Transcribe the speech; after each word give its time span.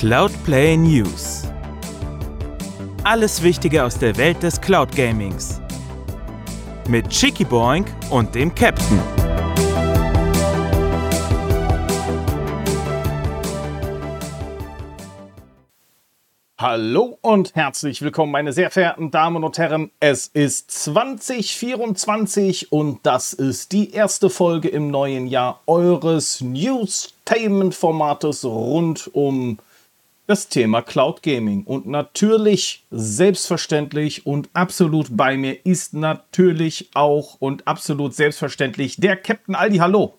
Cloudplay 0.00 0.76
News. 0.78 1.42
Alles 3.04 3.42
Wichtige 3.42 3.84
aus 3.84 3.98
der 3.98 4.16
Welt 4.16 4.42
des 4.42 4.58
Cloud 4.58 4.96
Gamings. 4.96 5.60
Mit 6.88 7.10
Chicky 7.10 7.44
Boink 7.44 7.86
und 8.08 8.34
dem 8.34 8.54
Captain. 8.54 8.98
Hallo 16.56 17.18
und 17.20 17.54
herzlich 17.54 18.00
willkommen, 18.00 18.32
meine 18.32 18.54
sehr 18.54 18.70
verehrten 18.70 19.10
Damen 19.10 19.44
und 19.44 19.58
Herren. 19.58 19.90
Es 20.00 20.28
ist 20.28 20.70
2024 20.70 22.72
und 22.72 23.00
das 23.02 23.34
ist 23.34 23.72
die 23.72 23.92
erste 23.92 24.30
Folge 24.30 24.70
im 24.70 24.90
neuen 24.90 25.26
Jahr 25.26 25.60
eures 25.66 26.40
Newstainment-Formates 26.40 28.46
rund 28.46 29.10
um 29.12 29.58
das 30.30 30.48
Thema 30.48 30.80
Cloud 30.80 31.24
Gaming. 31.24 31.64
Und 31.64 31.86
natürlich, 31.86 32.86
selbstverständlich 32.92 34.26
und 34.26 34.48
absolut 34.52 35.08
bei 35.10 35.36
mir 35.36 35.66
ist 35.66 35.92
natürlich 35.92 36.88
auch 36.94 37.40
und 37.40 37.66
absolut 37.66 38.14
selbstverständlich 38.14 38.98
der 38.98 39.16
Captain 39.16 39.56
Aldi. 39.56 39.78
Hallo. 39.78 40.14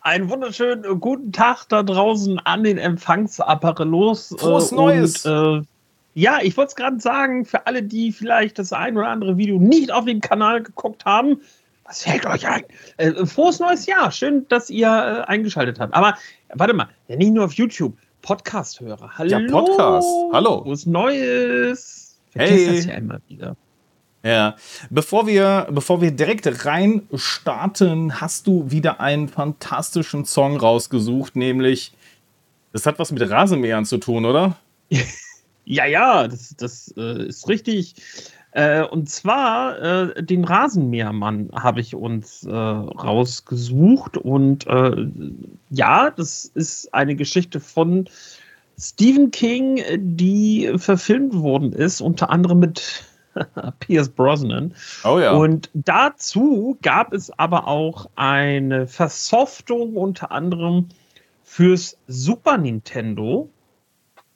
Einen 0.00 0.30
wunderschönen 0.30 0.84
äh, 0.84 0.96
guten 0.98 1.32
Tag 1.32 1.66
da 1.68 1.82
draußen 1.82 2.38
an 2.46 2.64
den 2.64 2.78
Empfangsapparelos. 2.78 4.36
Frohes 4.38 4.72
äh, 4.72 4.74
Neues! 4.74 5.26
Und, 5.26 5.60
äh, 5.60 5.66
ja, 6.14 6.38
ich 6.40 6.56
wollte 6.56 6.68
es 6.68 6.76
gerade 6.76 6.98
sagen, 6.98 7.44
für 7.44 7.66
alle, 7.66 7.82
die 7.82 8.10
vielleicht 8.10 8.58
das 8.58 8.72
ein 8.72 8.96
oder 8.96 9.08
andere 9.08 9.36
Video 9.36 9.58
nicht 9.58 9.92
auf 9.92 10.06
dem 10.06 10.22
Kanal 10.22 10.62
geguckt 10.62 11.04
haben, 11.04 11.42
was 11.84 12.04
fällt 12.04 12.24
euch 12.24 12.48
ein? 12.48 12.64
Äh, 12.96 13.26
frohes 13.26 13.60
neues 13.60 13.84
Jahr. 13.84 14.10
Schön, 14.10 14.48
dass 14.48 14.70
ihr 14.70 14.86
äh, 14.88 15.30
eingeschaltet 15.30 15.78
habt. 15.78 15.92
Aber 15.92 16.16
warte 16.54 16.72
mal, 16.72 16.88
ja, 17.08 17.16
nicht 17.16 17.34
nur 17.34 17.44
auf 17.44 17.52
YouTube, 17.52 17.98
Podcast-Hörer. 18.24 19.18
Hallo. 19.18 19.30
Ja, 19.30 19.50
Podcast. 19.50 20.08
Hallo. 20.32 20.62
Frohes 20.62 20.86
Neues. 20.86 22.18
Vergesst 22.30 22.66
hey. 22.66 22.76
das 22.76 22.86
ja 22.86 22.94
immer 22.94 23.20
wieder. 23.28 23.54
Ja, 24.22 24.56
bevor 24.88 25.26
wir, 25.26 25.68
bevor 25.70 26.00
wir 26.00 26.10
direkt 26.10 26.64
rein 26.64 27.06
starten, 27.12 28.22
hast 28.22 28.46
du 28.46 28.70
wieder 28.70 28.98
einen 28.98 29.28
fantastischen 29.28 30.24
Song 30.24 30.56
rausgesucht, 30.56 31.36
nämlich, 31.36 31.92
das 32.72 32.86
hat 32.86 32.98
was 32.98 33.12
mit 33.12 33.28
Rasenmähern 33.28 33.84
zu 33.84 33.98
tun, 33.98 34.24
oder? 34.24 34.56
ja, 35.66 35.84
ja, 35.84 36.26
das, 36.26 36.54
das 36.56 36.94
äh, 36.96 37.26
ist 37.26 37.46
richtig. 37.46 37.94
Äh, 38.54 38.84
und 38.84 39.10
zwar 39.10 39.82
äh, 39.82 40.22
den 40.22 40.44
Rasenmähermann 40.44 41.50
habe 41.54 41.80
ich 41.80 41.96
uns 41.96 42.44
äh, 42.44 42.52
rausgesucht. 42.52 44.16
Und 44.16 44.68
äh, 44.68 45.08
ja, 45.70 46.10
das 46.10 46.44
ist 46.54 46.94
eine 46.94 47.16
Geschichte 47.16 47.58
von 47.58 48.08
Stephen 48.78 49.32
King, 49.32 49.82
die 49.96 50.72
verfilmt 50.76 51.34
worden 51.34 51.72
ist, 51.72 52.00
unter 52.00 52.30
anderem 52.30 52.60
mit 52.60 53.04
Pierce 53.80 54.08
Brosnan. 54.08 54.72
Oh 55.02 55.18
ja. 55.18 55.32
Und 55.32 55.68
dazu 55.74 56.78
gab 56.80 57.12
es 57.12 57.36
aber 57.36 57.66
auch 57.66 58.08
eine 58.14 58.86
Versoftung 58.86 59.96
unter 59.96 60.30
anderem 60.30 60.90
fürs 61.42 61.98
Super 62.06 62.56
Nintendo. 62.56 63.50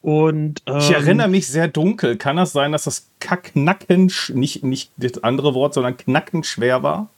Und, 0.09 0.63
ähm, 0.67 0.79
ich 0.79 0.91
erinnere 0.91 1.29
mich 1.29 1.49
sehr 1.49 1.69
dunkel. 1.69 2.17
Kann 2.17 2.37
das 2.37 2.53
sein, 2.53 2.73
dass 2.73 2.85
das 2.85 3.11
Kacknacken, 3.21 4.11
nicht, 4.35 4.63
nicht 4.63 4.91
das 4.97 5.23
andere 5.23 5.55
Wort, 5.55 5.75
sondern 5.75 5.97
Knacken 5.97 6.45
schwer 6.45 6.83
war? 6.83 7.09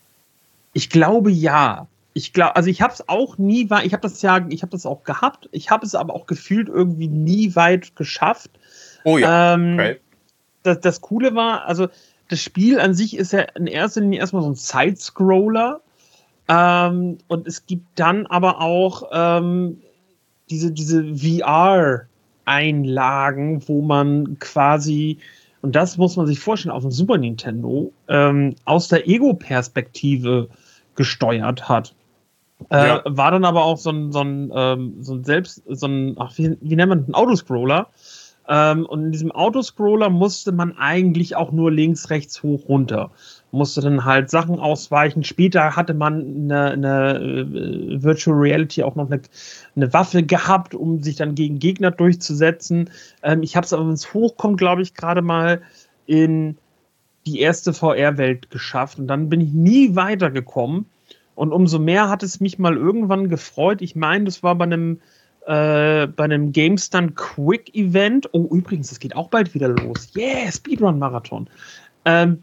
Ich 0.73 0.91
glaube 0.91 1.31
ja. 1.31 1.87
Ich 2.13 2.33
glaube, 2.33 2.57
also 2.57 2.69
ich 2.69 2.83
habe 2.83 2.93
es 2.93 3.09
auch 3.09 3.39
nie, 3.39 3.69
ich 3.85 3.93
habe 3.93 4.03
das 4.03 4.21
ja, 4.23 4.45
ich 4.49 4.63
habe 4.63 4.73
das 4.73 4.85
auch 4.87 5.05
gehabt. 5.05 5.49
Ich 5.53 5.71
habe 5.71 5.87
es 5.87 5.95
aber 5.95 6.15
auch 6.15 6.27
gefühlt 6.27 6.69
irgendwie 6.69 7.07
nie 7.07 7.55
weit 7.55 7.95
geschafft. 7.95 8.51
Oh 9.05 9.17
ja. 9.19 9.55
Ähm, 9.55 9.75
okay 9.75 10.01
das, 10.63 10.81
das 10.81 11.01
Coole 11.01 11.35
war, 11.35 11.65
also 11.65 11.89
das 12.29 12.41
Spiel 12.41 12.79
an 12.79 12.95
sich 12.95 13.17
ist 13.17 13.33
ja 13.33 13.41
in 13.41 13.67
erster 13.67 14.01
Linie 14.01 14.21
erstmal 14.21 14.43
so 14.43 14.51
ein 14.51 14.55
Side-Scroller. 14.55 15.81
Ähm, 16.49 17.19
und 17.29 17.47
es 17.47 17.67
gibt 17.67 17.87
dann 17.97 18.27
aber 18.27 18.61
auch 18.61 19.11
ähm, 19.13 19.81
diese, 20.49 20.73
diese 20.73 21.21
VR-Einlagen, 22.51 23.67
wo 23.69 23.83
man 23.83 24.39
quasi, 24.39 25.19
und 25.63 25.77
das 25.77 25.97
muss 25.97 26.17
man 26.17 26.27
sich 26.27 26.41
vorstellen, 26.41 26.75
auf 26.75 26.83
dem 26.83 26.91
Super 26.91 27.19
Nintendo, 27.19 27.93
ähm, 28.09 28.57
aus 28.65 28.89
der 28.89 29.09
Ego-Perspektive 29.09 30.49
gesteuert 30.97 31.69
hat. 31.69 31.95
Äh, 32.71 32.89
ja. 32.89 33.03
War 33.07 33.31
dann 33.31 33.45
aber 33.45 33.65
auch 33.65 33.79
so 33.79 33.91
ein, 33.91 34.13
so 34.13 34.21
ein, 34.21 34.53
ähm, 34.55 34.97
so 35.01 35.15
ein 35.15 35.25
selbst, 35.25 35.63
so 35.67 35.87
ein, 35.87 36.17
ach, 36.19 36.37
wie, 36.37 36.57
wie 36.61 36.77
nennt 36.77 36.91
man, 36.91 37.05
ein 37.09 37.15
Autoscroller, 37.15 37.89
ähm, 38.49 38.85
und 38.85 39.05
in 39.05 39.13
diesem 39.13 39.31
Autoscroller 39.31 40.11
musste 40.11 40.51
man 40.51 40.77
eigentlich 40.77 41.37
auch 41.37 41.53
nur 41.53 41.71
links, 41.71 42.11
rechts, 42.11 42.43
hoch, 42.43 42.69
runter. 42.69 43.13
Musste 43.53 43.81
dann 43.81 44.05
halt 44.05 44.31
Sachen 44.31 44.61
ausweichen. 44.61 45.25
Später 45.25 45.75
hatte 45.75 45.95
man 45.95 46.51
eine, 46.51 46.71
eine 46.71 47.19
äh, 47.19 48.03
Virtual 48.03 48.37
Reality 48.37 48.83
auch 48.83 48.95
noch 48.95 49.11
eine, 49.11 49.21
eine, 49.75 49.93
Waffe 49.93 50.23
gehabt, 50.23 50.75
um 50.75 51.03
sich 51.03 51.17
dann 51.17 51.35
gegen 51.35 51.59
Gegner 51.59 51.91
durchzusetzen. 51.91 52.91
Ähm, 53.23 53.43
ich 53.43 53.57
habe 53.57 53.65
es 53.65 53.73
aber, 53.73 53.87
wenn 53.87 53.95
es 53.95 54.15
hochkommt, 54.15 54.59
glaube 54.59 54.83
ich, 54.83 54.95
gerade 54.95 55.23
mal 55.23 55.63
in 56.07 56.59
die 57.27 57.41
erste 57.41 57.73
VR-Welt 57.73 58.51
geschafft. 58.51 58.99
Und 58.99 59.09
dann 59.09 59.29
bin 59.29 59.41
ich 59.41 59.53
nie 59.53 59.97
weitergekommen. 59.97 60.87
Und 61.35 61.53
umso 61.53 61.79
mehr 61.79 62.09
hat 62.09 62.23
es 62.23 62.41
mich 62.41 62.59
mal 62.59 62.77
irgendwann 62.77 63.29
gefreut. 63.29 63.83
Ich 63.83 63.97
meine, 63.97 64.25
das 64.25 64.43
war 64.43 64.55
bei 64.55 64.65
einem 64.65 65.01
äh, 65.47 66.07
bei 66.07 66.25
einem 66.25 66.53
GameStun 66.53 67.15
Quick 67.15 67.75
Event. 67.75 68.29
Oh, 68.33 68.47
übrigens, 68.55 68.91
das 68.91 69.01
geht 69.01 69.17
auch 69.17 69.29
bald 69.29 69.55
wieder 69.55 69.69
los. 69.69 70.13
Yeah, 70.17 70.53
Speedrun 70.53 70.99
Marathon. 70.99 71.49
Ähm, 72.05 72.43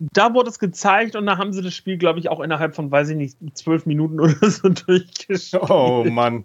da 0.00 0.32
wurde 0.32 0.48
es 0.48 0.58
gezeigt 0.58 1.14
und 1.14 1.26
da 1.26 1.36
haben 1.36 1.52
sie 1.52 1.62
das 1.62 1.74
Spiel, 1.74 1.98
glaube 1.98 2.18
ich, 2.18 2.30
auch 2.30 2.40
innerhalb 2.40 2.74
von, 2.74 2.90
weiß 2.90 3.10
ich 3.10 3.16
nicht, 3.16 3.36
zwölf 3.54 3.84
Minuten 3.84 4.18
oder 4.18 4.34
so 4.50 4.70
durchgespielt. 4.70 5.70
Oh 5.70 6.04
Mann. 6.08 6.44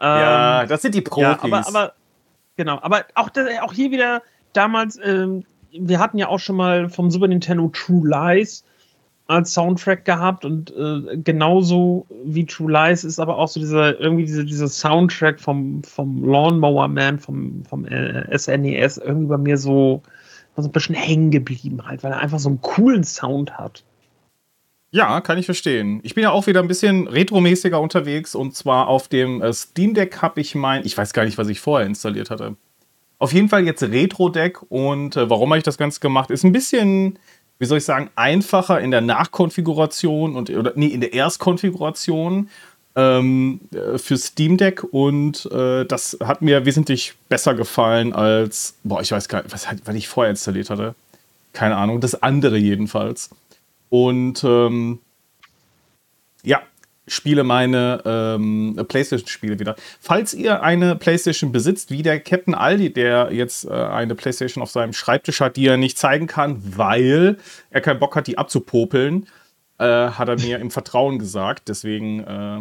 ja, 0.00 0.62
ähm, 0.62 0.68
das 0.68 0.82
sind 0.82 0.94
die 0.94 1.02
Profis. 1.02 1.22
Ja, 1.22 1.38
aber, 1.42 1.66
aber, 1.66 1.92
genau, 2.56 2.78
aber 2.80 3.04
auch, 3.14 3.30
auch 3.62 3.72
hier 3.72 3.90
wieder 3.90 4.22
damals, 4.52 4.98
ähm, 5.02 5.44
wir 5.72 5.98
hatten 5.98 6.18
ja 6.18 6.28
auch 6.28 6.38
schon 6.38 6.56
mal 6.56 6.88
vom 6.88 7.10
Super 7.10 7.26
Nintendo 7.26 7.68
True 7.68 8.08
Lies 8.08 8.64
als 9.26 9.52
Soundtrack 9.52 10.06
gehabt 10.06 10.46
und 10.46 10.70
äh, 10.70 11.18
genauso 11.18 12.06
wie 12.24 12.46
True 12.46 12.72
Lies 12.72 13.04
ist 13.04 13.18
aber 13.18 13.36
auch 13.36 13.48
so 13.48 13.60
dieser 13.60 14.00
irgendwie 14.00 14.24
diese, 14.24 14.44
dieser 14.44 14.68
Soundtrack 14.68 15.38
vom, 15.38 15.82
vom 15.82 16.24
Lawnmower 16.24 16.88
Man, 16.88 17.18
vom, 17.18 17.62
vom 17.68 17.84
äh, 17.84 18.38
SNES 18.38 18.96
irgendwie 18.96 19.26
bei 19.26 19.36
mir 19.36 19.58
so, 19.58 20.02
so 20.62 20.68
ein 20.68 20.72
bisschen 20.72 20.94
hängen 20.94 21.30
geblieben 21.30 21.86
halt, 21.86 22.02
weil 22.02 22.12
er 22.12 22.18
einfach 22.18 22.38
so 22.38 22.48
einen 22.48 22.60
coolen 22.60 23.04
Sound 23.04 23.58
hat. 23.58 23.84
Ja, 24.90 25.20
kann 25.20 25.36
ich 25.36 25.46
verstehen. 25.46 26.00
Ich 26.02 26.14
bin 26.14 26.22
ja 26.22 26.30
auch 26.30 26.46
wieder 26.46 26.60
ein 26.60 26.68
bisschen 26.68 27.08
retromäßiger 27.08 27.80
unterwegs 27.80 28.34
und 28.34 28.54
zwar 28.54 28.88
auf 28.88 29.08
dem 29.08 29.42
äh, 29.42 29.52
Steam 29.52 29.94
Deck 29.94 30.22
habe 30.22 30.40
ich 30.40 30.54
mein, 30.54 30.84
ich 30.86 30.96
weiß 30.96 31.12
gar 31.12 31.24
nicht, 31.24 31.36
was 31.36 31.48
ich 31.48 31.60
vorher 31.60 31.86
installiert 31.86 32.30
hatte. 32.30 32.56
Auf 33.18 33.32
jeden 33.32 33.48
Fall 33.48 33.64
jetzt 33.64 33.82
Retro 33.82 34.28
Deck 34.28 34.62
und 34.70 35.16
äh, 35.16 35.28
warum 35.28 35.50
habe 35.50 35.58
ich 35.58 35.64
das 35.64 35.76
Ganze 35.76 36.00
gemacht? 36.00 36.30
Ist 36.30 36.44
ein 36.44 36.52
bisschen 36.52 37.18
wie 37.58 37.66
soll 37.66 37.78
ich 37.78 37.84
sagen, 37.84 38.10
einfacher 38.14 38.80
in 38.80 38.90
der 38.90 39.00
Nachkonfiguration 39.00 40.36
und 40.36 40.50
oder 40.50 40.72
nee, 40.76 40.86
in 40.86 41.00
der 41.00 41.12
Erstkonfiguration 41.12 42.48
ähm, 42.96 43.60
äh, 43.72 43.98
für 43.98 44.16
Steam 44.16 44.56
Deck 44.56 44.82
und 44.84 45.46
äh, 45.52 45.84
das 45.84 46.18
hat 46.22 46.42
mir 46.42 46.64
wesentlich 46.64 47.14
besser 47.28 47.54
gefallen 47.54 48.12
als, 48.12 48.74
boah, 48.84 49.00
ich 49.00 49.12
weiß 49.12 49.28
gar 49.28 49.42
nicht, 49.42 49.52
was, 49.52 49.66
was 49.84 49.94
ich 49.94 50.08
vorher 50.08 50.30
installiert 50.30 50.70
hatte. 50.70 50.94
Keine 51.52 51.76
Ahnung, 51.76 52.00
das 52.00 52.22
andere 52.22 52.56
jedenfalls. 52.56 53.30
Und 53.88 54.44
ähm, 54.44 55.00
ja, 56.42 56.62
spiele 57.08 57.44
meine 57.44 58.02
ähm, 58.04 58.84
PlayStation-Spiele 58.86 59.58
wieder. 59.58 59.76
Falls 60.00 60.34
ihr 60.34 60.62
eine 60.62 60.96
PlayStation 60.96 61.52
besitzt, 61.52 61.90
wie 61.90 62.02
der 62.02 62.20
Captain 62.20 62.54
Aldi, 62.54 62.92
der 62.92 63.32
jetzt 63.32 63.64
äh, 63.64 63.70
eine 63.70 64.14
PlayStation 64.14 64.62
auf 64.62 64.70
seinem 64.70 64.92
Schreibtisch 64.92 65.40
hat, 65.40 65.56
die 65.56 65.66
er 65.66 65.76
nicht 65.76 65.98
zeigen 65.98 66.26
kann, 66.26 66.60
weil 66.76 67.38
er 67.70 67.80
keinen 67.80 67.98
Bock 67.98 68.14
hat, 68.16 68.26
die 68.26 68.38
abzupopeln, 68.38 69.26
äh, 69.78 69.84
hat 69.84 70.28
er 70.28 70.38
mir 70.38 70.58
im 70.58 70.70
Vertrauen 70.70 71.18
gesagt. 71.18 71.68
Deswegen 71.68 72.20
äh, 72.20 72.60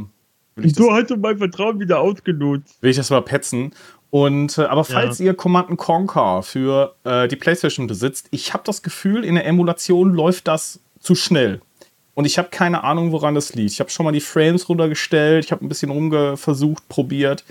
ich 0.65 0.73
Du 0.73 0.91
hast 0.91 1.15
mein 1.17 1.37
Vertrauen 1.37 1.79
wieder 1.79 1.99
ausgenutzt. 1.99 2.81
Will 2.81 2.91
ich 2.91 2.97
das 2.97 3.09
mal 3.09 3.21
petzen. 3.21 3.73
Und, 4.09 4.57
äh, 4.57 4.63
aber 4.63 4.83
falls 4.83 5.19
ja. 5.19 5.27
ihr 5.27 5.33
Command 5.33 5.75
Conquer 5.77 6.41
für 6.41 6.95
äh, 7.03 7.27
die 7.27 7.35
PlayStation 7.35 7.87
besitzt, 7.87 8.27
ich 8.31 8.53
habe 8.53 8.63
das 8.65 8.81
Gefühl, 8.81 9.25
in 9.25 9.35
der 9.35 9.45
Emulation 9.45 10.13
läuft 10.13 10.47
das 10.47 10.79
zu 10.99 11.13
schnell. 11.13 11.61
Und 12.13 12.25
ich 12.25 12.37
habe 12.37 12.47
keine 12.49 12.83
Ahnung, 12.83 13.11
woran 13.11 13.35
das 13.35 13.53
liegt. 13.53 13.73
Ich 13.73 13.79
habe 13.79 13.91
schon 13.91 14.03
mal 14.03 14.11
die 14.11 14.21
Frames 14.21 14.69
runtergestellt, 14.69 15.45
ich 15.45 15.51
habe 15.51 15.63
ein 15.63 15.69
bisschen 15.69 15.91
rumversucht, 15.91 16.87
probiert. 16.89 17.43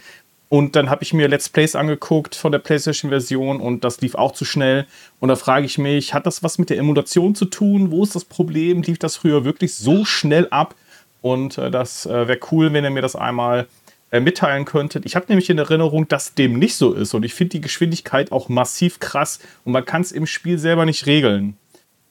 Und 0.49 0.77
dann 0.77 0.91
habe 0.91 1.03
ich 1.03 1.13
mir 1.13 1.29
Let's 1.29 1.49
Plays 1.49 1.75
angeguckt 1.75 2.35
von 2.35 2.53
der 2.53 2.61
PlayStation-Version 2.61 3.61
und 3.61 3.83
das 3.83 4.01
lief 4.01 4.15
auch 4.15 4.33
zu 4.33 4.45
schnell. 4.45 4.87
Und 5.19 5.29
da 5.29 5.37
frage 5.37 5.67
ich 5.67 5.77
mich, 5.77 6.15
hat 6.15 6.27
das 6.27 6.43
was 6.43 6.59
mit 6.59 6.71
der 6.71 6.79
Emulation 6.79 7.35
zu 7.35 7.47
tun? 7.47 7.91
Wo 7.91 8.05
ist 8.05 8.15
das 8.15 8.25
Problem? 8.25 8.83
Lief 8.83 8.99
das 8.99 9.17
früher 9.17 9.45
wirklich 9.45 9.75
so 9.75 10.05
schnell 10.05 10.47
ab? 10.51 10.75
Und 11.23 11.59
äh, 11.59 11.71
das 11.71 12.07
äh, 12.07 12.29
wäre 12.29 12.39
cool, 12.51 12.73
wenn 12.73 12.85
ihr 12.85 12.91
mir 12.91 13.03
das 13.03 13.17
einmal 13.17 13.67
äh, 14.11 14.21
mitteilen 14.21 14.65
könntet. 14.65 15.05
Ich 15.05 15.17
habe 15.17 15.27
nämlich 15.29 15.51
in 15.51 15.59
Erinnerung, 15.59 16.07
dass 16.09 16.35
dem 16.35 16.59
nicht 16.59 16.77
so 16.77 16.93
ist 16.93 17.13
und 17.15 17.25
ich 17.25 17.35
finde 17.35 17.53
die 17.53 17.61
Geschwindigkeit 17.61 18.31
auch 18.31 18.49
massiv 18.49 19.01
krass 19.01 19.41
und 19.65 19.73
man 19.73 19.85
kann 19.85 20.03
es 20.03 20.13
im 20.13 20.27
Spiel 20.27 20.59
selber 20.59 20.85
nicht 20.85 21.07
regeln. 21.07 21.57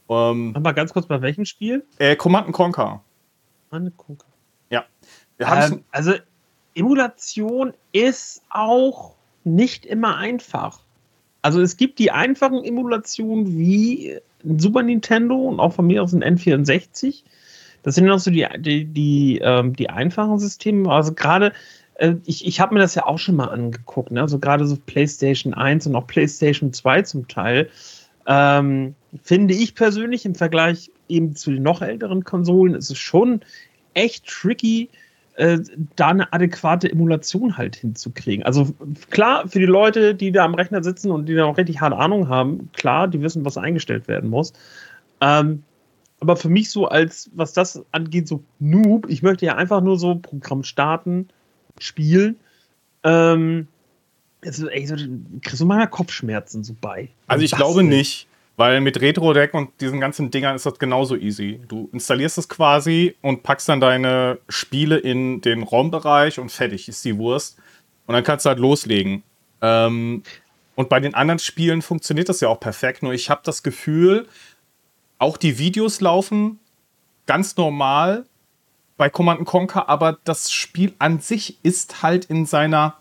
Ähm, 0.10 0.52
mal 0.62 0.74
ganz 0.74 0.94
kurz, 0.94 1.08
bei 1.08 1.22
welchem 1.22 1.46
Spiel? 1.46 1.86
Äh, 1.98 2.16
Command 2.16 2.52
Conquer. 2.52 3.02
Command 3.70 3.96
Conquer. 3.98 4.26
Ja. 4.70 4.86
Ähm, 5.40 5.84
also 5.92 6.14
Emulation 6.76 7.74
ist 7.92 8.42
auch 8.50 9.16
nicht 9.46 9.86
immer 9.86 10.18
einfach. 10.18 10.80
Also 11.42 11.62
es 11.62 11.78
gibt 11.78 12.00
die 12.00 12.12
einfachen 12.12 12.64
Emulationen 12.64 13.58
wie 13.58 14.18
Super 14.58 14.84
Nintendo 14.84 15.36
und 15.36 15.60
auch 15.60 15.74
von 15.74 15.88
mir 15.88 16.04
aus 16.04 16.14
ein 16.14 16.24
N64. 16.24 17.24
Das 17.86 17.94
sind 17.94 18.10
auch 18.10 18.18
so 18.18 18.32
die, 18.32 18.48
die, 18.58 18.86
die, 18.86 19.40
ähm, 19.44 19.76
die 19.76 19.92
einfachen 19.92 20.40
Systeme. 20.40 20.90
Also 20.92 21.14
gerade, 21.14 21.54
äh, 21.94 22.16
ich, 22.26 22.48
ich 22.48 22.60
habe 22.60 22.74
mir 22.74 22.80
das 22.80 22.96
ja 22.96 23.06
auch 23.06 23.20
schon 23.20 23.36
mal 23.36 23.50
angeguckt, 23.50 24.10
ne? 24.10 24.22
also 24.22 24.40
gerade 24.40 24.66
so 24.66 24.76
PlayStation 24.76 25.54
1 25.54 25.86
und 25.86 25.96
auch 25.96 26.08
PlayStation 26.08 26.74
2 26.74 27.04
zum 27.04 27.28
Teil. 27.28 27.70
Ähm, 28.26 28.96
finde 29.22 29.54
ich 29.54 29.76
persönlich 29.76 30.26
im 30.26 30.34
Vergleich 30.34 30.92
eben 31.08 31.36
zu 31.36 31.52
den 31.52 31.62
noch 31.62 31.84
älteren 31.84 32.24
Konsolen 32.24 32.74
ist 32.74 32.90
es 32.90 32.98
schon 32.98 33.42
echt 33.94 34.26
tricky, 34.26 34.90
äh, 35.36 35.60
da 35.96 36.08
eine 36.08 36.34
adäquate 36.34 36.92
Emulation 36.92 37.56
halt 37.56 37.76
hinzukriegen. 37.76 38.44
Also 38.44 38.74
klar, 39.12 39.48
für 39.48 39.60
die 39.60 39.66
Leute, 39.66 40.16
die 40.16 40.32
da 40.32 40.44
am 40.44 40.56
Rechner 40.56 40.84
sitzen 40.84 41.12
und 41.12 41.28
die 41.28 41.36
da 41.36 41.46
auch 41.46 41.60
richtig 41.60 41.82
harte 41.82 41.98
Ahnung 41.98 42.30
haben, 42.30 42.72
klar, 42.74 43.08
die 43.08 43.22
wissen, 43.22 43.46
was 43.46 43.60
eingestellt 43.60 44.08
werden 44.08 44.32
muss. 44.32 44.54
Ähm, 45.22 45.62
aber 46.20 46.36
für 46.38 46.50
mich 46.50 46.70
so 46.70 46.88
als, 46.88 47.30
was 47.34 47.54
das 47.54 47.84
angeht, 47.92 48.28
so 48.28 48.44
Noob, 48.60 49.10
ich 49.10 49.22
möchte 49.22 49.46
ja 49.46 49.56
einfach 49.56 49.82
nur 49.82 49.98
so 50.00 50.16
Programm 50.16 50.64
starten, 50.64 51.28
spielen. 51.80 52.38
Ähm, 53.04 53.68
also, 54.44 54.68
ey, 54.70 54.86
so, 54.86 54.96
kriegst 55.42 55.60
du 55.60 55.66
mal 55.66 55.86
Kopfschmerzen 55.88 56.64
so 56.64 56.76
bei. 56.80 57.10
Also 57.28 57.44
ich 57.44 57.52
glaube 57.52 57.84
nicht. 57.84 58.28
Weil 58.58 58.80
mit 58.80 59.02
Retro-Deck 59.02 59.54
und 59.54 59.70
diesen 59.82 60.00
ganzen 60.00 60.32
Dingern 60.32 60.56
ist 60.56 60.66
das 60.66 60.80
genauso 60.80 61.18
easy. 61.18 61.60
Du 61.68 61.90
installierst 61.92 62.38
es 62.38 62.48
quasi 62.48 63.16
und 63.22 63.44
packst 63.44 63.68
dann 63.68 63.82
deine 63.82 64.40
Spiele 64.48 64.98
in 64.98 65.42
den 65.42 65.64
ROM-Bereich 65.64 66.40
und 66.40 66.54
fertig 66.54 66.88
ist 66.88 67.04
die 67.04 67.18
Wurst. 67.18 67.58
Und 68.08 68.14
dann 68.14 68.24
kannst 68.24 68.46
du 68.46 68.50
halt 68.50 68.60
loslegen. 68.60 69.24
Ähm, 69.62 70.24
und 70.76 70.88
bei 70.88 71.02
den 71.02 71.16
anderen 71.16 71.40
Spielen 71.40 71.82
funktioniert 71.82 72.30
das 72.30 72.40
ja 72.40 72.48
auch 72.48 72.60
perfekt. 72.60 73.04
Nur 73.04 73.12
ich 73.12 73.30
habe 73.30 73.42
das 73.44 73.62
Gefühl, 73.62 74.26
auch 75.18 75.38
die 75.38 75.58
Videos 75.58 76.02
laufen 76.02 76.60
ganz 77.26 77.56
normal 77.58 78.26
bei 78.98 79.10
Command 79.10 79.46
Conquer, 79.46 79.90
aber 79.90 80.20
das 80.24 80.52
Spiel 80.52 80.94
an 81.00 81.20
sich 81.20 81.58
ist 81.64 82.02
halt 82.02 82.26
in 82.26 82.46
seiner 82.46 82.98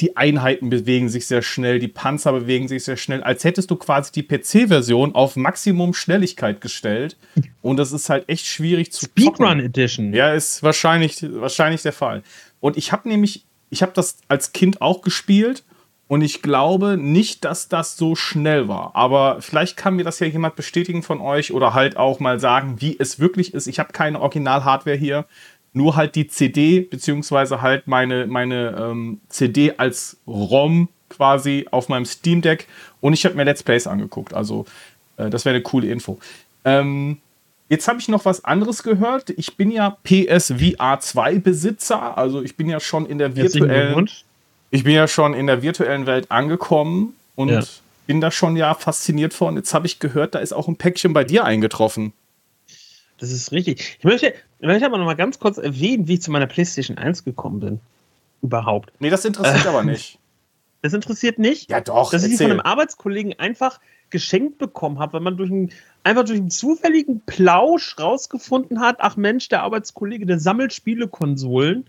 die 0.00 0.16
Einheiten 0.16 0.70
bewegen 0.70 1.08
sich 1.08 1.26
sehr 1.26 1.42
schnell, 1.42 1.78
die 1.78 1.88
Panzer 1.88 2.32
bewegen 2.32 2.68
sich 2.68 2.84
sehr 2.84 2.96
schnell, 2.96 3.22
als 3.22 3.44
hättest 3.44 3.70
du 3.70 3.76
quasi 3.76 4.12
die 4.12 4.22
PC-Version 4.22 5.14
auf 5.14 5.36
Maximum 5.36 5.92
Schnelligkeit 5.92 6.60
gestellt. 6.60 7.16
Und 7.62 7.76
das 7.76 7.92
ist 7.92 8.08
halt 8.08 8.28
echt 8.28 8.46
schwierig 8.46 8.92
zu 8.92 9.06
Speedrun 9.06 9.60
Edition. 9.60 10.14
Ja, 10.14 10.32
ist 10.32 10.62
wahrscheinlich, 10.62 11.22
wahrscheinlich 11.22 11.82
der 11.82 11.92
Fall. 11.92 12.22
Und 12.60 12.76
ich 12.76 12.92
habe 12.92 13.08
nämlich, 13.08 13.44
ich 13.70 13.82
habe 13.82 13.92
das 13.94 14.18
als 14.28 14.52
Kind 14.52 14.80
auch 14.80 15.02
gespielt 15.02 15.64
und 16.08 16.22
ich 16.22 16.42
glaube 16.42 16.96
nicht, 16.96 17.44
dass 17.44 17.68
das 17.68 17.96
so 17.96 18.16
schnell 18.16 18.66
war. 18.66 18.96
Aber 18.96 19.40
vielleicht 19.40 19.76
kann 19.76 19.94
mir 19.94 20.04
das 20.04 20.18
ja 20.20 20.26
jemand 20.26 20.56
bestätigen 20.56 21.02
von 21.02 21.20
euch 21.20 21.52
oder 21.52 21.74
halt 21.74 21.96
auch 21.96 22.18
mal 22.18 22.40
sagen, 22.40 22.76
wie 22.80 22.96
es 22.98 23.20
wirklich 23.20 23.54
ist. 23.54 23.66
Ich 23.66 23.78
habe 23.78 23.92
keine 23.92 24.20
Original-Hardware 24.20 24.96
hier 24.96 25.26
nur 25.72 25.96
halt 25.96 26.14
die 26.14 26.26
CD, 26.26 26.80
beziehungsweise 26.80 27.62
halt 27.62 27.86
meine, 27.86 28.26
meine 28.26 28.76
ähm, 28.78 29.20
CD 29.28 29.74
als 29.76 30.16
ROM 30.26 30.88
quasi 31.08 31.66
auf 31.70 31.88
meinem 31.88 32.04
Steam 32.04 32.42
Deck 32.42 32.66
und 33.00 33.12
ich 33.12 33.24
habe 33.24 33.34
mir 33.34 33.44
Let's 33.44 33.62
Plays 33.62 33.86
angeguckt. 33.86 34.34
Also, 34.34 34.66
äh, 35.16 35.30
das 35.30 35.44
wäre 35.44 35.54
eine 35.54 35.62
coole 35.62 35.88
Info. 35.88 36.18
Ähm, 36.64 37.18
jetzt 37.68 37.88
habe 37.88 38.00
ich 38.00 38.08
noch 38.08 38.24
was 38.24 38.44
anderes 38.44 38.82
gehört. 38.82 39.30
Ich 39.30 39.56
bin 39.56 39.70
ja 39.70 39.96
PSVR 40.02 41.00
2 41.00 41.38
Besitzer, 41.38 42.18
also 42.18 42.42
ich 42.42 42.56
bin 42.56 42.68
ja 42.68 42.80
schon 42.80 43.06
in 43.06 43.18
der 43.18 43.36
virtuellen. 43.36 44.08
Ich 44.70 44.84
bin 44.84 44.94
ja 44.94 45.08
schon 45.08 45.34
in 45.34 45.46
der 45.46 45.62
virtuellen 45.62 46.06
Welt 46.06 46.30
angekommen 46.30 47.14
und 47.36 47.48
ja. 47.48 47.62
bin 48.06 48.20
da 48.20 48.30
schon 48.30 48.56
ja 48.56 48.74
fasziniert 48.74 49.32
von. 49.32 49.56
Jetzt 49.56 49.72
habe 49.72 49.86
ich 49.86 49.98
gehört, 49.98 50.34
da 50.34 50.40
ist 50.40 50.52
auch 50.52 50.68
ein 50.68 50.76
Päckchen 50.76 51.12
bei 51.12 51.24
dir 51.24 51.44
eingetroffen. 51.44 52.12
Das 53.18 53.30
ist 53.30 53.50
richtig. 53.52 53.96
Ich 53.98 54.04
möchte, 54.04 54.34
ich 54.58 54.66
möchte 54.66 54.86
aber 54.86 54.98
noch 54.98 55.06
mal 55.06 55.14
ganz 55.14 55.38
kurz 55.38 55.58
erwähnen, 55.58 56.06
wie 56.06 56.14
ich 56.14 56.22
zu 56.22 56.30
meiner 56.30 56.46
PlayStation 56.46 56.98
1 56.98 57.24
gekommen 57.24 57.60
bin. 57.60 57.80
Überhaupt. 58.42 58.92
Nee, 59.00 59.10
das 59.10 59.24
interessiert 59.24 59.64
äh, 59.64 59.68
aber 59.68 59.82
nicht. 59.82 60.18
Das 60.80 60.92
interessiert 60.92 61.40
nicht? 61.40 61.72
Ja, 61.72 61.80
doch. 61.80 62.12
Dass 62.12 62.22
erzähl. 62.22 62.30
ich 62.30 62.38
die 62.38 62.44
von 62.44 62.52
einem 62.52 62.60
Arbeitskollegen 62.60 63.36
einfach 63.40 63.80
geschenkt 64.10 64.58
bekommen 64.58 65.00
habe, 65.00 65.14
weil 65.14 65.22
man 65.22 65.36
durch 65.36 65.50
einen, 65.50 65.72
einfach 66.04 66.24
durch 66.24 66.38
einen 66.38 66.50
zufälligen 66.50 67.20
Plausch 67.26 67.98
rausgefunden 67.98 68.78
hat, 68.78 68.98
ach 69.00 69.16
Mensch, 69.16 69.48
der 69.48 69.62
Arbeitskollege, 69.64 70.24
der 70.24 70.38
sammelt 70.38 70.72
Spielekonsolen 70.72 71.88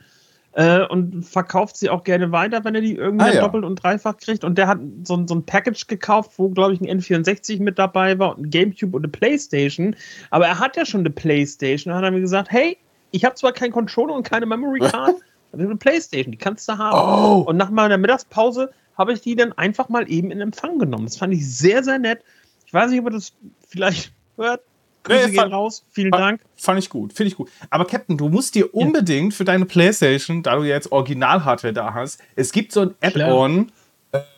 äh, 0.54 0.86
und 0.88 1.24
verkauft 1.24 1.78
sie 1.78 1.90
auch 1.90 2.04
gerne 2.04 2.32
weiter, 2.32 2.64
wenn 2.64 2.76
er 2.76 2.82
die 2.82 2.96
irgendwie 2.96 3.26
ah, 3.26 3.34
ja. 3.34 3.42
doppelt 3.42 3.64
und 3.64 3.82
dreifach 3.84 4.18
kriegt. 4.18 4.44
Und 4.44 4.58
der 4.58 4.68
hat 4.68 4.80
so, 5.04 5.26
so 5.28 5.36
ein 5.36 5.46
Package 5.46 5.88
gekauft, 5.88 6.32
wo, 6.38 6.50
glaube 6.50 6.74
ich, 6.74 6.82
ein 6.82 7.00
N64 7.00 7.62
mit 7.62 7.78
dabei 7.78 8.18
war 8.18 8.36
und 8.36 8.46
ein 8.46 8.50
Gamecube 8.50 8.96
und 8.98 9.04
eine 9.04 9.12
Playstation. 9.12 9.96
Aber 10.32 10.48
er 10.48 10.60
hat 10.60 10.76
ja 10.76 10.86
schon 10.86 11.02
eine 11.02 11.12
Playstation. 11.12 11.92
Und 11.92 11.98
hat 11.98 12.06
er 12.06 12.12
mir 12.12 12.22
gesagt, 12.22 12.52
hey, 12.52 12.78
ich 13.12 13.26
habe 13.26 13.36
zwar 13.36 13.52
keinen 13.52 13.72
Controller 13.72 14.14
und 14.14 14.24
keine 14.24 14.46
Memory 14.46 14.80
Card, 14.92 15.16
aber 15.52 15.64
eine 15.64 15.76
Playstation, 15.76 16.32
die 16.32 16.38
kannst 16.38 16.68
du 16.68 16.78
haben. 16.78 16.98
Oh. 16.98 17.42
Und 17.48 17.58
nach 17.58 17.70
meiner 17.70 17.98
Mittagspause 17.98 18.72
habe 18.98 19.14
ich 19.14 19.22
die 19.22 19.36
dann 19.36 19.54
einfach 19.54 19.90
mal 19.90 20.10
eben 20.12 20.32
in 20.32 20.42
Empfang 20.42 20.78
genommen. 20.80 21.06
Das 21.06 21.18
fand 21.18 21.34
ich 21.34 21.50
sehr, 21.50 21.84
sehr 21.84 22.00
nett. 22.00 22.22
Ich 22.66 22.74
weiß 22.74 22.92
nicht, 22.92 23.00
ob 23.00 23.08
er 23.08 23.12
das 23.12 23.34
vielleicht 23.68 24.14
hört. 24.36 24.62
Grüße 25.10 25.30
nee, 25.30 25.38
gehen 25.38 25.54
raus. 25.54 25.86
Vielen 25.90 26.12
fand, 26.12 26.22
Dank. 26.22 26.42
Fand 26.56 26.80
ich 26.80 26.90
gut, 26.90 27.14
finde 27.14 27.30
ich 27.30 27.36
gut. 27.36 27.50
Aber 27.70 27.86
Captain, 27.86 28.18
du 28.18 28.30
musst 28.30 28.56
dir 28.56 28.74
unbedingt 28.74 29.34
für 29.34 29.46
deine 29.46 29.66
Playstation, 29.66 30.44
da 30.44 30.56
du 30.56 30.64
ja 30.64 30.76
jetzt 30.76 30.92
Original-Hardware 30.92 31.74
da 31.74 31.94
hast, 31.94 32.22
es 32.36 32.52
gibt 32.52 32.72
so 32.72 32.82
ein 32.82 32.96
Add-on, 33.02 33.72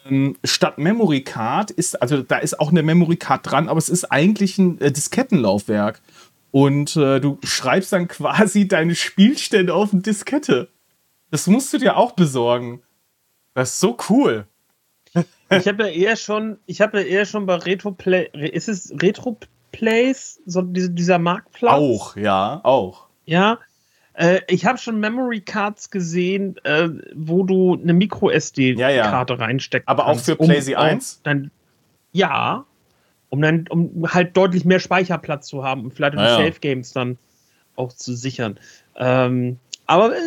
ähm, 0.05 0.35
statt 0.43 0.77
Memory 0.77 1.21
Card 1.21 1.71
ist, 1.71 2.01
also 2.01 2.21
da 2.21 2.37
ist 2.37 2.59
auch 2.59 2.71
eine 2.71 2.83
Memory 2.83 3.17
Card 3.17 3.49
dran, 3.49 3.69
aber 3.69 3.77
es 3.77 3.89
ist 3.89 4.05
eigentlich 4.05 4.57
ein 4.57 4.79
äh, 4.81 4.91
Diskettenlaufwerk. 4.91 6.01
Und 6.51 6.97
äh, 6.97 7.19
du 7.19 7.39
schreibst 7.43 7.93
dann 7.93 8.07
quasi 8.09 8.67
deine 8.67 8.95
Spielstände 8.95 9.73
auf 9.73 9.93
eine 9.93 10.01
Diskette. 10.01 10.67
Das 11.29 11.47
musst 11.47 11.71
du 11.73 11.77
dir 11.77 11.95
auch 11.97 12.11
besorgen. 12.11 12.81
Das 13.53 13.71
ist 13.71 13.79
so 13.79 13.97
cool. 14.09 14.47
Ich 15.49 15.67
habe 15.67 15.87
ja 15.87 15.89
eher 15.89 16.15
schon, 16.15 16.59
ich 16.65 16.79
habe 16.79 17.01
ja 17.01 17.05
eher 17.05 17.25
schon 17.25 17.45
bei 17.45 17.55
Retro 17.55 17.91
Play, 17.91 18.29
ist 18.33 18.69
es 18.69 18.93
Retro 19.01 19.37
Place, 19.71 20.41
so 20.45 20.61
dieser 20.61 21.19
Marktplatz. 21.19 21.73
Auch, 21.73 22.15
ja, 22.15 22.59
auch. 22.63 23.07
Ja. 23.25 23.59
Äh, 24.13 24.41
ich 24.47 24.65
habe 24.65 24.77
schon 24.77 24.99
Memory 24.99 25.41
Cards 25.41 25.89
gesehen, 25.89 26.57
äh, 26.63 26.89
wo 27.15 27.43
du 27.43 27.79
eine 27.81 27.93
Micro 27.93 28.29
SD-Karte 28.29 29.33
ja, 29.33 29.39
ja. 29.39 29.45
reinsteckst. 29.45 29.87
Aber 29.87 30.07
auch 30.07 30.19
für 30.19 30.35
PlayZ 30.35 30.69
um, 30.69 30.75
1? 30.75 31.21
Dann, 31.23 31.51
ja. 32.11 32.65
Um 33.29 33.41
dann, 33.41 33.65
um 33.69 34.13
halt 34.13 34.35
deutlich 34.35 34.65
mehr 34.65 34.79
Speicherplatz 34.79 35.47
zu 35.47 35.63
haben 35.63 35.85
und 35.85 35.93
vielleicht 35.93 36.15
um 36.15 36.19
ja, 36.19 36.35
Safe 36.35 36.59
Games 36.59 36.91
dann 36.91 37.17
auch 37.77 37.93
zu 37.93 38.13
sichern. 38.13 38.59
Ähm, 38.97 39.57
aber 39.85 40.13
äh, 40.13 40.19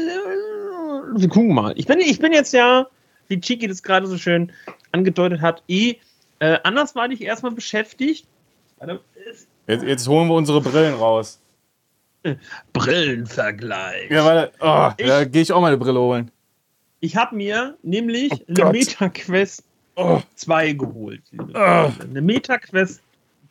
wir 1.14 1.28
gucken 1.28 1.54
mal. 1.54 1.74
Ich 1.76 1.86
bin, 1.86 2.00
ich 2.00 2.18
bin 2.18 2.32
jetzt 2.32 2.54
ja, 2.54 2.86
wie 3.28 3.40
Chiki 3.40 3.68
das 3.68 3.82
gerade 3.82 4.06
so 4.06 4.16
schön 4.16 4.50
angedeutet 4.92 5.42
hat, 5.42 5.62
eh 5.68 5.96
äh, 6.38 6.58
andersweitig 6.62 7.20
erstmal 7.20 7.52
beschäftigt 7.52 8.26
Jetzt, 9.66 9.84
jetzt, 9.84 10.08
holen 10.08 10.28
wir 10.28 10.34
unsere 10.34 10.60
Brillen 10.60 10.94
raus. 10.94 11.40
Brillenvergleich. 12.72 14.10
Ja, 14.10 14.24
warte. 14.24 14.52
Oh, 14.60 14.90
ich, 14.96 15.06
da 15.06 15.24
gehe 15.24 15.42
ich 15.42 15.52
auch 15.52 15.60
meine 15.60 15.76
Brille 15.76 16.00
holen. 16.00 16.30
Ich 17.00 17.16
habe 17.16 17.36
mir 17.36 17.76
nämlich 17.82 18.32
oh 18.32 18.44
eine 18.48 18.72
MetaQuest 18.72 19.62
oh. 19.96 20.20
2 20.34 20.72
geholt. 20.72 21.22
Oh. 21.38 21.58
Eine 21.58 22.22
MetaQuest 22.22 23.02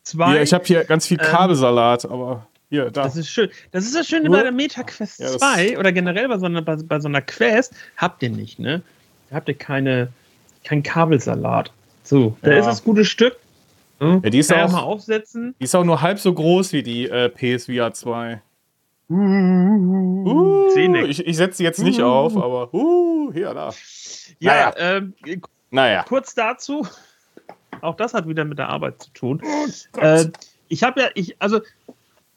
2. 0.03 0.35
Ja, 0.35 0.41
ich 0.41 0.53
habe 0.53 0.65
hier 0.65 0.83
ganz 0.85 1.05
viel 1.05 1.19
ähm, 1.19 1.27
Kabelsalat, 1.27 2.05
ähm, 2.05 2.11
aber 2.11 2.47
hier, 2.69 2.89
da. 2.89 3.03
Das 3.03 3.15
ist 3.15 3.29
schön. 3.29 3.49
Das 3.71 3.85
ist 3.85 3.95
das 3.95 4.07
Schöne 4.07 4.29
bei 4.29 4.41
der 4.41 4.51
MetaQuest 4.51 5.19
ja, 5.19 5.37
2 5.37 5.77
oder 5.77 5.91
generell 5.91 6.27
bei 6.27 6.39
so, 6.39 6.45
einer, 6.47 6.61
bei, 6.61 6.75
bei 6.75 6.99
so 6.99 7.07
einer 7.07 7.21
Quest. 7.21 7.73
Habt 7.97 8.23
ihr 8.23 8.29
nicht, 8.29 8.57
ne? 8.57 8.81
Da 9.29 9.35
habt 9.35 9.47
ihr 9.49 9.55
keine, 9.55 10.09
kein 10.63 10.81
Kabelsalat. 10.81 11.71
So, 12.03 12.35
da 12.41 12.51
ja. 12.51 12.59
ist 12.59 12.65
das 12.65 12.83
gute 12.83 13.05
Stück. 13.05 13.37
Hm? 14.03 14.21
Ja, 14.23 14.29
die 14.29 14.39
ist 14.39 14.51
Kann 14.51 14.67
auch, 14.67 14.71
mal 14.71 14.81
aufsetzen. 14.81 15.55
Die 15.59 15.63
ist 15.63 15.75
auch 15.75 15.83
nur 15.83 16.01
halb 16.01 16.19
so 16.19 16.33
groß 16.33 16.73
wie 16.73 16.83
die 16.83 17.07
äh, 17.09 17.29
PSVR 17.29 17.93
2. 17.93 18.41
Uh, 19.09 19.15
uh, 19.15 21.05
ich, 21.05 21.25
ich 21.25 21.37
setze 21.37 21.57
sie 21.57 21.63
jetzt 21.63 21.83
nicht 21.83 21.99
uh. 21.99 22.05
auf, 22.05 22.37
aber 22.37 22.73
uh, 22.73 23.31
hier, 23.33 23.53
da. 23.53 23.73
Ja, 24.39 24.73
naja. 24.73 24.73
Ähm, 24.77 25.13
naja. 25.71 26.03
kurz 26.07 26.35
dazu. 26.35 26.87
Auch 27.81 27.95
das 27.95 28.13
hat 28.13 28.27
wieder 28.27 28.45
mit 28.45 28.59
der 28.59 28.69
Arbeit 28.69 29.01
zu 29.03 29.09
tun. 29.11 29.41
Oh 29.43 29.99
äh, 29.99 30.25
ich 30.67 30.83
habe 30.83 31.01
ja, 31.01 31.07
ich, 31.15 31.35
also 31.39 31.61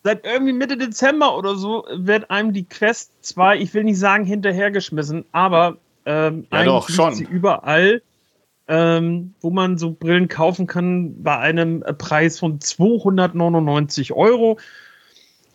seit 0.02 0.25
irgendwie 0.25 0.52
Mitte 0.52 0.76
Dezember 0.76 1.37
oder 1.37 1.56
so 1.56 1.87
wird 1.92 2.30
einem 2.30 2.52
die 2.52 2.64
Quest 2.64 3.12
2, 3.23 3.58
ich 3.58 3.75
will 3.75 3.85
nicht 3.85 3.99
sagen 3.99 4.25
hinterhergeschmissen, 4.25 5.25
aber 5.32 5.78
ähm, 6.04 6.46
ja, 6.52 6.64
doch, 6.64 6.88
schon. 6.88 7.14
sie 7.14 7.25
überall, 7.25 8.02
ähm, 8.68 9.35
wo 9.40 9.50
man 9.50 9.78
so 9.78 9.92
Brillen 9.92 10.28
kaufen 10.28 10.66
kann, 10.66 11.23
bei 11.23 11.38
einem 11.38 11.85
Preis 11.99 12.38
von 12.38 12.61
299 12.61 14.12
Euro. 14.12 14.58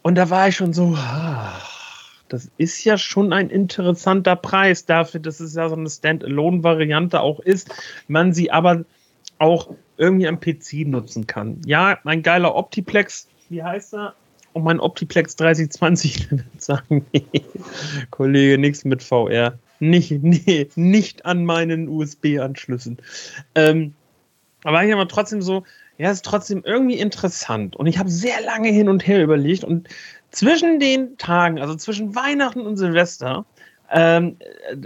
Und 0.01 0.15
da 0.15 0.29
war 0.29 0.47
ich 0.47 0.55
schon 0.55 0.73
so, 0.73 0.95
ach, 0.97 1.71
das 2.29 2.49
ist 2.57 2.83
ja 2.85 2.97
schon 2.97 3.33
ein 3.33 3.49
interessanter 3.49 4.35
Preis 4.35 4.85
dafür, 4.85 5.19
dass 5.19 5.39
es 5.39 5.55
ja 5.55 5.67
so 5.67 5.75
eine 5.75 5.89
Standalone-Variante 5.89 7.19
auch 7.19 7.39
ist, 7.41 7.69
man 8.07 8.33
sie 8.33 8.51
aber 8.51 8.85
auch 9.37 9.69
irgendwie 9.97 10.27
am 10.27 10.39
PC 10.39 10.87
nutzen 10.87 11.27
kann. 11.27 11.61
Ja, 11.65 11.99
ein 12.05 12.23
geiler 12.23 12.55
Optiplex, 12.55 13.27
wie 13.49 13.61
heißt 13.61 13.95
er? 13.95 14.15
Und 14.53 14.63
mein 14.63 14.79
Optiplex 14.79 15.35
3020 15.35 16.29
sagen, 16.57 17.05
nee, 17.11 17.25
Kollege, 18.09 18.57
nichts 18.57 18.85
mit 18.85 19.03
VR. 19.03 19.57
Nicht, 19.81 20.11
nee, 20.21 20.69
nicht 20.75 21.25
an 21.25 21.43
meinen 21.43 21.89
USB-Anschlüssen. 21.89 22.97
Ähm, 23.55 23.95
aber 24.63 24.85
ich 24.85 24.93
aber 24.93 25.07
trotzdem 25.07 25.41
so, 25.41 25.63
ja, 25.97 26.11
ist 26.11 26.23
trotzdem 26.23 26.61
irgendwie 26.63 26.99
interessant. 26.99 27.75
Und 27.75 27.87
ich 27.87 27.97
habe 27.97 28.09
sehr 28.09 28.41
lange 28.41 28.69
hin 28.69 28.87
und 28.87 29.05
her 29.07 29.23
überlegt. 29.23 29.63
Und 29.63 29.89
zwischen 30.29 30.79
den 30.79 31.17
Tagen, 31.17 31.59
also 31.59 31.75
zwischen 31.75 32.15
Weihnachten 32.15 32.61
und 32.61 32.77
Silvester, 32.77 33.45
ähm, 33.91 34.37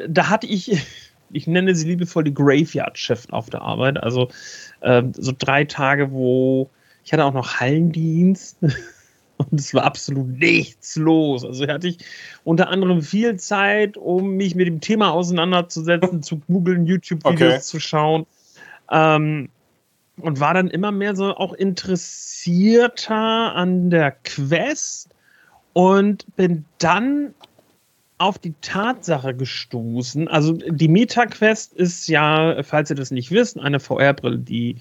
da 0.08 0.30
hatte 0.30 0.48
ich, 0.48 0.82
ich 1.32 1.46
nenne 1.46 1.76
sie 1.76 1.90
liebevoll 1.90 2.24
die 2.24 2.34
Graveyard 2.34 2.98
Shift 2.98 3.34
auf 3.34 3.50
der 3.50 3.62
Arbeit. 3.62 4.02
Also 4.02 4.30
ähm, 4.82 5.12
so 5.14 5.34
drei 5.38 5.66
Tage, 5.66 6.12
wo 6.12 6.70
ich 7.04 7.12
hatte 7.12 7.26
auch 7.26 7.34
noch 7.34 7.60
Hallendienst. 7.60 8.58
Und 9.38 9.60
es 9.60 9.74
war 9.74 9.84
absolut 9.84 10.28
nichts 10.28 10.96
los. 10.96 11.44
Also 11.44 11.68
hatte 11.68 11.88
ich 11.88 11.98
unter 12.44 12.70
anderem 12.70 13.02
viel 13.02 13.38
Zeit, 13.38 13.98
um 13.98 14.32
mich 14.32 14.56
mit 14.56 14.68
dem 14.68 14.82
Thema 14.82 15.12
auseinanderzusetzen, 15.12 16.24
zu 16.24 16.40
googeln, 16.48 16.86
YouTube-Videos 16.86 17.54
okay. 17.54 17.62
zu 17.62 17.80
schauen. 17.80 18.26
Ähm, 18.92 19.50
und 20.18 20.40
war 20.40 20.54
dann 20.54 20.70
immer 20.70 20.92
mehr 20.92 21.16
so 21.16 21.36
auch 21.36 21.54
interessierter 21.54 23.16
an 23.56 23.90
der 23.90 24.12
Quest 24.12 25.10
und 25.74 26.26
bin 26.38 26.64
dann 26.78 27.34
auf 28.18 28.40
die 28.40 28.54
Tatsache 28.62 29.36
gestoßen. 29.36 30.30
Also 30.30 30.54
die 30.54 30.88
Meta-Quest 30.88 31.74
ist 31.74 32.08
ja, 32.08 32.64
falls 32.64 32.90
ihr 32.90 32.96
das 32.96 33.12
nicht 33.12 33.32
wisst, 33.32 33.60
eine 33.60 33.82
VR-Brille, 33.82 34.38
die 34.38 34.78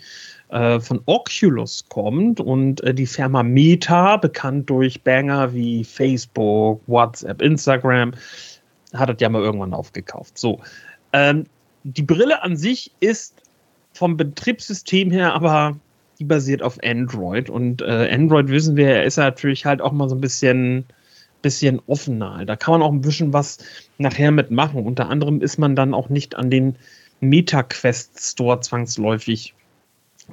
äh, 0.55 0.79
von 0.79 1.01
Oculus 1.07 1.85
kommt 1.89 2.41
und 2.41 2.81
äh, 2.83 2.95
die 2.95 3.07
Firma 3.07 3.43
Meta, 3.43 4.17
bekannt 4.17 4.71
durch 4.71 5.03
Banger 5.03 5.53
wie 5.53 5.83
Facebook, 5.83 6.81
WhatsApp, 6.87 7.43
Instagram, 7.43 8.13
hat 8.93 9.09
das 9.09 9.17
ja 9.19 9.29
mal 9.29 9.43
irgendwann 9.43 9.75
aufgekauft. 9.75 10.39
So. 10.39 10.61
Ähm, 11.13 11.45
die 11.83 12.03
Brille 12.03 12.41
an 12.43 12.57
sich 12.57 12.93
ist 13.01 13.43
vom 13.93 14.17
Betriebssystem 14.17 15.11
her 15.11 15.35
aber 15.35 15.77
die 16.21 16.25
basiert 16.25 16.63
auf 16.63 16.79
Android 16.85 17.51
und 17.51 17.83
äh, 17.83 18.09
Android 18.13 18.49
wissen 18.49 18.77
wir, 18.77 19.03
ist 19.03 19.17
natürlich 19.17 19.67
halt 19.67 19.83
auch 19.83 19.91
mal 19.91 20.09
so 20.09 20.15
ein 20.15 20.21
bisschen 20.21 20.87
bisschen 21.43 21.83
offener. 21.89 22.45
Da 22.47 22.57
kann 22.57 22.73
man 22.73 22.83
auch 22.83 22.93
ein 22.93 23.03
bisschen 23.03 23.33
was 23.33 23.59
nachher 23.99 24.31
mitmachen. 24.31 24.87
Unter 24.87 25.11
anderem 25.11 25.43
ist 25.43 25.59
man 25.59 25.77
dann 25.77 25.93
auch 25.93 26.09
nicht 26.09 26.37
an 26.37 26.49
den 26.49 26.77
MetaQuest 27.21 28.19
Store 28.19 28.61
zwangsläufig 28.61 29.53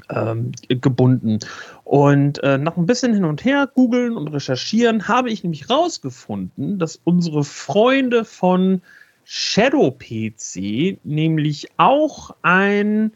ähm, 0.10 0.51
gebunden. 0.67 1.39
Und 1.83 2.43
äh, 2.43 2.57
nach 2.57 2.77
ein 2.77 2.86
bisschen 2.86 3.13
hin 3.13 3.25
und 3.25 3.43
her 3.43 3.69
googeln 3.74 4.15
und 4.15 4.27
recherchieren 4.27 5.07
habe 5.07 5.29
ich 5.29 5.43
nämlich 5.43 5.69
rausgefunden, 5.69 6.79
dass 6.79 7.00
unsere 7.03 7.43
Freunde 7.43 8.25
von 8.25 8.81
Shadow 9.24 9.91
PC 9.91 10.98
nämlich 11.03 11.67
auch 11.77 12.31
ein, 12.41 13.13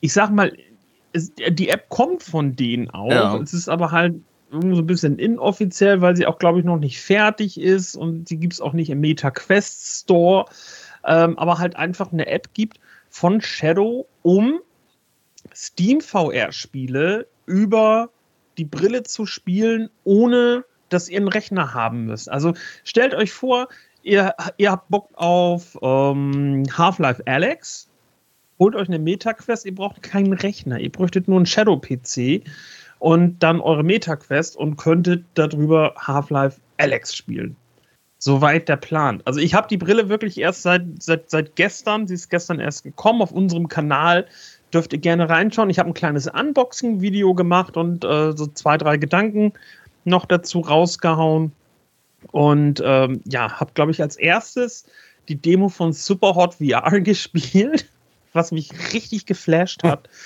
ich 0.00 0.12
sag 0.12 0.30
mal, 0.30 0.52
es, 1.12 1.32
die 1.34 1.68
App 1.68 1.88
kommt 1.88 2.22
von 2.22 2.56
denen 2.56 2.90
auch. 2.90 3.10
Ja. 3.10 3.36
Es 3.38 3.54
ist 3.54 3.68
aber 3.68 3.90
halt 3.90 4.14
so 4.50 4.58
ein 4.58 4.86
bisschen 4.86 5.18
inoffiziell, 5.18 6.00
weil 6.00 6.16
sie 6.16 6.26
auch, 6.26 6.38
glaube 6.38 6.60
ich, 6.60 6.64
noch 6.64 6.78
nicht 6.78 7.00
fertig 7.00 7.60
ist 7.60 7.96
und 7.96 8.28
sie 8.28 8.36
gibt 8.36 8.54
es 8.54 8.60
auch 8.60 8.72
nicht 8.72 8.90
im 8.90 9.00
MetaQuest 9.00 10.02
Store, 10.02 10.46
ähm, 11.04 11.38
aber 11.38 11.58
halt 11.58 11.76
einfach 11.76 12.12
eine 12.12 12.26
App 12.26 12.54
gibt 12.54 12.78
von 13.08 13.40
Shadow, 13.40 14.06
um 14.22 14.60
Steam 15.56 16.02
VR-Spiele 16.02 17.26
über 17.46 18.10
die 18.58 18.66
Brille 18.66 19.02
zu 19.04 19.24
spielen, 19.24 19.88
ohne 20.04 20.64
dass 20.90 21.08
ihr 21.08 21.18
einen 21.18 21.28
Rechner 21.28 21.72
haben 21.72 22.04
müsst. 22.04 22.30
Also 22.30 22.52
stellt 22.84 23.14
euch 23.14 23.32
vor, 23.32 23.68
ihr, 24.02 24.34
ihr 24.58 24.70
habt 24.70 24.88
Bock 24.90 25.08
auf 25.14 25.78
ähm, 25.80 26.64
Half-Life 26.76 27.22
Alex, 27.26 27.88
holt 28.58 28.74
euch 28.74 28.88
eine 28.88 28.98
Meta-Quest, 28.98 29.64
ihr 29.64 29.74
braucht 29.74 30.02
keinen 30.02 30.34
Rechner, 30.34 30.78
ihr 30.78 30.92
bräuchtet 30.92 31.26
nur 31.26 31.38
einen 31.38 31.46
Shadow-PC 31.46 32.42
und 32.98 33.42
dann 33.42 33.60
eure 33.60 33.82
Meta-Quest 33.82 34.56
und 34.56 34.76
könntet 34.76 35.24
darüber 35.34 35.94
Half-Life 35.96 36.60
Alex 36.76 37.16
spielen. 37.16 37.56
Soweit 38.18 38.68
der 38.68 38.76
Plan. 38.76 39.22
Also 39.24 39.40
ich 39.40 39.54
habe 39.54 39.68
die 39.68 39.76
Brille 39.76 40.08
wirklich 40.08 40.38
erst 40.38 40.62
seit, 40.62 41.02
seit, 41.02 41.30
seit 41.30 41.56
gestern, 41.56 42.06
sie 42.06 42.14
ist 42.14 42.30
gestern 42.30 42.60
erst 42.60 42.82
gekommen 42.82 43.22
auf 43.22 43.30
unserem 43.30 43.68
Kanal 43.68 44.26
dürft 44.72 44.92
ihr 44.92 44.98
gerne 44.98 45.28
reinschauen. 45.28 45.70
Ich 45.70 45.78
habe 45.78 45.90
ein 45.90 45.94
kleines 45.94 46.26
Unboxing-Video 46.26 47.34
gemacht 47.34 47.76
und 47.76 48.04
äh, 48.04 48.32
so 48.32 48.46
zwei, 48.46 48.76
drei 48.78 48.96
Gedanken 48.96 49.52
noch 50.04 50.24
dazu 50.24 50.60
rausgehauen. 50.60 51.52
Und 52.32 52.82
ähm, 52.84 53.20
ja, 53.24 53.60
habe, 53.60 53.72
glaube 53.74 53.92
ich, 53.92 54.02
als 54.02 54.16
erstes 54.16 54.86
die 55.28 55.36
Demo 55.36 55.68
von 55.68 55.92
Superhot 55.92 56.54
VR 56.54 57.00
gespielt, 57.00 57.88
was 58.32 58.52
mich 58.52 58.70
richtig 58.92 59.26
geflasht 59.26 59.82
hat. 59.82 60.08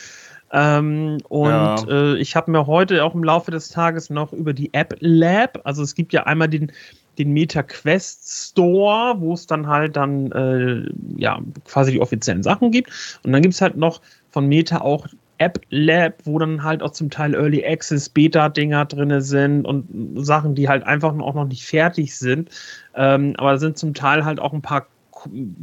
Ähm, 0.52 1.18
und 1.28 1.48
ja. 1.48 1.84
äh, 1.88 2.16
ich 2.16 2.34
habe 2.34 2.50
mir 2.50 2.66
heute 2.66 3.04
auch 3.04 3.14
im 3.14 3.22
Laufe 3.22 3.52
des 3.52 3.68
Tages 3.68 4.10
noch 4.10 4.32
über 4.32 4.52
die 4.52 4.74
App 4.74 4.96
Lab, 4.98 5.60
also 5.62 5.82
es 5.82 5.94
gibt 5.94 6.12
ja 6.12 6.24
einmal 6.24 6.48
den, 6.48 6.72
den 7.18 7.32
Meta 7.32 7.62
Quest 7.62 8.48
Store, 8.48 9.14
wo 9.20 9.34
es 9.34 9.46
dann 9.46 9.68
halt 9.68 9.94
dann 9.94 10.32
äh, 10.32 10.90
ja 11.16 11.40
quasi 11.66 11.92
die 11.92 12.00
offiziellen 12.00 12.42
Sachen 12.42 12.72
gibt. 12.72 12.90
Und 13.22 13.32
dann 13.32 13.42
gibt 13.42 13.54
es 13.54 13.60
halt 13.60 13.76
noch 13.76 14.00
von 14.30 14.46
Meta 14.46 14.80
auch 14.80 15.06
App 15.38 15.60
Lab, 15.70 16.14
wo 16.24 16.38
dann 16.38 16.62
halt 16.62 16.82
auch 16.82 16.90
zum 16.90 17.08
Teil 17.08 17.34
Early 17.34 17.64
Access 17.64 18.10
Beta-Dinger 18.10 18.84
drin 18.84 19.20
sind 19.22 19.64
und 19.64 19.86
Sachen, 20.24 20.54
die 20.54 20.68
halt 20.68 20.84
einfach 20.84 21.18
auch 21.18 21.34
noch 21.34 21.46
nicht 21.46 21.64
fertig 21.64 22.16
sind. 22.16 22.50
Ähm, 22.94 23.34
aber 23.38 23.52
da 23.52 23.58
sind 23.58 23.78
zum 23.78 23.94
Teil 23.94 24.24
halt 24.24 24.38
auch 24.38 24.52
ein 24.52 24.60
paar 24.60 24.86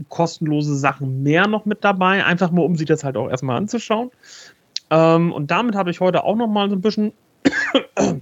kostenlose 0.10 0.76
Sachen 0.76 1.24
mehr 1.24 1.48
noch 1.48 1.66
mit 1.66 1.84
dabei, 1.84 2.26
einfach 2.26 2.52
mal, 2.52 2.64
um 2.64 2.76
sich 2.76 2.88
das 2.88 3.04
halt 3.04 3.18
auch 3.18 3.30
erstmal 3.30 3.58
anzuschauen. 3.58 4.12
Ähm, 4.90 5.32
und 5.32 5.52
damit 5.52 5.76
habe 5.76 5.92
ich 5.92 6.00
heute 6.00 6.24
auch 6.24 6.36
noch 6.36 6.48
mal 6.48 6.70
so 6.70 6.76
ein 6.76 6.82
bisschen 6.82 7.14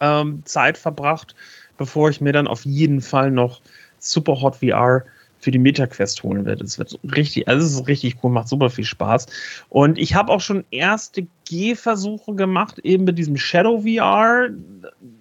ähm, 0.00 0.42
Zeit 0.44 0.78
verbracht, 0.78 1.34
bevor 1.78 2.10
ich 2.10 2.20
mir 2.20 2.32
dann 2.32 2.46
auf 2.46 2.64
jeden 2.64 3.00
Fall 3.00 3.30
noch 3.30 3.60
Super 3.98 4.40
Hot 4.40 4.56
VR 4.56 5.04
für 5.46 5.52
die 5.52 5.60
MetaQuest 5.60 6.24
holen 6.24 6.44
werde. 6.44 6.64
Es 6.64 6.76
wird 6.76 6.98
richtig, 7.14 7.46
also 7.46 7.64
es 7.64 7.74
ist 7.74 7.86
richtig 7.86 8.16
cool, 8.20 8.32
macht 8.32 8.48
super 8.48 8.68
viel 8.68 8.84
Spaß. 8.84 9.26
Und 9.68 9.96
ich 9.96 10.16
habe 10.16 10.32
auch 10.32 10.40
schon 10.40 10.64
erste 10.72 11.28
Gehversuche 11.48 12.34
gemacht, 12.34 12.80
eben 12.80 13.04
mit 13.04 13.16
diesem 13.16 13.36
Shadow 13.36 13.82
VR. 13.82 14.48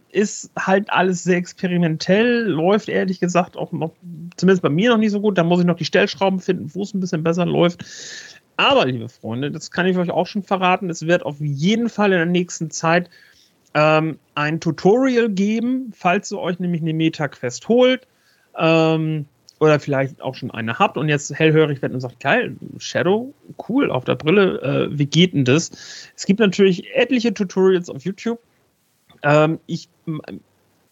Ist 0.09 0.49
halt 0.57 0.91
alles 0.91 1.23
sehr 1.23 1.37
experimentell, 1.37 2.45
läuft 2.47 2.89
ehrlich 2.89 3.19
gesagt 3.19 3.55
auch 3.55 3.71
noch, 3.71 3.91
zumindest 4.35 4.63
bei 4.63 4.69
mir 4.69 4.89
noch 4.89 4.97
nicht 4.97 5.11
so 5.11 5.21
gut. 5.21 5.37
Da 5.37 5.43
muss 5.43 5.59
ich 5.59 5.67
noch 5.67 5.77
die 5.77 5.85
Stellschrauben 5.85 6.39
finden, 6.39 6.73
wo 6.73 6.81
es 6.81 6.95
ein 6.95 7.01
bisschen 7.01 7.21
besser 7.21 7.45
läuft. 7.45 7.85
Aber, 8.57 8.87
liebe 8.87 9.09
Freunde, 9.09 9.51
das 9.51 9.69
kann 9.69 9.85
ich 9.85 9.95
euch 9.95 10.09
auch 10.09 10.25
schon 10.25 10.41
verraten, 10.41 10.89
es 10.89 11.05
wird 11.05 11.23
auf 11.23 11.39
jeden 11.39 11.87
Fall 11.87 12.13
in 12.13 12.17
der 12.17 12.25
nächsten 12.25 12.71
Zeit 12.71 13.11
ähm, 13.75 14.17
ein 14.33 14.59
Tutorial 14.59 15.29
geben, 15.29 15.93
falls 15.95 16.31
ihr 16.31 16.39
euch 16.39 16.57
nämlich 16.57 16.81
eine 16.81 16.95
MetaQuest 16.95 17.67
holt. 17.69 18.07
Ähm, 18.57 19.27
oder 19.59 19.79
vielleicht 19.79 20.21
auch 20.21 20.35
schon 20.35 20.51
eine 20.51 20.79
habt 20.79 20.97
und 20.97 21.09
jetzt 21.09 21.33
hellhörig 21.33 21.81
werdet 21.81 21.95
und 21.95 22.01
sagt, 22.01 22.19
geil, 22.19 22.55
Shadow, 22.77 23.33
cool, 23.69 23.89
auf 23.89 24.03
der 24.03 24.15
Brille, 24.15 24.61
äh, 24.61 24.97
wie 24.97 25.05
geht 25.05 25.33
denn 25.33 25.45
das? 25.45 25.71
Es 26.15 26.25
gibt 26.25 26.39
natürlich 26.39 26.93
etliche 26.93 27.33
Tutorials 27.33 27.89
auf 27.89 28.03
YouTube. 28.03 28.39
Ähm, 29.23 29.59
ich, 29.65 29.89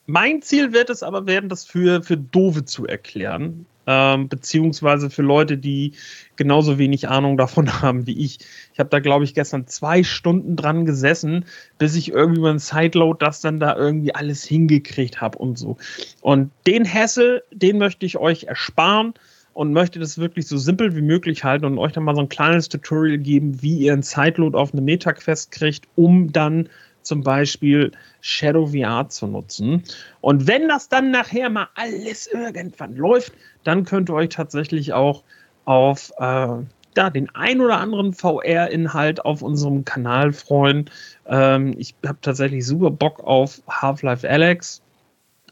mein 0.05 0.41
Ziel 0.41 0.74
wird 0.74 0.89
es 0.89 1.03
aber 1.03 1.25
werden, 1.25 1.50
das 1.50 1.65
für, 1.65 2.03
für 2.03 2.17
Dove 2.17 2.65
zu 2.65 2.86
erklären 2.86 3.65
ähm, 3.88 4.30
beziehungsweise 4.30 5.10
für 5.10 5.22
Leute, 5.22 5.58
die 5.58 5.94
genauso 6.36 6.78
wenig 6.78 7.10
Ahnung 7.10 7.38
davon 7.38 7.70
haben 7.82 8.08
wie 8.08 8.18
ich. 8.18 8.40
Ich 8.74 8.80
habe 8.80 8.90
da, 8.90 9.00
glaube 9.00 9.24
ich, 9.24 9.34
gestern 9.34 9.68
zwei 9.68 10.04
Stunden 10.04 10.56
dran 10.56 10.86
gesessen, 10.86 11.46
bis 11.78 11.96
ich 11.96 12.12
irgendwie 12.12 12.42
beim 12.42 12.60
Sideload 12.60 13.24
das 13.24 13.42
dann 13.42 13.60
da 13.60 13.75
irgendwie 13.75 14.16
alles 14.16 14.44
hingekriegt 14.44 15.22
habe 15.22 15.38
und 15.38 15.58
so. 15.58 15.78
Und 16.22 16.52
den 16.68 16.92
Hassel, 16.92 17.44
den 17.52 17.78
möchte 17.78 18.06
ich 18.06 18.18
euch 18.18 18.46
ersparen 18.46 19.13
und 19.54 19.72
möchte 19.72 20.00
das 20.00 20.18
wirklich 20.18 20.48
so 20.48 20.58
simpel 20.58 20.96
wie 20.96 21.02
möglich 21.02 21.44
halten 21.44 21.66
und 21.66 21.78
euch 21.78 21.92
dann 21.92 22.04
mal 22.04 22.16
so 22.16 22.22
ein 22.22 22.30
kleines 22.30 22.70
Tutorial 22.70 23.20
geben, 23.20 23.62
wie 23.62 23.78
ihr 23.78 23.94
ein 23.94 24.02
Sideload 24.02 24.58
auf 24.58 24.74
eine 24.74 24.82
MetaQuest 24.82 25.52
kriegt, 25.52 25.88
um 25.96 26.32
dann 26.32 26.70
zum 27.03 27.22
Beispiel 27.22 27.91
Shadow 28.22 28.67
VR 28.67 29.10
zu 29.10 29.27
nutzen. 29.27 29.83
Und 30.22 30.48
wenn 30.48 30.67
das 30.67 30.89
dann 30.89 31.12
nachher 31.12 31.50
mal 31.50 31.67
alles 31.75 32.27
irgendwann 32.27 32.95
läuft, 32.95 33.33
dann 33.63 33.86
könnt 33.86 34.10
ihr 34.10 34.15
euch 34.15 34.29
tatsächlich 34.29 34.93
auch 34.93 35.24
auf 35.65 36.12
äh, 36.17 36.57
ja, 36.95 37.10
den 37.10 37.29
ein 37.33 37.62
oder 37.62 37.79
anderen 37.79 38.13
VR-Inhalt 38.13 39.25
auf 39.25 39.41
unserem 39.41 39.86
Kanal 39.86 40.31
freuen. 40.33 40.89
Ähm, 41.25 41.75
ich 41.77 41.95
habe 42.05 42.19
tatsächlich 42.22 42.65
super 42.65 42.91
Bock 42.91 43.24
auf 43.24 43.62
Half-Life 43.67 44.29
Alex. 44.29 44.81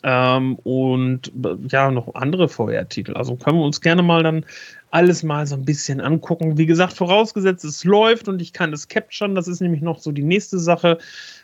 Ähm, 0.04 0.56
und 0.64 1.32
ja, 1.70 1.92
noch 1.92 2.16
andere 2.16 2.50
VR-Titel. 2.50 3.14
Also 3.14 3.36
können 3.36 3.60
wir 3.60 3.66
uns 3.66 3.82
gerne 3.82 4.02
mal 4.02 4.24
dann 4.24 4.46
alles 4.90 5.24
mal 5.24 5.46
so 5.46 5.56
ein 5.56 5.64
bisschen 5.64 6.02
angucken. 6.02 6.58
Wie 6.58 6.66
gesagt, 6.66 6.94
vorausgesetzt, 6.94 7.64
es 7.66 7.84
läuft 7.84 8.28
und 8.28 8.42
ich 8.42 8.52
kann 8.52 8.74
es 8.74 8.88
capturen. 8.88 9.36
Das 9.36 9.48
ist 9.48 9.62
nämlich 9.62 9.82
noch 9.82 10.00
so 10.00 10.12
die 10.12 10.24
nächste 10.24 10.60
Sache, 10.60 10.98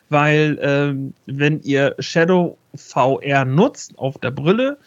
weil 0.09 0.57
ähm, 0.61 1.13
wenn 1.25 1.61
ihr 1.61 1.95
Shadow 1.99 2.57
VR 2.75 3.45
nutzt 3.45 3.97
auf 3.97 4.17
der 4.17 4.31
Brille, 4.31 4.77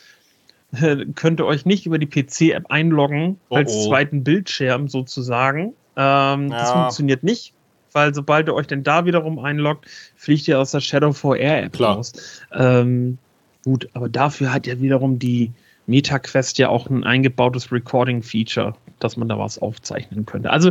äh, 0.73 1.05
könnt 1.15 1.41
ihr 1.41 1.47
euch 1.47 1.67
nicht 1.67 1.87
über 1.87 1.99
die 1.99 2.07
PC-App 2.07 2.71
einloggen, 2.71 3.39
oh 3.49 3.57
als 3.57 3.73
oh. 3.73 3.89
zweiten 3.89 4.25
Bildschirm 4.25 4.89
sozusagen. 4.89 5.75
Ähm, 5.97 6.49
ja. 6.49 6.59
Das 6.59 6.71
funktioniert 6.73 7.23
nicht, 7.23 7.53
weil 7.93 8.15
sobald 8.15 8.49
ihr 8.49 8.55
euch 8.55 8.67
denn 8.67 8.83
da 8.83 9.05
wiederum 9.05 9.39
einloggt, 9.39 9.87
fliegt 10.17 10.47
ihr 10.49 10.59
aus 10.59 10.71
der 10.71 10.81
Shadow 10.81 11.13
VR-App 11.13 11.79
raus. 11.81 12.13
Ähm, 12.53 13.19
gut, 13.65 13.89
aber 13.95 14.09
dafür 14.09 14.53
hat 14.53 14.67
ja 14.67 14.81
wiederum 14.81 15.19
die 15.19 15.53
MetaQuest 15.87 16.59
ja 16.59 16.69
auch 16.69 16.89
ein 16.89 17.05
eingebautes 17.05 17.73
Recording-Feature, 17.73 18.75
dass 19.01 19.17
man 19.17 19.29
da 19.29 19.39
was 19.39 19.59
aufzeichnen 19.59 20.25
könnte. 20.25 20.51
Also 20.51 20.71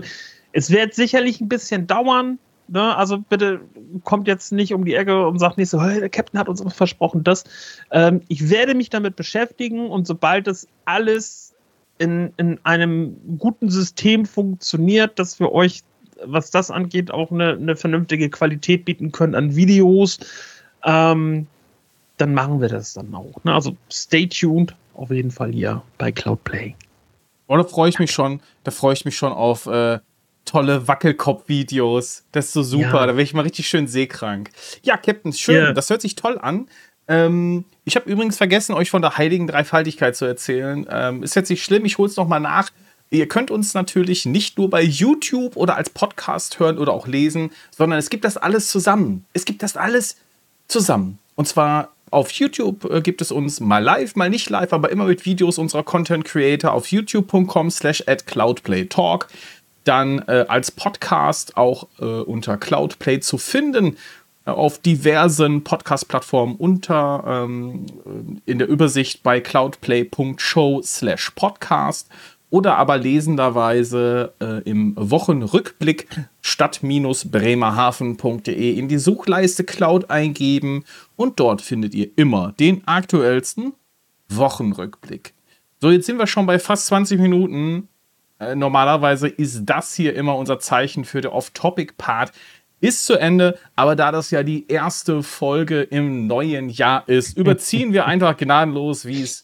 es 0.53 0.71
wird 0.71 0.93
sicherlich 0.93 1.41
ein 1.41 1.49
bisschen 1.49 1.85
dauern. 1.87 2.39
Ne? 2.71 2.95
Also 2.95 3.17
bitte 3.17 3.61
kommt 4.03 4.27
jetzt 4.27 4.51
nicht 4.51 4.73
um 4.73 4.85
die 4.85 4.95
Ecke 4.95 5.25
und 5.27 5.39
sagt 5.39 5.57
nicht 5.57 5.69
so, 5.69 5.81
hey, 5.81 5.99
der 5.99 6.09
Captain 6.09 6.39
hat 6.39 6.49
uns 6.49 6.61
versprochen 6.73 7.23
das. 7.23 7.43
Ähm, 7.91 8.21
ich 8.27 8.49
werde 8.49 8.75
mich 8.75 8.89
damit 8.89 9.15
beschäftigen 9.15 9.89
und 9.89 10.05
sobald 10.05 10.47
das 10.47 10.67
alles 10.85 11.53
in, 11.97 12.31
in 12.38 12.59
einem 12.63 13.15
guten 13.38 13.69
System 13.69 14.25
funktioniert, 14.25 15.19
dass 15.19 15.39
wir 15.39 15.51
euch, 15.51 15.83
was 16.25 16.51
das 16.51 16.71
angeht, 16.71 17.11
auch 17.11 17.31
eine, 17.31 17.53
eine 17.53 17.75
vernünftige 17.75 18.29
Qualität 18.29 18.85
bieten 18.85 19.11
können 19.11 19.35
an 19.35 19.55
Videos, 19.55 20.19
ähm, 20.85 21.47
dann 22.17 22.33
machen 22.33 22.61
wir 22.61 22.69
das 22.69 22.93
dann 22.93 23.13
auch. 23.15 23.43
Ne? 23.43 23.53
Also 23.53 23.75
stay 23.91 24.27
tuned 24.27 24.75
auf 24.93 25.11
jeden 25.11 25.31
Fall 25.31 25.51
hier 25.51 25.81
bei 25.97 26.11
Cloudplay. 26.11 26.75
Oh, 27.47 27.57
da 27.57 27.63
freue 27.63 27.89
ich 27.89 27.99
mich 27.99 28.11
schon. 28.11 28.41
Da 28.63 28.71
freue 28.71 28.93
ich 28.93 29.05
mich 29.05 29.17
schon 29.17 29.31
auf 29.31 29.65
äh, 29.65 29.99
tolle 30.49 30.87
Wackelkopf-Videos. 30.87 32.23
Das 32.31 32.47
ist 32.47 32.53
so 32.53 32.63
super. 32.63 33.01
Ja. 33.01 33.05
Da 33.05 33.07
werde 33.07 33.21
ich 33.21 33.33
mal 33.33 33.41
richtig 33.41 33.67
schön 33.67 33.87
seekrank. 33.87 34.49
Ja, 34.83 34.97
Captain, 34.97 35.33
schön. 35.33 35.55
Yeah. 35.55 35.73
Das 35.73 35.89
hört 35.89 36.01
sich 36.01 36.15
toll 36.15 36.37
an. 36.39 36.67
Ähm, 37.07 37.65
ich 37.85 37.95
habe 37.95 38.09
übrigens 38.09 38.37
vergessen, 38.37 38.73
euch 38.73 38.89
von 38.89 39.01
der 39.01 39.17
heiligen 39.17 39.47
Dreifaltigkeit 39.47 40.15
zu 40.15 40.25
erzählen. 40.25 40.87
Ähm, 40.89 41.23
ist 41.23 41.35
jetzt 41.35 41.49
nicht 41.49 41.63
schlimm, 41.63 41.85
ich 41.85 41.97
hole 41.97 42.09
es 42.09 42.15
nochmal 42.15 42.39
nach. 42.39 42.69
Ihr 43.11 43.27
könnt 43.27 43.49
uns 43.49 43.73
natürlich 43.73 44.25
nicht 44.25 44.57
nur 44.57 44.69
bei 44.69 44.83
YouTube 44.83 45.55
oder 45.55 45.75
als 45.75 45.89
Podcast 45.89 46.59
hören 46.59 46.77
oder 46.77 46.93
auch 46.93 47.07
lesen, 47.07 47.51
sondern 47.75 47.97
es 47.97 48.11
gibt 48.11 48.23
das 48.25 48.37
alles 48.37 48.67
zusammen. 48.67 49.25
Es 49.33 49.45
gibt 49.45 49.63
das 49.63 49.75
alles 49.75 50.17
zusammen. 50.67 51.17
Und 51.35 51.47
zwar 51.47 51.89
auf 52.11 52.31
YouTube 52.31 52.85
äh, 52.85 53.01
gibt 53.01 53.21
es 53.21 53.31
uns 53.31 53.59
mal 53.59 53.83
live, 53.83 54.15
mal 54.15 54.29
nicht 54.29 54.49
live, 54.49 54.73
aber 54.73 54.91
immer 54.91 55.05
mit 55.05 55.25
Videos 55.25 55.57
unserer 55.57 55.83
Content 55.83 56.25
Creator 56.25 56.71
auf 56.71 56.91
youtube.com 56.91 57.71
slash 57.71 58.03
at 58.07 58.25
cloudplaytalk. 58.27 59.27
Dann 59.89 60.19
äh, 60.27 60.46
als 60.48 60.69
Podcast 60.69 61.58
auch 61.58 61.88
äh, 62.00 62.05
unter 62.05 62.58
Cloudplay 62.58 63.22
zu 63.22 63.39
finden 63.39 63.98
äh, 64.46 64.51
auf 64.51 64.77
diversen 64.77 65.63
Podcast-Plattformen 65.63 66.58
unter 66.58 67.24
ähm, 67.25 67.88
in 68.46 68.60
der 68.60 68.67
Übersicht 68.67 69.24
bei 69.24 69.39
cloudplay.show 69.39 70.84
slash 70.84 71.31
podcast 71.31 72.08
oder 72.52 72.78
aber 72.78 72.99
lesenderweise 72.99 74.36
äh, 74.39 74.62
im 74.69 74.93
Wochenrückblick 74.95 76.08
stadt-bremerhaven.de 76.43 78.78
in 78.78 78.89
die 78.89 78.99
Suchleiste 78.99 79.63
Cloud 79.63 80.12
eingeben 80.12 80.84
und 81.15 81.39
dort 81.39 81.63
findet 81.63 81.95
ihr 81.95 82.10
immer 82.15 82.54
den 82.60 82.88
aktuellsten 82.88 83.73
Wochenrückblick. 84.30 85.34
So, 85.82 85.89
jetzt 85.89 86.06
sind 86.06 86.19
wir 86.19 86.28
schon 86.28 86.45
bei 86.45 86.60
fast 86.60 86.86
20 86.86 87.19
Minuten. 87.19 87.88
Äh, 88.39 88.56
normalerweise 88.56 89.28
ist 89.28 89.65
das 89.65 89.93
hier 89.93 90.15
immer 90.15 90.36
unser 90.36 90.60
Zeichen 90.60 91.06
für 91.06 91.21
den 91.21 91.32
Off-Topic-Part. 91.32 92.32
Ist 92.82 93.06
zu 93.06 93.15
Ende, 93.15 93.60
aber 93.75 93.97
da 93.97 94.12
das 94.12 94.32
ja 94.32 94.41
die 94.41 94.65
erste 94.69 95.21
Folge 95.21 95.82
im 95.82 96.28
neuen 96.28 96.69
Jahr 96.69 97.04
ist, 97.08 97.38
überziehen 97.38 97.91
wir 97.91 98.06
einfach 98.06 98.38
gnadenlos, 98.38 99.06
wie 99.06 99.21
es 99.21 99.43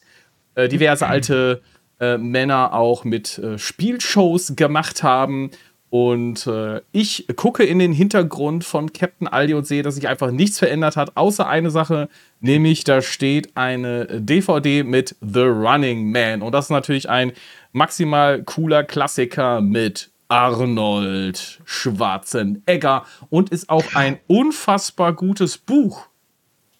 äh, 0.55 0.69
diverse 0.69 1.05
alte 1.08 1.62
äh, 1.99 2.17
Männer 2.17 2.73
auch 2.73 3.03
mit 3.03 3.38
äh, 3.38 3.58
Spielshows 3.58 4.55
gemacht 4.55 5.03
haben. 5.03 5.51
Und 5.89 6.47
äh, 6.47 6.81
ich 6.91 7.27
gucke 7.36 7.63
in 7.63 7.79
den 7.79 7.93
Hintergrund 7.93 8.65
von 8.65 8.91
Captain 8.91 9.27
Aldi 9.27 9.53
und 9.53 9.65
sehe, 9.65 9.84
dass 9.84 9.95
sich 9.95 10.08
einfach 10.08 10.31
nichts 10.31 10.60
verändert 10.60 10.97
hat, 10.97 11.15
außer 11.15 11.47
eine 11.47 11.71
Sache, 11.71 12.10
nämlich 12.41 12.84
da 12.84 13.01
steht 13.01 13.55
eine 13.55 14.08
DVD 14.21 14.84
mit 14.84 15.15
The 15.21 15.41
Running 15.43 16.12
Man. 16.12 16.41
Und 16.41 16.51
das 16.53 16.65
ist 16.65 16.71
natürlich 16.71 17.10
ein 17.10 17.31
maximal 17.75 18.41
cooler 18.43 18.83
Klassiker 18.83 19.59
mit 19.59 20.09
Arnold 20.29 21.61
Schwarzenegger 21.65 23.05
und 23.29 23.49
ist 23.49 23.69
auch 23.69 23.95
ein 23.95 24.17
unfassbar 24.27 25.13
gutes 25.13 25.57
Buch. 25.57 26.07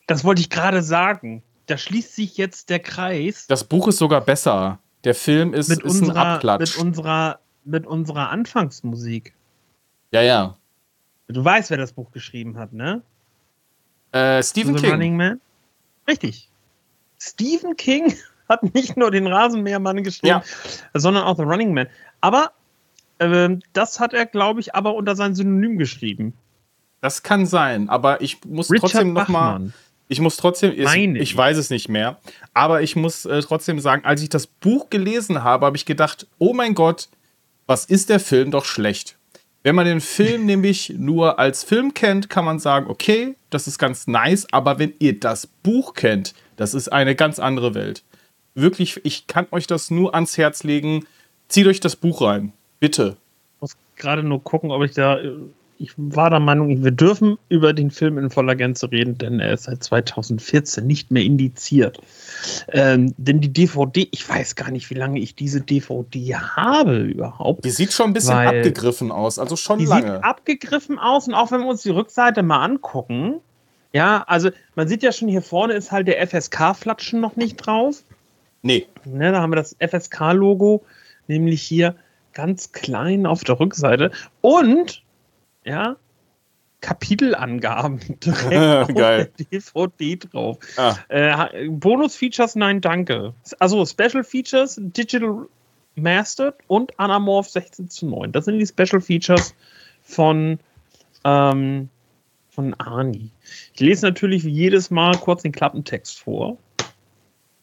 Das 0.08 0.24
wollte 0.24 0.42
ich 0.42 0.50
gerade 0.50 0.82
sagen. 0.82 1.44
Da 1.68 1.78
schließt 1.78 2.16
sich 2.16 2.38
jetzt 2.38 2.70
der 2.70 2.80
Kreis. 2.80 3.46
Das 3.48 3.64
Buch 3.64 3.88
ist 3.90 3.98
sogar 3.98 4.22
besser. 4.22 4.80
Der 5.04 5.16
Film 5.16 5.54
ist, 5.54 5.68
mit 5.68 5.84
ist 5.84 6.00
unserer, 6.00 6.22
ein 6.22 6.28
Abklatsch. 6.28 6.78
Mit 6.78 6.86
unserer, 6.86 7.40
mit 7.66 7.86
unserer 7.86 8.30
Anfangsmusik. 8.30 9.34
Ja, 10.12 10.22
ja. 10.22 10.58
Du 11.28 11.44
weißt, 11.44 11.72
wer 11.72 11.78
das 11.78 11.92
Buch 11.92 12.12
geschrieben 12.12 12.58
hat, 12.58 12.72
ne? 12.72 13.02
Äh, 14.12 14.42
Stephen 14.44 14.76
King. 14.76 15.40
Richtig. 16.08 16.50
Stephen 17.20 17.76
King 17.76 18.16
hat 18.50 18.74
nicht 18.74 18.98
nur 18.98 19.12
den 19.12 19.28
Rasenmähermann 19.28 20.04
geschrieben, 20.04 20.28
ja. 20.28 20.44
sondern 20.94 21.24
auch 21.24 21.38
The 21.38 21.44
Running 21.44 21.74
Man. 21.74 21.88
Aber 22.22 22.52
äh, 23.20 23.50
das 23.74 24.00
hat 24.00 24.14
er, 24.14 24.26
glaube 24.26 24.60
ich, 24.60 24.76
aber 24.76 24.96
unter 24.96 25.16
sein 25.16 25.36
Synonym 25.36 25.78
geschrieben. 25.78 26.34
Das 27.02 27.24
kann 27.24 27.46
sein, 27.46 27.90
aber 27.90 28.22
ich 28.22 28.44
muss 28.46 28.72
Richard 28.72 28.92
trotzdem 28.92 29.14
noch 29.14 29.22
Bachmann. 29.22 29.64
mal 29.64 29.74
ich 30.08 30.22
muss 30.22 30.38
trotzdem, 30.38 30.74
ich, 30.76 31.22
ich 31.22 31.36
weiß 31.36 31.58
es 31.58 31.70
nicht 31.70 31.90
mehr, 31.90 32.20
aber 32.54 32.82
ich 32.82 32.96
muss 32.96 33.26
äh, 33.26 33.42
trotzdem 33.42 33.80
sagen, 33.80 34.06
als 34.06 34.22
ich 34.22 34.30
das 34.30 34.46
Buch 34.48 34.90
gelesen 34.90 35.44
habe, 35.44 35.66
habe 35.66 35.78
ich 35.78 35.86
gedacht, 35.86 36.28
oh 36.38 36.54
mein 36.54 36.76
Gott, 36.76 37.10
was 37.66 37.86
ist 37.86 38.10
der 38.10 38.20
Film 38.20 38.52
doch 38.52 38.66
schlecht. 38.66 39.18
Wenn 39.64 39.74
man 39.74 39.86
den 39.86 40.02
Film 40.02 40.46
nämlich 40.46 40.94
nur 40.98 41.40
als 41.40 41.64
Film 41.64 41.94
kennt, 41.94 42.30
kann 42.30 42.46
man 42.46 42.60
sagen, 42.60 42.88
okay, 42.88 43.36
das 43.50 43.68
ist 43.68 43.80
ganz 43.80 44.06
nice, 44.06 44.48
aber 44.52 44.78
wenn 44.78 44.94
ihr 45.00 45.20
das 45.20 45.48
Buch 45.48 45.94
kennt, 45.94 46.36
das 46.56 46.74
ist 46.74 46.90
eine 46.90 47.16
ganz 47.16 47.40
andere 47.40 47.74
Welt. 47.74 48.04
Wirklich, 48.56 49.00
ich 49.04 49.28
kann 49.28 49.48
euch 49.52 49.68
das 49.68 49.92
nur 49.92 50.16
ans 50.16 50.38
Herz 50.38 50.64
legen. 50.64 51.06
Zieht 51.48 51.68
euch 51.68 51.80
das 51.80 51.96
Buch 51.96 52.22
rein. 52.22 52.54
Bitte. 52.80 53.18
Ich 53.56 53.62
muss 53.62 53.78
gerade 53.96 54.24
nur 54.24 54.44
gucken, 54.44 54.72
ob 54.72 54.84
ich 54.84 54.94
da 54.94 55.20
ich 55.78 55.92
war 55.98 56.30
der 56.30 56.40
Meinung, 56.40 56.84
wir 56.84 56.92
dürfen 56.92 57.38
über 57.50 57.74
den 57.74 57.92
Film 57.92 58.18
in 58.18 58.30
voller 58.30 58.56
Gänze 58.56 58.92
reden, 58.92 59.18
denn 59.18 59.40
er 59.40 59.54
ist 59.54 59.64
seit 59.64 59.84
2014 59.84 60.86
nicht 60.86 61.12
mehr 61.12 61.24
indiziert. 61.24 62.00
Ähm, 62.72 63.14
denn 63.18 63.42
die 63.42 63.52
DVD, 63.52 64.08
ich 64.12 64.28
weiß 64.28 64.56
gar 64.56 64.72
nicht, 64.72 64.90
wie 64.90 64.96
lange 64.96 65.20
ich 65.20 65.36
diese 65.36 65.62
DVD 65.62 66.36
habe 66.36 67.00
überhaupt. 67.00 67.66
Die 67.66 67.72
sieht 67.72 67.92
schon 67.92 68.08
ein 68.08 68.14
bisschen 68.14 68.34
abgegriffen 68.34 69.12
aus, 69.12 69.38
also 69.38 69.56
schon 69.56 69.80
die 69.80 69.86
lange. 69.86 70.16
Sieht 70.16 70.24
abgegriffen 70.24 70.98
aus 71.00 71.28
und 71.28 71.34
auch 71.34 71.52
wenn 71.52 71.62
wir 71.62 71.68
uns 71.68 71.84
die 71.84 71.90
Rückseite 71.90 72.42
mal 72.44 72.64
angucken, 72.64 73.42
ja, 73.92 74.24
also 74.28 74.50
man 74.76 74.88
sieht 74.88 75.04
ja 75.04 75.12
schon 75.12 75.28
hier 75.28 75.42
vorne 75.42 75.74
ist 75.74 75.92
halt 75.92 76.08
der 76.08 76.26
FSK-Flatschen 76.26 77.20
noch 77.20 77.36
nicht 77.36 77.58
drauf. 77.58 78.04
Nee. 78.66 78.88
Ne, 79.06 79.32
da 79.32 79.42
haben 79.42 79.52
wir 79.52 79.58
das 79.58 79.76
FSK-Logo, 79.80 80.84
nämlich 81.28 81.62
hier 81.62 81.96
ganz 82.34 82.72
klein 82.72 83.28
auf 83.28 83.44
der 83.44 83.60
Rückseite. 83.60 84.10
Und 84.42 85.04
ja, 85.64 85.98
Kapitelangaben 86.82 88.00
direkt 88.26 88.56
auf 88.82 88.88
der 88.88 89.26
DVD 89.26 90.16
drauf. 90.16 90.58
Ah. 90.78 90.96
Äh, 91.10 91.70
Bonus-Features, 91.70 92.56
nein, 92.56 92.82
danke. 92.82 93.36
Also 93.60 93.86
Special 93.86 94.24
Features, 94.24 94.82
Digital 94.82 95.46
Mastered 95.94 96.56
und 96.66 97.00
Anamorph 97.00 97.50
16 97.50 97.92
zu 97.92 98.08
9. 98.08 98.32
Das 98.32 98.46
sind 98.46 98.58
die 98.58 98.66
Special 98.66 99.00
Features 99.00 99.54
von, 100.02 100.58
ähm, 101.24 101.90
von 102.50 102.74
Arnie. 102.80 103.30
Ich 103.76 103.80
lese 103.80 104.08
natürlich 104.08 104.44
wie 104.44 104.50
jedes 104.50 104.90
Mal 104.90 105.16
kurz 105.18 105.44
den 105.44 105.52
Klappentext 105.52 106.20
vor. 106.20 106.58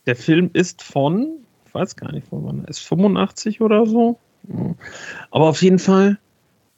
Der 0.06 0.16
Film 0.16 0.50
ist 0.52 0.82
von, 0.82 1.28
ich 1.66 1.74
weiß 1.74 1.96
gar 1.96 2.12
nicht, 2.12 2.26
von 2.26 2.44
wann, 2.44 2.64
ist 2.64 2.80
85 2.80 3.60
oder 3.60 3.86
so. 3.86 4.18
Aber 5.30 5.48
auf 5.48 5.62
jeden 5.62 5.78
Fall 5.78 6.18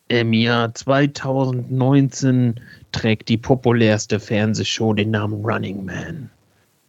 Im 0.09 0.35
Jahr 0.35 0.75
2019 0.75 2.61
trägt 2.93 3.31
die 3.31 3.39
populärste 3.39 4.21
Fernsehshow 4.21 4.93
den 4.93 5.11
Namen 5.11 5.43
Running 5.43 5.87
Man. 5.87 6.31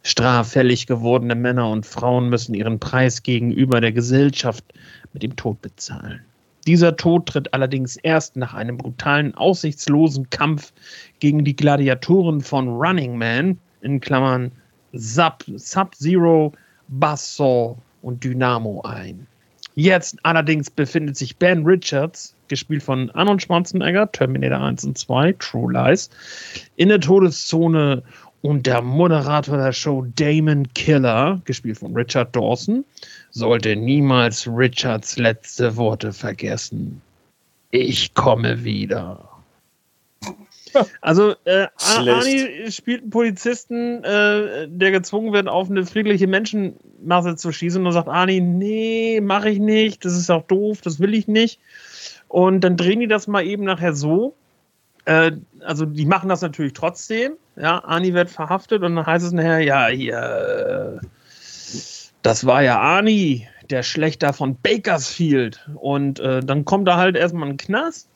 Straffällig 0.02 0.86
gewordene 0.86 1.34
Männer 1.34 1.70
und 1.70 1.86
Frauen 1.86 2.28
müssen 2.28 2.54
ihren 2.54 2.78
Preis 2.78 3.22
gegenüber 3.22 3.80
der 3.80 3.92
Gesellschaft 3.92 4.64
mit 5.14 5.22
dem 5.22 5.34
Tod 5.34 5.62
bezahlen. 5.62 6.20
Dieser 6.66 6.96
Tod 6.96 7.26
tritt 7.26 7.54
allerdings 7.54 7.96
erst 7.96 8.36
nach 8.36 8.52
einem 8.52 8.76
brutalen, 8.76 9.34
aussichtslosen 9.34 10.28
Kampf 10.28 10.72
gegen 11.18 11.44
die 11.44 11.56
Gladiatoren 11.56 12.42
von 12.42 12.68
Running 12.68 13.16
Man, 13.16 13.58
in 13.80 14.00
Klammern 14.00 14.52
Sub-Zero, 14.98 16.52
Buzzsaw 16.88 17.76
und 18.02 18.22
Dynamo 18.22 18.82
ein. 18.82 19.26
Jetzt 19.74 20.16
allerdings 20.22 20.70
befindet 20.70 21.16
sich 21.16 21.36
Ben 21.36 21.64
Richards, 21.66 22.34
gespielt 22.48 22.82
von 22.82 23.10
Arnold 23.10 23.42
Schwarzenegger, 23.42 24.10
Terminator 24.10 24.60
1 24.60 24.84
und 24.84 24.96
2, 24.96 25.34
True 25.38 25.72
Lies, 25.72 26.08
in 26.76 26.88
der 26.88 27.00
Todeszone 27.00 28.02
und 28.40 28.66
der 28.66 28.80
Moderator 28.80 29.58
der 29.58 29.72
Show 29.72 30.06
Damon 30.16 30.66
Killer, 30.74 31.40
gespielt 31.44 31.78
von 31.78 31.94
Richard 31.94 32.34
Dawson, 32.34 32.84
sollte 33.30 33.76
niemals 33.76 34.46
Richards 34.46 35.18
letzte 35.18 35.76
Worte 35.76 36.12
vergessen. 36.12 37.02
Ich 37.70 38.14
komme 38.14 38.64
wieder. 38.64 39.35
Also 41.00 41.34
äh, 41.44 41.66
Arnie 41.78 42.70
spielt 42.70 43.02
einen 43.02 43.10
Polizisten, 43.10 44.02
äh, 44.04 44.68
der 44.68 44.90
gezwungen 44.90 45.32
wird, 45.32 45.48
auf 45.48 45.70
eine 45.70 45.84
friedliche 45.86 46.26
Menschenmasse 46.26 47.36
zu 47.36 47.52
schießen 47.52 47.84
und 47.84 47.92
sagt 47.92 48.08
Arnie, 48.08 48.40
nee, 48.40 49.20
mache 49.20 49.50
ich 49.50 49.58
nicht, 49.58 50.04
das 50.04 50.14
ist 50.14 50.30
auch 50.30 50.46
doof, 50.46 50.80
das 50.82 51.00
will 51.00 51.14
ich 51.14 51.28
nicht. 51.28 51.60
Und 52.28 52.62
dann 52.62 52.76
drehen 52.76 53.00
die 53.00 53.08
das 53.08 53.26
mal 53.26 53.44
eben 53.44 53.64
nachher 53.64 53.94
so. 53.94 54.34
Äh, 55.04 55.32
also 55.60 55.86
die 55.86 56.06
machen 56.06 56.28
das 56.28 56.42
natürlich 56.42 56.72
trotzdem. 56.72 57.34
Ja, 57.56 57.82
Arnie 57.84 58.12
wird 58.12 58.30
verhaftet 58.30 58.82
und 58.82 58.96
dann 58.96 59.06
heißt 59.06 59.24
es 59.24 59.32
nachher, 59.32 59.60
ja, 59.60 59.86
hier, 59.88 61.00
äh, 61.02 61.06
das 62.22 62.44
war 62.44 62.62
ja 62.62 62.78
Arnie, 62.80 63.46
der 63.70 63.82
Schlechter 63.82 64.32
von 64.32 64.56
Bakersfield. 64.60 65.68
Und 65.74 66.20
äh, 66.20 66.40
dann 66.40 66.64
kommt 66.64 66.88
er 66.88 66.96
halt 66.96 67.16
erstmal 67.16 67.48
in 67.48 67.56
den 67.56 67.64
Knast 67.64 68.08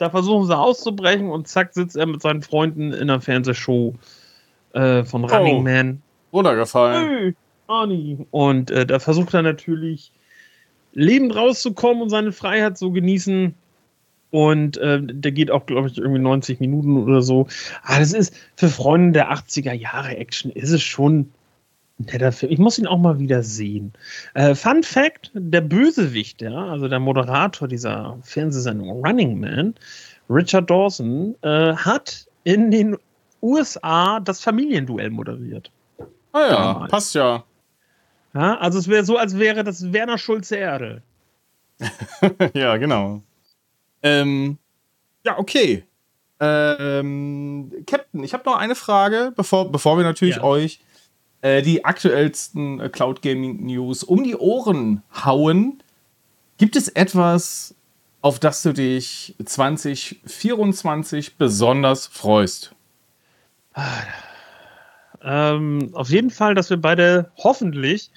da 0.00 0.08
versuchen 0.08 0.46
sie 0.46 0.56
auszubrechen 0.56 1.30
und 1.30 1.46
zack 1.46 1.74
sitzt 1.74 1.94
er 1.94 2.06
mit 2.06 2.22
seinen 2.22 2.40
Freunden 2.40 2.94
in 2.94 3.08
der 3.08 3.20
Fernsehshow 3.20 3.94
äh, 4.72 5.04
von 5.04 5.24
Running 5.24 5.58
oh, 5.58 5.60
Man. 5.60 6.02
Runtergefallen. 6.32 7.34
Hey. 7.68 8.26
Und 8.30 8.70
äh, 8.70 8.86
da 8.86 8.98
versucht 8.98 9.34
er 9.34 9.42
natürlich 9.42 10.10
lebend 10.92 11.36
rauszukommen 11.36 12.02
und 12.02 12.08
seine 12.08 12.32
Freiheit 12.32 12.78
zu 12.78 12.92
genießen. 12.92 13.54
Und 14.30 14.78
äh, 14.78 15.00
der 15.02 15.32
geht 15.32 15.50
auch, 15.50 15.66
glaube 15.66 15.88
ich, 15.88 15.98
irgendwie 15.98 16.20
90 16.20 16.60
Minuten 16.60 16.96
oder 16.96 17.20
so. 17.20 17.46
Ah, 17.82 17.98
das 17.98 18.14
ist 18.14 18.34
für 18.56 18.68
Freunde 18.68 19.12
der 19.12 19.32
80er 19.32 19.72
Jahre 19.72 20.16
Action 20.16 20.50
ist 20.50 20.70
es 20.70 20.82
schon 20.82 21.30
netter 22.06 22.32
Film. 22.32 22.52
Ich 22.52 22.58
muss 22.58 22.78
ihn 22.78 22.86
auch 22.86 22.98
mal 22.98 23.18
wieder 23.18 23.42
sehen. 23.42 23.92
Äh, 24.34 24.54
Fun 24.54 24.82
Fact: 24.82 25.30
Der 25.34 25.60
Bösewicht, 25.60 26.42
ja, 26.42 26.66
also 26.66 26.88
der 26.88 27.00
Moderator 27.00 27.68
dieser 27.68 28.18
Fernsehsendung 28.22 28.90
Running 29.04 29.38
Man, 29.38 29.74
Richard 30.28 30.70
Dawson, 30.70 31.34
äh, 31.42 31.74
hat 31.74 32.26
in 32.44 32.70
den 32.70 32.96
USA 33.42 34.20
das 34.20 34.40
Familienduell 34.40 35.10
moderiert. 35.10 35.70
Ah 36.32 36.40
ja, 36.40 36.48
Damals. 36.50 36.90
passt 36.90 37.14
ja. 37.14 37.44
ja. 38.34 38.58
Also 38.58 38.78
es 38.78 38.88
wäre 38.88 39.04
so, 39.04 39.16
als 39.16 39.38
wäre 39.38 39.64
das 39.64 39.92
Werner 39.92 40.18
Schulze 40.18 40.56
Erde. 40.56 41.02
ja, 42.54 42.76
genau. 42.76 43.22
Ähm, 44.02 44.58
ja, 45.24 45.38
okay. 45.38 45.84
Ähm, 46.38 47.70
Captain, 47.86 48.24
ich 48.24 48.32
habe 48.32 48.44
noch 48.48 48.56
eine 48.56 48.74
Frage, 48.74 49.32
bevor, 49.36 49.70
bevor 49.70 49.98
wir 49.98 50.04
natürlich 50.04 50.36
ja. 50.36 50.42
euch 50.42 50.80
äh, 51.42 51.62
die 51.62 51.84
aktuellsten 51.84 52.80
äh, 52.80 52.88
Cloud 52.88 53.22
Gaming 53.22 53.64
News 53.64 54.04
um 54.04 54.24
die 54.24 54.36
Ohren 54.36 55.02
hauen. 55.24 55.82
Gibt 56.58 56.76
es 56.76 56.88
etwas, 56.88 57.74
auf 58.20 58.38
das 58.38 58.62
du 58.62 58.72
dich 58.72 59.34
2024 59.44 61.36
besonders 61.36 62.06
freust? 62.06 62.74
Ähm, 65.22 65.90
auf 65.94 66.10
jeden 66.10 66.30
Fall, 66.30 66.54
dass 66.54 66.70
wir 66.70 66.76
beide 66.76 67.30
hoffentlich 67.36 68.10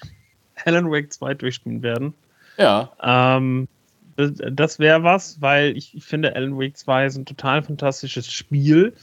Alan 0.64 0.90
Wake 0.90 1.12
2 1.12 1.34
durchspielen 1.34 1.82
werden. 1.82 2.14
Ja. 2.56 2.92
Ähm, 3.02 3.68
das 4.16 4.78
wäre 4.78 5.02
was, 5.02 5.40
weil 5.40 5.76
ich, 5.76 5.94
ich 5.94 6.04
finde, 6.04 6.36
Alan 6.36 6.56
Wake 6.58 6.76
2 6.76 7.06
ist 7.06 7.16
ein 7.16 7.26
total 7.26 7.62
fantastisches 7.62 8.30
Spiel. 8.30 8.94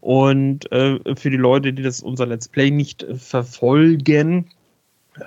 Und 0.00 0.70
äh, 0.72 0.98
für 1.16 1.30
die 1.30 1.36
Leute, 1.36 1.72
die 1.72 1.82
das 1.82 2.00
unser 2.00 2.26
Let's 2.26 2.48
Play 2.48 2.70
nicht 2.70 3.02
äh, 3.02 3.14
verfolgen, 3.14 4.50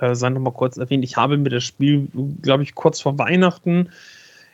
äh, 0.00 0.14
sei 0.14 0.30
noch 0.30 0.40
mal 0.40 0.52
kurz 0.52 0.76
erwähnt, 0.76 1.04
ich 1.04 1.16
habe 1.16 1.36
mir 1.36 1.50
das 1.50 1.64
Spiel, 1.64 2.08
glaube 2.42 2.62
ich, 2.62 2.74
kurz 2.74 3.00
vor 3.00 3.18
Weihnachten 3.18 3.90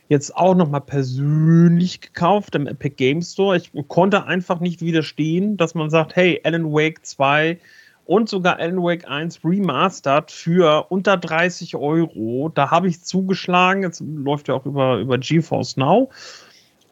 jetzt 0.08 0.36
auch 0.36 0.54
noch 0.54 0.70
mal 0.70 0.80
persönlich 0.80 2.00
gekauft 2.00 2.54
im 2.54 2.66
Epic 2.66 2.94
Game 2.96 3.22
Store. 3.22 3.56
Ich 3.56 3.72
konnte 3.88 4.24
einfach 4.24 4.60
nicht 4.60 4.80
widerstehen, 4.80 5.56
dass 5.56 5.74
man 5.74 5.90
sagt, 5.90 6.14
hey, 6.16 6.40
Alan 6.44 6.72
Wake 6.72 7.04
2 7.04 7.58
und 8.04 8.28
sogar 8.28 8.58
Alan 8.58 8.82
Wake 8.82 9.08
1 9.08 9.40
Remastered 9.44 10.30
für 10.30 10.86
unter 10.90 11.16
30 11.16 11.74
Euro. 11.74 12.50
Da 12.54 12.70
habe 12.70 12.88
ich 12.88 13.02
zugeschlagen. 13.02 13.82
Jetzt 13.82 14.00
läuft 14.00 14.48
ja 14.48 14.54
auch 14.54 14.64
über, 14.64 14.98
über 14.98 15.18
GeForce 15.18 15.76
Now. 15.76 16.10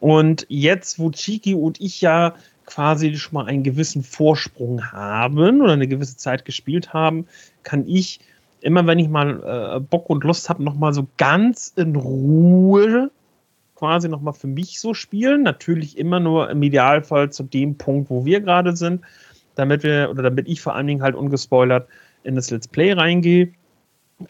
Und 0.01 0.45
jetzt, 0.49 0.99
wo 0.99 1.09
Chiki 1.09 1.55
und 1.55 1.79
ich 1.79 2.01
ja 2.01 2.35
quasi 2.65 3.15
schon 3.15 3.33
mal 3.33 3.45
einen 3.45 3.63
gewissen 3.63 4.03
Vorsprung 4.03 4.91
haben 4.91 5.61
oder 5.61 5.73
eine 5.73 5.87
gewisse 5.87 6.17
Zeit 6.17 6.45
gespielt 6.45 6.93
haben, 6.93 7.27
kann 7.63 7.87
ich 7.87 8.19
immer, 8.61 8.87
wenn 8.87 8.99
ich 8.99 9.09
mal 9.09 9.75
äh, 9.75 9.79
Bock 9.79 10.09
und 10.09 10.23
Lust 10.23 10.49
habe, 10.49 10.63
noch 10.63 10.75
mal 10.75 10.93
so 10.93 11.07
ganz 11.17 11.71
in 11.75 11.95
Ruhe 11.95 13.11
quasi 13.75 14.07
noch 14.09 14.21
mal 14.21 14.33
für 14.33 14.47
mich 14.47 14.79
so 14.79 14.93
spielen. 14.93 15.43
Natürlich 15.43 15.97
immer 15.97 16.19
nur 16.19 16.49
im 16.49 16.63
Idealfall 16.63 17.31
zu 17.31 17.43
dem 17.43 17.77
Punkt, 17.77 18.09
wo 18.09 18.25
wir 18.25 18.41
gerade 18.41 18.75
sind, 18.75 19.01
damit 19.55 19.83
wir 19.83 20.09
oder 20.09 20.23
damit 20.23 20.47
ich 20.47 20.61
vor 20.61 20.75
allen 20.75 20.87
Dingen 20.87 21.03
halt 21.03 21.15
ungespoilert 21.15 21.87
in 22.23 22.35
das 22.35 22.49
Let's 22.49 22.67
Play 22.67 22.93
reingehe. 22.93 23.51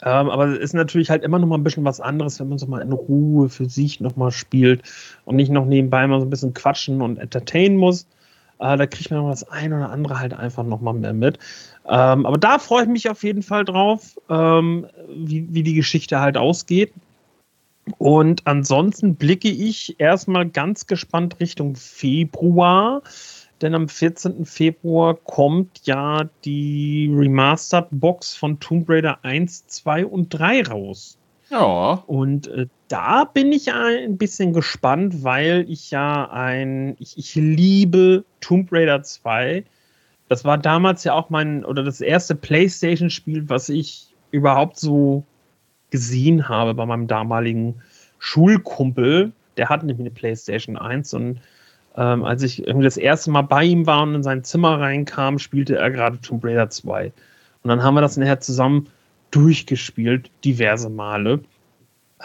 Ähm, 0.01 0.29
aber 0.29 0.47
es 0.47 0.59
ist 0.59 0.73
natürlich 0.73 1.11
halt 1.11 1.23
immer 1.23 1.37
noch 1.37 1.47
mal 1.47 1.57
ein 1.57 1.63
bisschen 1.63 1.85
was 1.85 2.01
anderes, 2.01 2.39
wenn 2.39 2.49
man 2.49 2.57
so 2.57 2.65
mal 2.65 2.81
in 2.81 2.91
Ruhe 2.91 3.49
für 3.49 3.69
sich 3.69 3.99
noch 3.99 4.15
mal 4.15 4.31
spielt 4.31 4.81
und 5.25 5.35
nicht 5.35 5.51
noch 5.51 5.65
nebenbei 5.65 6.05
mal 6.07 6.19
so 6.19 6.25
ein 6.25 6.31
bisschen 6.31 6.55
quatschen 6.55 7.01
und 7.01 7.17
entertainen 7.17 7.77
muss. 7.77 8.07
Äh, 8.59 8.77
da 8.77 8.87
kriegt 8.87 9.11
man 9.11 9.21
noch 9.21 9.29
das 9.29 9.47
ein 9.49 9.73
oder 9.73 9.89
andere 9.89 10.19
halt 10.19 10.33
einfach 10.33 10.63
noch 10.63 10.81
mal 10.81 10.93
mehr 10.93 11.13
mit. 11.13 11.39
Ähm, 11.87 12.25
aber 12.25 12.37
da 12.37 12.59
freue 12.59 12.83
ich 12.83 12.89
mich 12.89 13.09
auf 13.09 13.23
jeden 13.23 13.43
Fall 13.43 13.65
drauf, 13.65 14.19
ähm, 14.29 14.87
wie, 15.09 15.47
wie 15.53 15.63
die 15.63 15.75
Geschichte 15.75 16.19
halt 16.19 16.37
ausgeht. 16.37 16.93
Und 17.97 18.47
ansonsten 18.47 19.15
blicke 19.15 19.49
ich 19.49 19.99
erstmal 19.99 20.47
ganz 20.47 20.87
gespannt 20.87 21.39
Richtung 21.39 21.75
Februar. 21.75 23.01
Denn 23.61 23.73
am 23.73 23.87
14. 23.87 24.45
Februar 24.45 25.15
kommt 25.15 25.81
ja 25.85 26.27
die 26.43 27.09
Remastered 27.13 27.87
Box 27.91 28.35
von 28.35 28.59
Tomb 28.59 28.89
Raider 28.89 29.19
1, 29.23 29.67
2 29.67 30.05
und 30.05 30.29
3 30.29 30.63
raus. 30.63 31.17
Ja. 31.49 32.03
Und 32.07 32.47
äh, 32.47 32.67
da 32.87 33.23
bin 33.25 33.51
ich 33.51 33.71
ein 33.71 34.17
bisschen 34.17 34.53
gespannt, 34.53 35.23
weil 35.23 35.65
ich 35.69 35.91
ja 35.91 36.29
ein, 36.29 36.95
ich, 36.99 37.17
ich 37.17 37.35
liebe 37.35 38.23
Tomb 38.41 38.71
Raider 38.71 39.01
2. 39.01 39.63
Das 40.29 40.45
war 40.45 40.57
damals 40.57 41.03
ja 41.03 41.13
auch 41.13 41.29
mein, 41.29 41.65
oder 41.65 41.83
das 41.83 42.01
erste 42.01 42.35
PlayStation-Spiel, 42.35 43.49
was 43.49 43.69
ich 43.69 44.07
überhaupt 44.31 44.77
so 44.77 45.23
gesehen 45.89 46.47
habe 46.47 46.73
bei 46.73 46.85
meinem 46.85 47.07
damaligen 47.07 47.75
Schulkumpel. 48.19 49.31
Der 49.57 49.69
hatte 49.69 49.85
nämlich 49.85 50.05
eine 50.05 50.13
PlayStation 50.13 50.77
1 50.77 51.13
und 51.13 51.39
ähm, 51.97 52.25
als 52.25 52.43
ich 52.43 52.67
irgendwie 52.67 52.83
das 52.83 52.97
erste 52.97 53.31
Mal 53.31 53.43
bei 53.43 53.63
ihm 53.63 53.85
war 53.85 54.03
und 54.03 54.15
in 54.15 54.23
sein 54.23 54.43
Zimmer 54.43 54.79
reinkam, 54.79 55.39
spielte 55.39 55.77
er 55.77 55.91
gerade 55.91 56.19
Tomb 56.19 56.43
Raider 56.43 56.69
2. 56.69 57.13
Und 57.63 57.69
dann 57.69 57.81
haben 57.81 57.95
wir 57.95 58.01
das 58.01 58.17
nachher 58.17 58.41
zusammen 58.41 58.89
durchgespielt, 59.31 60.29
diverse 60.43 60.89
Male. 60.89 61.39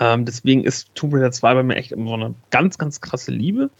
Ähm, 0.00 0.24
deswegen 0.24 0.64
ist 0.64 0.94
Tomb 0.94 1.14
Raider 1.14 1.30
2 1.30 1.54
bei 1.54 1.62
mir 1.62 1.76
echt 1.76 1.92
immer 1.92 2.08
so 2.08 2.14
eine 2.14 2.34
ganz, 2.48 2.78
ganz 2.78 3.00
krasse 3.00 3.30
Liebe. 3.30 3.70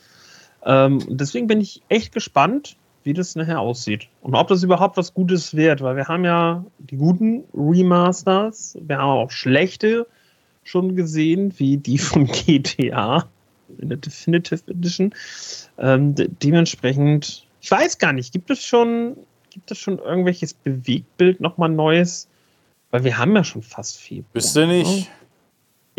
Ähm, 0.65 1.03
deswegen 1.09 1.47
bin 1.47 1.61
ich 1.63 1.83
echt 1.89 2.13
gespannt, 2.13 2.77
wie 3.03 3.15
das 3.15 3.35
nachher 3.35 3.61
aussieht. 3.61 4.09
Und 4.21 4.35
ob 4.35 4.49
das 4.49 4.63
überhaupt 4.63 4.99
was 4.99 5.15
Gutes 5.15 5.57
wird, 5.57 5.81
weil 5.81 5.97
wir 5.97 6.09
haben 6.09 6.27
ja 6.27 6.65
die 6.79 6.99
guten 6.99 7.45
Remasters, 7.55 8.77
wir 8.81 8.99
haben 8.99 9.09
auch 9.09 9.31
schlechte 9.31 10.07
schon 10.63 10.95
gesehen, 10.95 11.55
wie 11.59 11.79
die 11.79 11.97
von 11.97 12.27
GTA 12.47 13.27
in 13.79 13.89
der 13.89 13.99
Definitive 13.99 14.63
Edition. 14.71 15.15
Ähm, 15.79 16.15
de 16.15 16.29
dementsprechend, 16.43 17.47
ich 17.63 17.71
weiß 17.71 17.97
gar 17.97 18.13
nicht, 18.13 18.33
gibt 18.33 18.51
es 18.51 18.63
schon, 18.63 19.17
gibt 19.49 19.71
es 19.71 19.79
schon 19.79 19.99
irgendwelches 19.99 20.53
Bewegtbild 20.53 21.41
nochmal 21.41 21.71
Neues? 21.71 22.29
Weil 22.91 23.05
wir 23.05 23.17
haben 23.17 23.35
ja 23.37 23.45
schon 23.45 23.63
fast 23.63 23.99
Februar. 23.99 24.33
Bist 24.33 24.57
du 24.57 24.67
nicht? 24.67 24.91
Ne? 24.91 25.07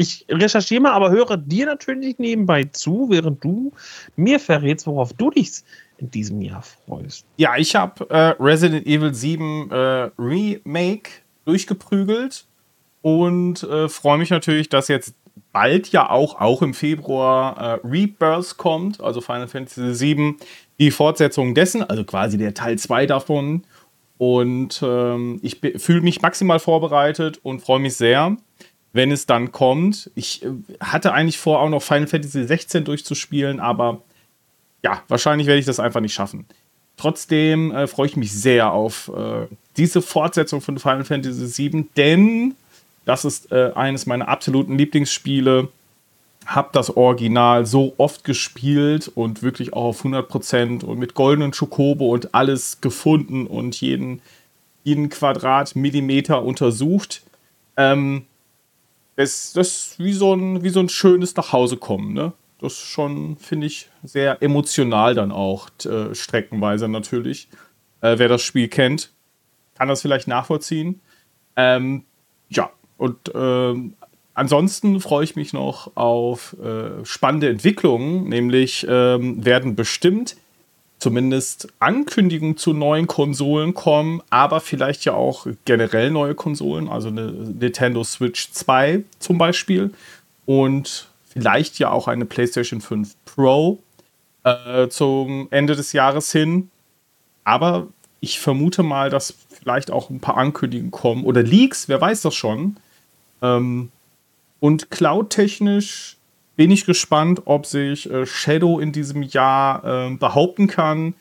Ich 0.02 0.26
recherchiere 0.30 0.82
mal, 0.82 0.94
aber 0.94 1.12
höre 1.12 1.38
dir 1.38 1.68
natürlich 1.68 2.18
nebenbei 2.18 2.64
zu, 2.64 3.08
während 3.10 3.44
du 3.44 3.72
mir 4.16 4.40
verrätst, 4.40 4.88
worauf 4.88 5.14
du 5.14 5.30
dich 5.30 5.62
in 6.00 6.10
diesem 6.10 6.42
Jahr 6.42 6.64
freust. 6.64 7.24
Ja, 7.38 7.56
ich 7.56 7.76
habe 7.76 8.10
äh, 8.10 8.36
Resident 8.40 8.88
Evil 8.88 9.14
7 9.14 9.70
äh, 9.70 9.76
Remake 10.18 11.12
durchgeprügelt 11.46 12.46
und 13.04 13.62
äh, 13.62 13.88
freue 13.90 14.18
mich 14.18 14.32
natürlich, 14.32 14.70
dass 14.70 14.88
jetzt 14.88 15.14
bald 15.52 15.92
ja 15.92 16.10
auch, 16.10 16.42
auch 16.42 16.64
im 16.64 16.74
Februar, 16.74 17.58
äh, 17.58 17.88
Rebirth 17.88 18.58
kommt, 18.58 19.02
also 19.02 19.22
Final 19.22 19.48
Fantasy 19.48 19.94
7, 19.94 20.38
die 20.80 20.90
Fortsetzung 20.90 21.54
dessen, 21.54 21.84
also 21.84 22.04
quasi 22.04 22.40
der 22.40 22.56
Teil 22.56 22.80
2 22.80 23.06
davon. 23.06 23.66
Und 24.18 24.82
ähm, 24.84 25.40
ich 25.44 25.60
fühle 25.78 26.02
mich 26.02 26.22
maximal 26.22 26.60
vorbereitet 26.60 27.40
und 27.44 27.60
freue 27.60 27.80
mich 27.80 27.96
sehr, 27.96 28.38
wenn 28.94 29.12
es 29.12 29.26
dann 29.26 29.52
kommt. 29.52 30.12
Ich 30.16 30.44
äh, 30.44 30.50
hatte 30.80 31.14
eigentlich 31.14 31.38
vor, 31.38 31.60
auch 31.60 31.70
noch 31.70 31.84
Final 31.84 32.08
Fantasy 32.08 32.46
16 32.46 32.84
durchzuspielen, 32.84 33.60
aber 33.60 34.02
ja, 34.84 35.04
wahrscheinlich 35.08 35.48
werde 35.48 35.60
ich 35.60 35.66
das 35.66 35.80
einfach 35.80 36.02
nicht 36.02 36.14
schaffen. 36.14 36.46
Trotzdem 36.98 37.72
äh, 37.72 37.88
freue 37.88 38.08
ich 38.08 38.18
mich 38.18 38.32
sehr 38.32 38.72
auf 38.72 39.12
äh, 39.16 39.48
diese 39.78 40.02
Fortsetzung 40.02 40.62
von 40.62 40.78
Final 40.78 41.04
Fantasy 41.04 41.48
7, 41.48 41.90
denn 41.96 42.56
das 43.06 43.26
ist 43.26 43.52
äh, 43.52 43.72
eines 43.74 44.06
meiner 44.06 44.28
absoluten 44.28 44.78
Lieblingsspiele. 44.78 45.70
Hab 46.46 46.74
das 46.74 46.96
Original 46.98 47.66
so 47.66 47.94
oft 47.98 48.24
gespielt 48.24 49.12
und 49.14 49.44
wirklich 49.44 49.74
auch 49.74 49.86
auf 49.86 50.06
100% 50.06 50.84
und 50.84 51.00
mit 51.00 51.14
goldenen 51.14 51.52
Chocobo 51.52 52.10
und 52.10 52.34
alles 52.34 52.82
gefunden 52.82 53.48
und 53.48 53.80
jeden, 53.80 54.22
jeden 54.84 55.10
Quadratmillimeter 55.10 56.44
untersucht. 56.44 57.22
Ähm, 57.78 58.26
das, 59.22 59.54
das 59.54 59.68
ist 59.68 60.00
wie 60.00 60.14
so 60.14 60.34
ein, 60.34 60.64
wie 60.64 60.70
so 60.70 60.80
ein 60.80 60.90
schönes 60.90 61.36
Nachhausekommen, 61.36 62.14
ne? 62.14 62.34
Das 62.60 62.78
schon, 62.78 63.38
finde 63.38 63.66
ich, 63.68 63.90
sehr 64.04 64.42
emotional 64.42 65.16
dann 65.16 65.32
auch, 65.32 65.70
äh, 65.86 66.14
streckenweise 66.14 66.88
natürlich. 66.88 67.50
Äh, 68.02 68.20
wer 68.20 68.28
das 68.28 68.44
Spiel 68.44 68.68
kennt, 68.68 69.12
kann 69.76 69.88
das 69.88 70.02
vielleicht 70.04 70.28
nachvollziehen. 70.28 71.02
Ähm, 71.56 72.04
ja, 72.50 72.70
und 72.98 73.32
ähm, 73.34 73.96
ansonsten 74.36 75.02
freue 75.02 75.24
ich 75.24 75.36
mich 75.36 75.54
noch 75.54 75.96
auf 75.96 76.56
äh, 76.62 77.04
spannende 77.04 77.50
Entwicklungen, 77.50 78.30
nämlich 78.30 78.86
ähm, 78.88 79.44
werden 79.44 79.76
bestimmt 79.76 80.36
zumindest 81.02 81.68
Ankündigungen 81.80 82.58
zu 82.58 82.74
neuen 82.74 83.08
Konsolen 83.08 83.74
kommen, 83.74 84.22
aber 84.30 84.62
vielleicht 84.62 85.04
ja 85.04 85.14
auch 85.14 85.48
generell 85.66 86.12
neue 86.12 86.36
Konsolen, 86.36 86.88
also 86.88 87.08
eine 87.08 87.32
Nintendo 87.32 88.04
Switch 88.04 88.52
2 88.52 89.04
zum 89.18 89.40
Beispiel 89.40 89.92
und 90.46 91.10
vielleicht 91.28 91.80
ja 91.80 91.90
auch 91.90 92.08
eine 92.08 92.26
PlayStation 92.26 92.82
5 92.82 93.16
Pro 93.26 93.80
äh, 94.44 94.90
zum 94.90 95.48
Ende 95.50 95.76
des 95.76 95.92
Jahres 95.92 96.32
hin. 96.32 96.70
Aber 97.44 97.88
ich 98.20 98.40
vermute 98.40 98.84
mal, 98.84 99.10
dass 99.10 99.34
vielleicht 99.50 99.90
auch 99.90 100.12
ein 100.12 100.20
paar 100.20 100.38
Ankündigungen 100.38 100.92
kommen 100.92 101.26
oder 101.26 101.42
Leaks, 101.42 101.90
wer 101.90 102.00
weiß 102.00 102.22
das 102.22 102.36
schon, 102.36 102.78
ähm, 103.42 103.90
und 104.60 104.92
cloud-technisch 104.92 106.18
bin 106.56 106.72
ich 106.72 106.86
gespannt, 106.86 107.44
ob 107.46 107.66
sich 107.66 108.10
äh, 108.10 108.26
Shadow 108.26 108.80
in 108.80 108.92
diesem 108.92 109.24
Jahr 109.24 109.84
äh, 109.84 110.16
behaupten 110.16 110.68
kann 110.68 111.14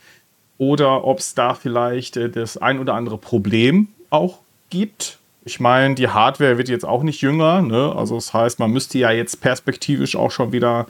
oder 0.59 1.05
ob 1.05 1.19
es 1.19 1.35
da 1.35 1.55
vielleicht 1.55 2.17
äh, 2.17 2.29
das 2.29 2.57
ein 2.57 2.79
oder 2.79 2.95
andere 2.95 3.19
Problem 3.19 3.89
auch 4.11 4.39
gibt. 4.69 5.19
Ich 5.45 5.61
meine, 5.61 5.95
die 5.95 6.09
Hardware 6.09 6.59
wird 6.59 6.69
jetzt 6.69 6.85
auch 6.85 7.03
nicht 7.03 7.23
jünger, 7.23 7.63
ne? 7.63 7.95
also 7.97 8.17
das 8.17 8.35
heißt, 8.35 8.59
man 8.59 8.71
müsste 8.71 8.99
ja 8.99 9.11
jetzt 9.11 9.41
perspektivisch 9.41 10.17
auch 10.17 10.31
schon 10.31 10.53
wieder 10.53 10.87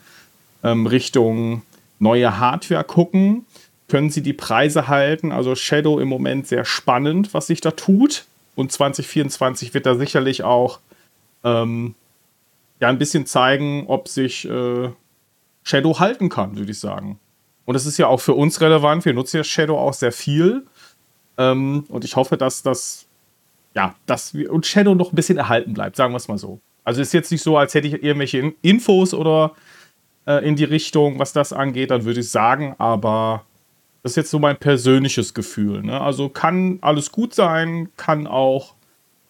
ähm, 0.64 0.86
Richtung 0.86 1.62
neue 1.98 2.38
Hardware 2.38 2.84
gucken. 2.84 3.46
Können 3.88 4.10
sie 4.10 4.22
die 4.22 4.32
Preise 4.32 4.88
halten? 4.88 5.32
Also 5.32 5.54
Shadow 5.54 6.00
im 6.00 6.08
Moment 6.08 6.46
sehr 6.46 6.64
spannend, 6.64 7.32
was 7.34 7.46
sich 7.46 7.60
da 7.60 7.70
tut. 7.70 8.24
Und 8.56 8.72
2024 8.72 9.74
wird 9.74 9.86
da 9.86 9.94
sicherlich 9.94 10.42
auch 10.42 10.80
ähm, 11.44 11.94
ja 12.80 12.88
ein 12.88 12.98
bisschen 12.98 13.26
zeigen, 13.26 13.84
ob 13.86 14.08
sich 14.08 14.48
äh, 14.48 14.90
Shadow 15.62 15.98
halten 15.98 16.28
kann, 16.28 16.56
würde 16.56 16.72
ich 16.72 16.80
sagen. 16.80 17.20
Und 17.64 17.74
das 17.74 17.86
ist 17.86 17.98
ja 17.98 18.08
auch 18.08 18.20
für 18.20 18.34
uns 18.34 18.60
relevant. 18.60 19.04
Wir 19.04 19.14
nutzen 19.14 19.36
ja 19.36 19.44
Shadow 19.44 19.78
auch 19.78 19.92
sehr 19.92 20.12
viel. 20.12 20.66
Ähm, 21.38 21.84
und 21.88 22.04
ich 22.04 22.16
hoffe, 22.16 22.36
dass 22.36 22.62
das, 22.62 23.06
ja, 23.74 23.94
dass 24.06 24.34
wir 24.34 24.52
und 24.52 24.66
Shadow 24.66 24.94
noch 24.94 25.12
ein 25.12 25.16
bisschen 25.16 25.38
erhalten 25.38 25.74
bleibt, 25.74 25.96
sagen 25.96 26.12
wir 26.12 26.16
es 26.16 26.28
mal 26.28 26.38
so. 26.38 26.60
Also 26.82 27.02
ist 27.02 27.12
jetzt 27.12 27.30
nicht 27.30 27.42
so, 27.42 27.56
als 27.56 27.74
hätte 27.74 27.86
ich 27.86 28.02
irgendwelche 28.02 28.54
Infos 28.62 29.14
oder 29.14 29.52
äh, 30.26 30.44
in 30.46 30.56
die 30.56 30.64
Richtung, 30.64 31.18
was 31.18 31.32
das 31.32 31.52
angeht, 31.52 31.90
dann 31.90 32.04
würde 32.04 32.20
ich 32.20 32.30
sagen, 32.30 32.74
aber 32.78 33.44
das 34.02 34.12
ist 34.12 34.16
jetzt 34.16 34.30
so 34.30 34.38
mein 34.38 34.56
persönliches 34.56 35.34
Gefühl. 35.34 35.82
Ne? 35.82 36.00
Also 36.00 36.30
kann 36.30 36.78
alles 36.80 37.12
gut 37.12 37.34
sein, 37.34 37.90
kann 37.96 38.26
auch 38.26 38.74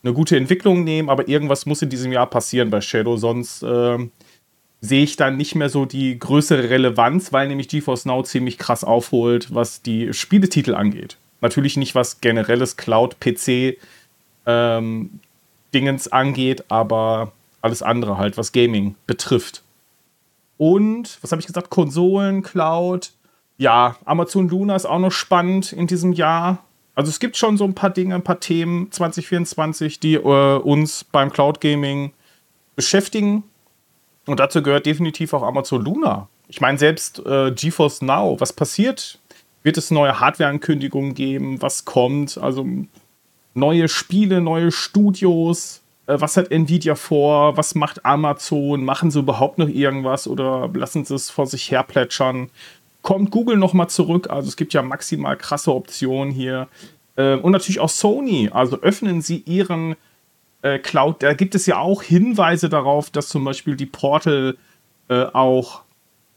eine 0.03 0.13
gute 0.15 0.37
Entwicklung 0.37 0.85
nehmen, 0.85 1.09
aber 1.09 1.29
irgendwas 1.29 1.67
muss 1.67 1.83
in 1.83 1.91
diesem 1.91 2.13
Jahr 2.13 2.27
passieren 2.27 2.71
bei 2.71 2.81
Shadow, 2.81 3.17
sonst 3.17 3.63
äh, 3.63 3.99
sehe 4.81 5.05
ich 5.05 5.17
dann 5.17 5.37
nicht 5.37 5.55
mehr 5.55 5.69
so 5.69 5.85
die 5.85 6.19
größere 6.19 6.71
Relevanz, 6.71 7.33
weil 7.33 7.49
nämlich 7.49 7.69
GeForce 7.69 8.07
Now 8.07 8.23
ziemlich 8.23 8.59
krass 8.59 8.83
aufholt, 8.83 9.55
was 9.55 9.83
die 9.83 10.13
Spieletitel 10.15 10.75
angeht. 10.75 11.19
Natürlich 11.43 11.77
nicht, 11.77 11.95
was 11.95 12.21
generelles 12.21 12.77
Cloud-PC 12.77 13.77
ähm, 14.47 15.21
Dingens 15.75 16.09
angeht, 16.09 16.65
aber 16.69 17.33
alles 17.63 17.83
andere 17.83 18.17
halt, 18.19 18.39
was 18.39 18.53
Gaming 18.53 18.95
betrifft. 19.07 19.63
Und, 20.57 21.19
was 21.23 21.33
habe 21.33 21.41
ich 21.41 21.47
gesagt? 21.47 21.71
Konsolen, 21.71 22.43
Cloud. 22.43 23.13
Ja, 23.57 23.97
Amazon 24.05 24.49
Luna 24.49 24.77
ist 24.77 24.87
auch 24.87 24.99
noch 24.99 25.13
spannend 25.13 25.73
in 25.73 25.87
diesem 25.87 26.13
Jahr. 26.13 26.65
Also 26.95 27.09
es 27.09 27.21
gibt 27.21 27.37
schon 27.37 27.57
so 27.57 27.65
ein 27.65 27.75
paar 27.75 27.91
Dinge, 27.91 28.15
ein 28.15 28.25
paar 28.25 28.41
Themen 28.41 28.91
2024, 28.91 30.01
die 30.01 30.15
äh, 30.15 30.59
uns 30.59 31.05
beim 31.05 31.33
Cloud 31.33 31.61
Gaming 31.61 32.13
beschäftigen. 32.77 33.45
Und 34.27 34.41
dazu 34.41 34.63
gehört 34.63 34.87
definitiv 34.87 35.33
auch 35.33 35.43
Amazon 35.43 35.83
Luna. 35.83 36.29
Ich 36.49 36.61
meine, 36.61 36.79
selbst 36.79 37.25
äh, 37.25 37.53
GeForce 37.53 38.03
Now, 38.03 38.37
was 38.41 38.53
passiert? 38.53 39.19
Wird 39.63 39.79
es 39.79 39.91
neue 39.91 40.19
Hardware-Ankündigungen 40.19 41.15
geben? 41.15 41.63
Was 41.63 41.85
kommt? 41.85 42.39
Also 42.39 42.67
neue 43.55 43.89
Spiele, 43.89 44.41
neue 44.41 44.73
Studios. 44.73 45.83
Äh, 46.07 46.21
was 46.21 46.37
hat 46.37 46.51
Nvidia 46.51 46.95
vor? 46.95 47.57
Was 47.57 47.75
macht 47.75 48.05
Amazon? 48.05 48.85
Machen 48.85 49.11
sie 49.11 49.21
überhaupt 49.21 49.59
noch 49.59 49.69
irgendwas 49.69 50.27
oder 50.27 50.69
lassen 50.75 51.05
sie 51.05 51.15
es 51.15 51.31
vor 51.31 51.47
sich 51.47 51.71
her 51.71 51.83
plätschern? 51.83 52.51
Kommt 53.03 53.31
Google 53.31 53.57
nochmal 53.57 53.89
zurück. 53.89 54.31
Also 54.31 54.49
es 54.49 54.57
gibt 54.57 54.73
ja 54.73 54.83
maximal 54.83 55.37
krasse 55.37 55.73
Optionen 55.75 56.33
hier. 56.33 56.69
Äh, 57.17 57.37
und 57.37 57.53
natürlich 57.53 57.81
auch 57.81 57.89
Sony. 57.89 58.51
Also 58.53 58.81
öffnen 58.81 59.23
sie 59.23 59.39
ihren 59.47 59.97
äh, 60.63 60.79
Cloud. 60.79 61.23
Da 61.23 61.35
gibt 61.35 61.55
es 61.55 61.67
ja 61.67 61.79
auch 61.79 62.03
Hinweise 62.03 62.69
darauf, 62.69 63.11
dass 63.11 63.29
zum 63.29 63.45
Beispiel 63.45 63.77
die 63.77 63.87
Portal 63.87 64.57
äh, 65.09 65.25
auch 65.25 65.83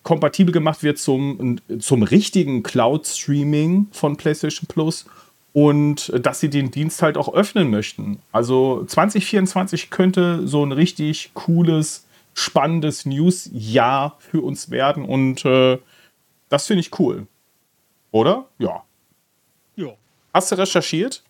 kompatibel 0.04 0.52
gemacht 0.52 0.84
wird 0.84 0.99
zum, 0.99 1.62
zum 1.80 2.04
richtigen 2.04 2.62
Cloud-Streaming 2.62 3.88
von 3.91 4.17
PlayStation 4.17 4.67
Plus 4.67 5.06
und 5.54 6.12
dass 6.19 6.39
sie 6.39 6.49
den 6.49 6.71
Dienst 6.71 7.02
halt 7.02 7.17
auch 7.17 7.34
öffnen 7.34 7.69
möchten. 7.69 8.19
Also 8.32 8.84
2024 8.86 9.89
könnte 9.91 10.45
so 10.45 10.65
ein 10.65 10.71
richtig 10.71 11.32
cooles, 11.36 12.06
spannendes 12.34 13.06
News-Jahr 13.06 14.17
für 14.19 14.41
uns 14.41 14.71
werden 14.71 15.06
und 15.06 15.45
äh, 15.45 15.78
das 16.54 16.68
finde 16.68 16.82
ich 16.82 17.00
cool. 17.00 17.26
Oder? 18.12 18.48
Ja. 18.60 18.84
Ja. 19.76 19.94
Hast 20.36 20.52
du 20.52 20.56
recherchiert? 20.56 21.24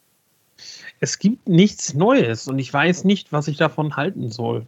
Es 0.99 1.17
gibt 1.17 1.47
nichts 1.47 1.93
Neues 1.93 2.49
und 2.49 2.59
ich 2.59 2.73
weiß 2.73 3.05
nicht, 3.05 3.31
was 3.31 3.47
ich 3.47 3.55
davon 3.55 3.95
halten 3.95 4.29
soll. 4.31 4.65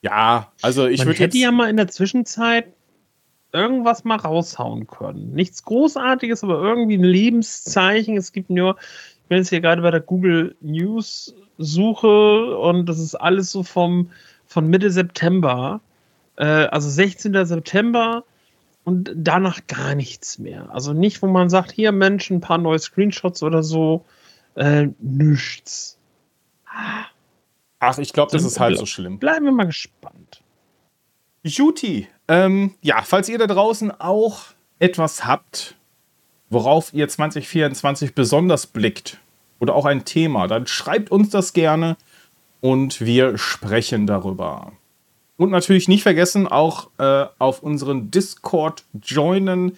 Ja, 0.00 0.50
also 0.62 0.86
ich 0.86 1.04
würde 1.04 1.18
hätte 1.18 1.36
ja 1.36 1.52
mal 1.52 1.68
in 1.68 1.76
der 1.76 1.88
Zwischenzeit 1.88 2.72
irgendwas 3.52 4.04
mal 4.04 4.16
raushauen 4.16 4.86
können. 4.86 5.34
Nichts 5.34 5.62
Großartiges, 5.62 6.42
aber 6.42 6.58
irgendwie 6.58 6.96
ein 6.96 7.04
Lebenszeichen. 7.04 8.16
Es 8.16 8.32
gibt 8.32 8.48
nur, 8.48 8.76
ich 9.24 9.28
bin 9.28 9.36
jetzt 9.36 9.50
hier 9.50 9.60
gerade 9.60 9.82
bei 9.82 9.90
der 9.90 10.00
Google 10.00 10.56
News 10.62 11.34
Suche 11.58 12.56
und 12.56 12.86
das 12.86 12.98
ist 12.98 13.14
alles 13.14 13.52
so 13.52 13.62
vom, 13.62 14.10
von 14.46 14.68
Mitte 14.68 14.90
September. 14.90 15.82
Äh, 16.36 16.44
also 16.44 16.88
16. 16.88 17.44
September 17.44 18.24
und 18.84 19.12
danach 19.14 19.66
gar 19.66 19.94
nichts 19.94 20.38
mehr. 20.38 20.68
Also 20.72 20.92
nicht, 20.92 21.22
wo 21.22 21.26
man 21.26 21.50
sagt, 21.50 21.72
hier 21.72 21.92
Mensch, 21.92 22.30
ein 22.30 22.40
paar 22.40 22.58
neue 22.58 22.78
Screenshots 22.78 23.42
oder 23.42 23.62
so. 23.62 24.04
Äh, 24.54 24.88
nichts. 24.98 25.98
Ach, 27.78 27.98
ich 27.98 28.12
glaube, 28.12 28.32
das 28.32 28.44
ist 28.44 28.60
halb 28.60 28.76
so 28.76 28.86
schlimm. 28.86 29.18
Bleiben 29.18 29.44
wir 29.44 29.52
mal 29.52 29.66
gespannt. 29.66 30.42
Juti, 31.42 32.08
ähm, 32.28 32.74
ja, 32.80 33.02
falls 33.02 33.28
ihr 33.28 33.38
da 33.38 33.46
draußen 33.46 33.90
auch 34.00 34.44
etwas 34.78 35.24
habt, 35.24 35.76
worauf 36.50 36.92
ihr 36.92 37.08
2024 37.08 38.14
besonders 38.14 38.66
blickt 38.66 39.18
oder 39.58 39.74
auch 39.74 39.84
ein 39.84 40.04
Thema, 40.04 40.46
dann 40.46 40.66
schreibt 40.66 41.10
uns 41.10 41.30
das 41.30 41.52
gerne 41.52 41.96
und 42.60 43.00
wir 43.00 43.38
sprechen 43.38 44.06
darüber. 44.06 44.72
Und 45.42 45.50
natürlich 45.50 45.88
nicht 45.88 46.04
vergessen, 46.04 46.46
auch 46.46 46.88
äh, 46.98 47.26
auf 47.40 47.64
unseren 47.64 48.12
Discord 48.12 48.84
joinen. 49.02 49.76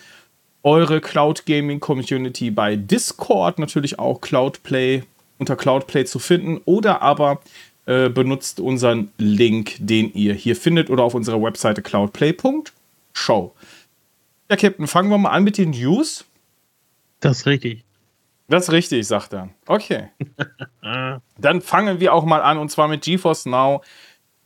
Eure 0.63 1.01
Cloud 1.01 1.47
Gaming 1.47 1.81
Community 1.81 2.51
bei 2.51 2.77
Discord, 2.77 3.59
natürlich 3.59 3.99
auch 3.99 4.21
Cloudplay 4.21 5.05
unter 5.39 5.57
Cloudplay 5.57 6.05
zu 6.05 6.19
finden 6.19 6.61
oder 6.67 7.01
aber 7.01 7.41
äh, 7.87 8.11
benutzt 8.11 8.61
unseren 8.61 9.11
Link, 9.17 9.77
den 9.79 10.13
ihr 10.13 10.35
hier 10.35 10.55
findet 10.55 10.91
oder 10.91 11.03
auf 11.03 11.15
unserer 11.15 11.41
Webseite 11.43 11.81
cloudplay.show. 11.81 13.55
Ja, 14.51 14.57
Captain, 14.57 14.87
fangen 14.87 15.09
wir 15.09 15.17
mal 15.17 15.31
an 15.31 15.45
mit 15.45 15.57
den 15.57 15.71
News. 15.71 16.27
Das 17.21 17.39
ist 17.39 17.47
richtig. 17.47 17.85
Das 18.49 18.65
ist 18.65 18.73
richtig, 18.73 19.07
sagt 19.07 19.33
er. 19.33 19.49
Okay. 19.65 20.11
Dann 21.39 21.63
fangen 21.63 22.01
wir 22.01 22.13
auch 22.13 22.27
mal 22.27 22.43
an 22.43 22.59
und 22.59 22.71
zwar 22.71 22.87
mit 22.87 23.03
GeForce 23.03 23.47
Now. 23.47 23.81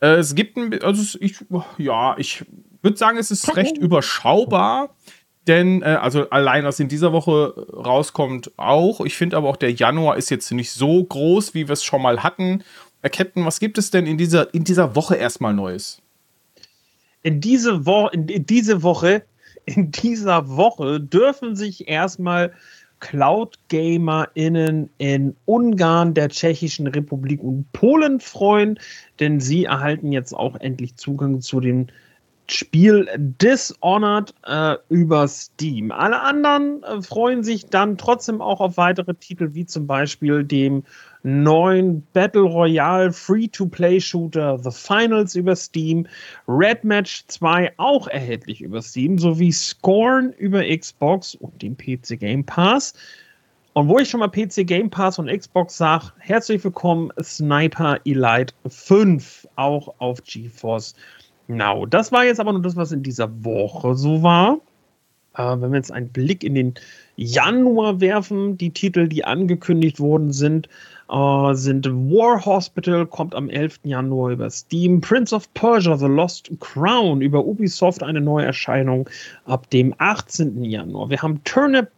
Äh, 0.00 0.16
es 0.16 0.34
gibt 0.34 0.56
ein, 0.56 0.80
also 0.82 1.18
ich, 1.20 1.36
ja, 1.78 2.16
ich 2.18 2.44
würde 2.82 2.96
sagen, 2.96 3.18
es 3.18 3.30
ist 3.30 3.56
recht 3.56 3.76
überschaubar, 3.76 4.94
denn 5.46 5.82
äh, 5.82 5.98
also 6.00 6.28
allein 6.30 6.64
was 6.64 6.78
in 6.78 6.88
dieser 6.88 7.12
Woche 7.12 7.66
rauskommt 7.72 8.52
auch. 8.56 9.04
Ich 9.04 9.16
finde 9.16 9.36
aber 9.36 9.48
auch 9.48 9.56
der 9.56 9.72
Januar 9.72 10.16
ist 10.16 10.30
jetzt 10.30 10.50
nicht 10.52 10.70
so 10.70 11.02
groß, 11.04 11.54
wie 11.54 11.68
wir 11.68 11.72
es 11.72 11.84
schon 11.84 12.02
mal 12.02 12.22
hatten. 12.22 12.62
Herr 13.00 13.10
Captain, 13.10 13.44
was 13.44 13.60
gibt 13.60 13.78
es 13.78 13.90
denn 13.90 14.06
in 14.06 14.18
dieser, 14.18 14.52
in 14.54 14.64
dieser 14.64 14.94
Woche 14.94 15.16
erstmal 15.16 15.54
Neues? 15.54 16.00
In, 17.22 17.40
diese 17.40 17.86
Wo 17.86 18.08
in, 18.08 18.28
in 18.28 18.46
diese 18.46 18.82
Woche, 18.82 19.24
in 19.64 19.90
dieser 19.90 20.48
Woche 20.48 21.00
dürfen 21.00 21.56
sich 21.56 21.88
erstmal 21.88 22.52
Cloud-GamerInnen 23.00 24.90
in 24.98 25.36
Ungarn, 25.44 26.14
der 26.14 26.28
Tschechischen 26.28 26.86
Republik 26.86 27.42
und 27.42 27.70
Polen 27.72 28.20
freuen, 28.20 28.78
denn 29.20 29.40
sie 29.40 29.64
erhalten 29.64 30.12
jetzt 30.12 30.32
auch 30.32 30.56
endlich 30.56 30.96
Zugang 30.96 31.40
zu 31.40 31.60
dem 31.60 31.86
Spiel 32.50 33.06
Dishonored 33.16 34.34
äh, 34.46 34.76
über 34.88 35.28
Steam. 35.28 35.92
Alle 35.92 36.22
anderen 36.22 36.82
äh, 36.82 37.02
freuen 37.02 37.44
sich 37.44 37.66
dann 37.66 37.98
trotzdem 37.98 38.40
auch 38.40 38.60
auf 38.60 38.78
weitere 38.78 39.14
Titel, 39.14 39.50
wie 39.52 39.66
zum 39.66 39.86
Beispiel 39.86 40.44
dem 40.44 40.84
neuen 41.22 42.06
Battle 42.12 42.42
Royale 42.42 43.12
Free-to-Play-Shooter 43.12 44.58
The 44.62 44.70
Finals 44.70 45.34
über 45.34 45.56
Steam, 45.56 46.06
Red 46.46 46.84
Match 46.84 47.24
2 47.26 47.72
auch 47.76 48.08
erhältlich 48.08 48.60
über 48.60 48.82
Steam, 48.82 49.18
sowie 49.18 49.52
Scorn 49.52 50.32
über 50.38 50.62
Xbox 50.64 51.34
und 51.34 51.60
den 51.62 51.76
PC 51.76 52.18
Game 52.18 52.44
Pass. 52.44 52.94
Und 53.74 53.88
wo 53.88 53.98
ich 53.98 54.10
schon 54.10 54.20
mal 54.20 54.28
PC 54.28 54.66
Game 54.66 54.90
Pass 54.90 55.18
und 55.18 55.28
Xbox 55.28 55.76
sage, 55.76 56.06
herzlich 56.18 56.64
willkommen 56.64 57.10
Sniper 57.22 57.98
Elite 58.04 58.52
5, 58.66 59.46
auch 59.56 59.94
auf 59.98 60.22
GeForce 60.24 60.94
Now. 61.46 61.86
Das 61.86 62.10
war 62.10 62.24
jetzt 62.24 62.40
aber 62.40 62.52
nur 62.52 62.62
das, 62.62 62.76
was 62.76 62.92
in 62.92 63.02
dieser 63.02 63.44
Woche 63.44 63.94
so 63.94 64.22
war. 64.22 64.60
Äh, 65.34 65.60
wenn 65.60 65.70
wir 65.70 65.76
jetzt 65.76 65.92
einen 65.92 66.08
Blick 66.08 66.44
in 66.44 66.54
den 66.54 66.74
Januar 67.16 68.00
werfen, 68.00 68.58
die 68.58 68.70
Titel, 68.70 69.08
die 69.08 69.24
angekündigt 69.24 70.00
worden 70.00 70.32
sind, 70.32 70.68
äh, 71.10 71.54
sind 71.54 71.86
War 71.86 72.44
Hospital, 72.44 73.06
kommt 73.06 73.34
am 73.34 73.48
11. 73.48 73.80
Januar 73.84 74.32
über 74.32 74.50
Steam, 74.50 75.00
Prince 75.00 75.34
of 75.34 75.52
Persia, 75.54 75.96
The 75.96 76.06
Lost 76.06 76.50
Crown 76.60 77.20
über 77.20 77.44
Ubisoft, 77.44 78.02
eine 78.02 78.20
Neuerscheinung 78.20 79.08
ab 79.46 79.68
dem 79.70 79.94
18. 79.98 80.64
Januar. 80.64 81.10
Wir 81.10 81.20
haben 81.22 81.42
Turnip 81.44 81.88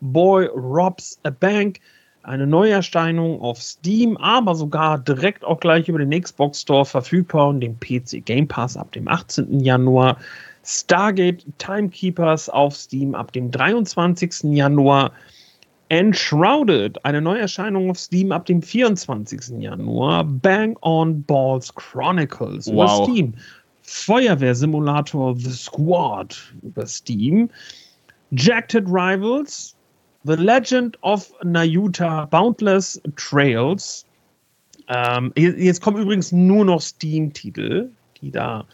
Boy 0.00 0.46
Robs 0.46 1.18
a 1.24 1.30
Bank, 1.30 1.80
eine 2.22 2.46
Neuerscheinung 2.46 3.40
auf 3.40 3.60
Steam, 3.60 4.16
aber 4.18 4.54
sogar 4.54 4.98
direkt 4.98 5.44
auch 5.44 5.60
gleich 5.60 5.88
über 5.88 5.98
den 5.98 6.20
Xbox 6.20 6.60
Store 6.60 6.84
verfügbar 6.84 7.48
und 7.48 7.60
den 7.60 7.78
PC 7.80 8.24
Game 8.24 8.46
Pass 8.46 8.76
ab 8.76 8.92
dem 8.92 9.08
18. 9.08 9.60
Januar. 9.60 10.18
Stargate 10.62 11.46
Timekeepers 11.56 12.50
auf 12.50 12.76
Steam 12.76 13.14
ab 13.14 13.32
dem 13.32 13.50
23. 13.50 14.54
Januar. 14.54 15.12
Enshrouded, 15.90 17.04
eine 17.04 17.20
Neuerscheinung 17.20 17.90
auf 17.90 17.98
Steam 17.98 18.32
ab 18.32 18.46
dem 18.46 18.60
24. 18.62 19.60
Januar. 19.60 20.24
Bang 20.24 20.76
on 20.82 21.22
Balls 21.22 21.74
Chronicles 21.74 22.66
wow. 22.66 22.74
über 22.74 23.12
Steam. 23.12 23.34
Feuerwehrsimulator 23.82 25.34
The 25.36 25.50
Squad 25.50 26.36
über 26.62 26.86
Steam. 26.86 27.48
Jacked 28.30 28.74
Rivals, 28.74 29.74
The 30.24 30.34
Legend 30.34 30.98
of 31.02 31.32
Nayuta 31.42 32.26
Boundless 32.26 33.00
Trails. 33.16 34.04
Ähm, 34.88 35.32
jetzt 35.36 35.80
kommen 35.80 36.02
übrigens 36.02 36.32
nur 36.32 36.64
noch 36.64 36.82
Steam-Titel, 36.82 37.90
die 38.20 38.30
da 38.30 38.66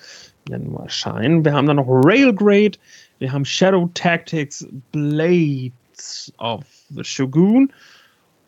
nur 0.48 0.82
erscheinen. 0.82 1.44
Wir 1.44 1.52
haben 1.52 1.66
dann 1.66 1.76
noch 1.76 1.86
Railgrade, 1.88 2.78
wir 3.18 3.32
haben 3.32 3.44
Shadow 3.44 3.88
Tactics 3.94 4.66
Blades 4.92 6.32
of 6.38 6.64
the 6.94 7.04
Shogun 7.04 7.72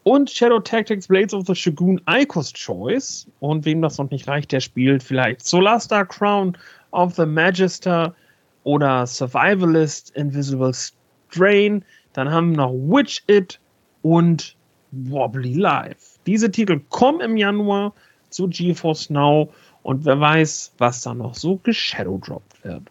und 0.04 0.30
Shadow 0.30 0.60
Tactics 0.60 1.08
Blades 1.08 1.34
of 1.34 1.46
the 1.46 1.54
Shogun 1.54 2.00
Icos 2.06 2.52
Choice. 2.52 3.26
Und 3.40 3.64
wem 3.64 3.82
das 3.82 3.98
noch 3.98 4.10
nicht 4.10 4.28
reicht, 4.28 4.52
der 4.52 4.60
spielt 4.60 5.02
vielleicht 5.02 5.44
Solar 5.44 5.80
Crown 6.06 6.56
of 6.92 7.14
the 7.16 7.26
Magister 7.26 8.14
oder 8.62 9.06
Survivalist 9.06 10.10
Invisible 10.16 10.72
Strain. 10.72 11.84
Dann 12.12 12.30
haben 12.30 12.50
wir 12.50 12.58
noch 12.58 12.72
Witch 12.72 13.24
It 13.26 13.58
und 14.02 14.56
Wobbly 14.92 15.54
Life. 15.54 16.18
Diese 16.26 16.50
Titel 16.50 16.80
kommen 16.88 17.20
im 17.20 17.36
Januar 17.36 17.92
zu 18.30 18.48
GeForce 18.48 19.10
Now 19.10 19.52
und 19.82 20.04
wer 20.04 20.20
weiß, 20.20 20.72
was 20.78 21.02
da 21.02 21.14
noch 21.14 21.34
so 21.34 21.56
geshadowdroppt 21.56 22.64
wird. 22.64 22.82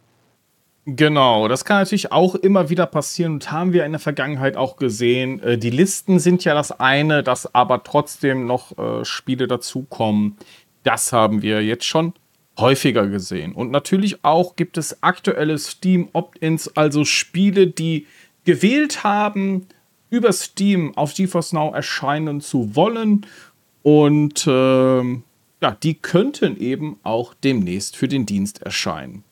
Genau, 0.88 1.48
das 1.48 1.66
kann 1.66 1.80
natürlich 1.80 2.12
auch 2.12 2.36
immer 2.36 2.70
wieder 2.70 2.86
passieren 2.86 3.34
und 3.34 3.52
haben 3.52 3.74
wir 3.74 3.86
in 3.86 3.94
der 3.94 4.00
Vergangenheit 4.00 4.56
auch 4.56 4.78
gesehen. 4.78 5.42
Äh, 5.42 5.58
die 5.58 5.72
Listen 5.72 6.20
sind 6.20 6.44
ja 6.44 6.54
das 6.54 6.72
eine, 6.80 7.24
dass 7.24 7.56
aber 7.56 7.84
trotzdem 7.84 8.46
noch 8.46 8.78
äh, 8.78 9.04
Spiele 9.04 9.48
dazukommen. 9.48 10.38
Das 10.84 11.12
haben 11.12 11.42
wir 11.42 11.64
jetzt 11.64 11.86
schon 11.86 12.14
häufiger 12.60 13.08
gesehen. 13.08 13.54
Und 13.54 13.72
natürlich 13.72 14.24
auch 14.24 14.56
gibt 14.56 14.78
es 14.78 15.02
aktuelle 15.02 15.58
Steam 15.58 16.10
Opt-ins, 16.14 16.78
also 16.78 17.04
Spiele, 17.04 17.66
die 17.66 18.06
gewählt 18.46 19.04
haben, 19.04 19.66
über 20.12 20.32
Steam 20.32 20.96
auf 20.96 21.16
GeForce 21.16 21.54
Now 21.54 21.74
erscheinen 21.74 22.42
zu 22.42 22.76
wollen. 22.76 23.26
Und 23.82 24.46
äh, 24.46 25.02
ja, 25.62 25.72
die 25.82 25.96
könnten 25.96 26.58
eben 26.58 27.00
auch 27.02 27.34
demnächst 27.34 27.98
für 27.98 28.08
den 28.08 28.28
Dienst 28.28 28.62
erscheinen. 28.62 29.25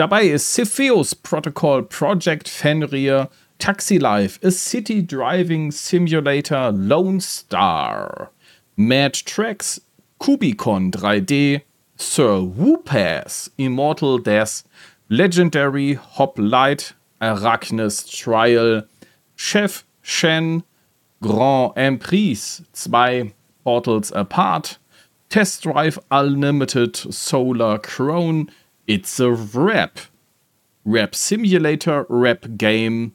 Dabei 0.00 0.28
ist 0.28 0.54
Cepheus 0.54 1.14
Protocol 1.14 1.82
Project 1.82 2.48
Fenrir, 2.48 3.28
Taxi 3.58 3.98
Life, 3.98 4.40
A 4.42 4.50
City 4.50 5.02
Driving 5.02 5.70
Simulator 5.70 6.72
Lone 6.72 7.20
Star, 7.20 8.30
Mad 8.76 9.12
Tracks, 9.12 9.78
Kubicon 10.18 10.90
3D, 10.90 11.60
Sir 11.96 12.40
Whoopass, 12.40 13.50
Immortal 13.58 14.20
Death, 14.20 14.64
Legendary 15.10 15.98
Hoplite, 16.16 16.94
Arachnes 17.20 18.10
Trial, 18.10 18.84
Chef 19.36 19.84
Shen, 20.00 20.62
Grand 21.20 21.72
Emprise, 21.76 22.62
2 22.72 23.32
Portals 23.64 24.10
Apart, 24.12 24.78
Test 25.28 25.64
Drive 25.64 25.98
Unlimited 26.10 26.96
Solar 26.96 27.78
Crone, 27.78 28.50
It's 28.90 29.20
a 29.20 29.30
Rap. 29.30 30.00
Rap 30.84 31.14
Simulator, 31.14 32.06
Rap 32.08 32.44
Game. 32.58 33.12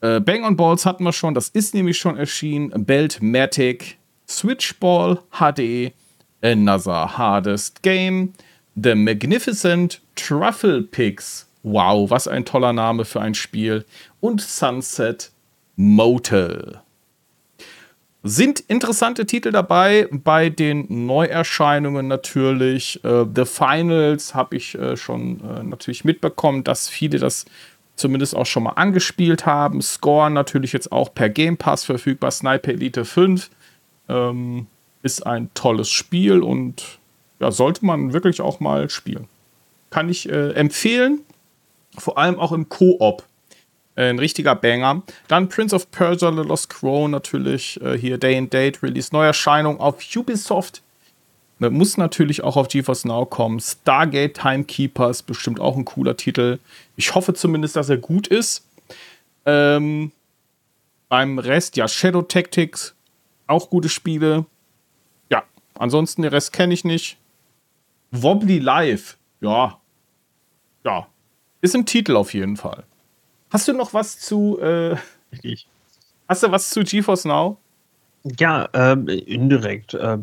Äh, 0.00 0.20
Bang 0.20 0.42
on 0.42 0.56
Balls 0.56 0.86
hatten 0.86 1.04
wir 1.04 1.12
schon, 1.12 1.34
das 1.34 1.50
ist 1.50 1.74
nämlich 1.74 1.98
schon 1.98 2.16
erschienen. 2.16 2.86
Beltmatic, 2.86 3.98
Switchball 4.26 5.20
HD, 5.32 5.92
Another 6.40 7.18
Hardest 7.18 7.82
Game, 7.82 8.32
The 8.74 8.94
Magnificent 8.94 10.00
Truffle 10.16 10.80
Picks. 10.80 11.46
Wow, 11.62 12.08
was 12.08 12.26
ein 12.26 12.46
toller 12.46 12.72
Name 12.72 13.04
für 13.04 13.20
ein 13.20 13.34
Spiel. 13.34 13.84
Und 14.20 14.40
Sunset 14.40 15.30
Motel. 15.76 16.80
Sind 18.22 18.60
interessante 18.60 19.24
Titel 19.24 19.50
dabei 19.50 20.06
bei 20.10 20.50
den 20.50 21.06
Neuerscheinungen 21.06 22.06
natürlich. 22.06 23.02
Äh, 23.02 23.24
The 23.34 23.46
Finals 23.46 24.34
habe 24.34 24.56
ich 24.56 24.74
äh, 24.74 24.96
schon 24.98 25.40
äh, 25.40 25.62
natürlich 25.62 26.04
mitbekommen, 26.04 26.62
dass 26.62 26.90
viele 26.90 27.18
das 27.18 27.46
zumindest 27.96 28.36
auch 28.36 28.44
schon 28.44 28.64
mal 28.64 28.72
angespielt 28.72 29.46
haben. 29.46 29.80
Score 29.80 30.30
natürlich 30.30 30.72
jetzt 30.72 30.92
auch 30.92 31.14
per 31.14 31.30
Game 31.30 31.56
Pass 31.56 31.84
verfügbar. 31.84 32.30
Sniper 32.30 32.72
Elite 32.72 33.06
5 33.06 33.50
ähm, 34.10 34.66
ist 35.02 35.26
ein 35.26 35.48
tolles 35.54 35.88
Spiel 35.88 36.42
und 36.42 36.98
ja, 37.40 37.50
sollte 37.50 37.86
man 37.86 38.12
wirklich 38.12 38.42
auch 38.42 38.60
mal 38.60 38.90
spielen. 38.90 39.28
Kann 39.88 40.10
ich 40.10 40.28
äh, 40.28 40.50
empfehlen, 40.52 41.20
vor 41.96 42.18
allem 42.18 42.38
auch 42.38 42.52
im 42.52 42.68
Koop. 42.68 43.24
Äh, 43.96 44.10
ein 44.10 44.18
richtiger 44.18 44.54
Banger. 44.54 45.02
Dann 45.28 45.48
Prince 45.48 45.74
of 45.74 45.90
Persia, 45.90 46.30
The 46.30 46.42
Lost 46.42 46.70
Crown 46.70 47.10
natürlich. 47.10 47.80
Äh, 47.82 47.98
hier 47.98 48.18
Day 48.18 48.36
and 48.36 48.52
Date, 48.52 48.82
Release, 48.82 49.10
Neuerscheinung 49.12 49.80
auf 49.80 50.02
Ubisoft. 50.16 50.82
Ne, 51.60 51.68
muss 51.68 51.98
natürlich 51.98 52.42
auch 52.42 52.56
auf 52.56 52.68
GeForce 52.68 53.04
Now 53.04 53.26
kommen. 53.26 53.60
Stargate 53.60 54.34
Timekeeper 54.34 55.10
ist 55.10 55.24
bestimmt 55.24 55.60
auch 55.60 55.76
ein 55.76 55.84
cooler 55.84 56.16
Titel. 56.16 56.58
Ich 56.96 57.14
hoffe 57.14 57.34
zumindest, 57.34 57.76
dass 57.76 57.90
er 57.90 57.98
gut 57.98 58.26
ist. 58.26 58.64
Ähm, 59.44 60.10
beim 61.10 61.38
Rest, 61.38 61.76
ja, 61.76 61.86
Shadow 61.86 62.22
Tactics, 62.22 62.94
auch 63.46 63.68
gute 63.68 63.90
Spiele. 63.90 64.46
Ja, 65.28 65.42
ansonsten 65.74 66.22
den 66.22 66.30
Rest 66.30 66.54
kenne 66.54 66.72
ich 66.72 66.84
nicht. 66.84 67.18
Wobbly 68.10 68.58
Live, 68.58 69.18
ja. 69.42 69.78
Ja. 70.84 71.08
Ist 71.60 71.74
im 71.74 71.84
Titel 71.84 72.16
auf 72.16 72.32
jeden 72.32 72.56
Fall. 72.56 72.84
Hast 73.50 73.68
du 73.68 73.72
noch 73.72 73.92
was 73.92 74.18
zu. 74.18 74.58
Äh, 74.60 74.96
hast 76.28 76.42
du 76.42 76.50
was 76.50 76.70
zu 76.70 76.82
GeForce 76.82 77.24
Now? 77.24 77.58
Ja, 78.38 78.68
äh, 78.74 78.92
indirekt. 79.20 79.94
Äh, 79.94 80.18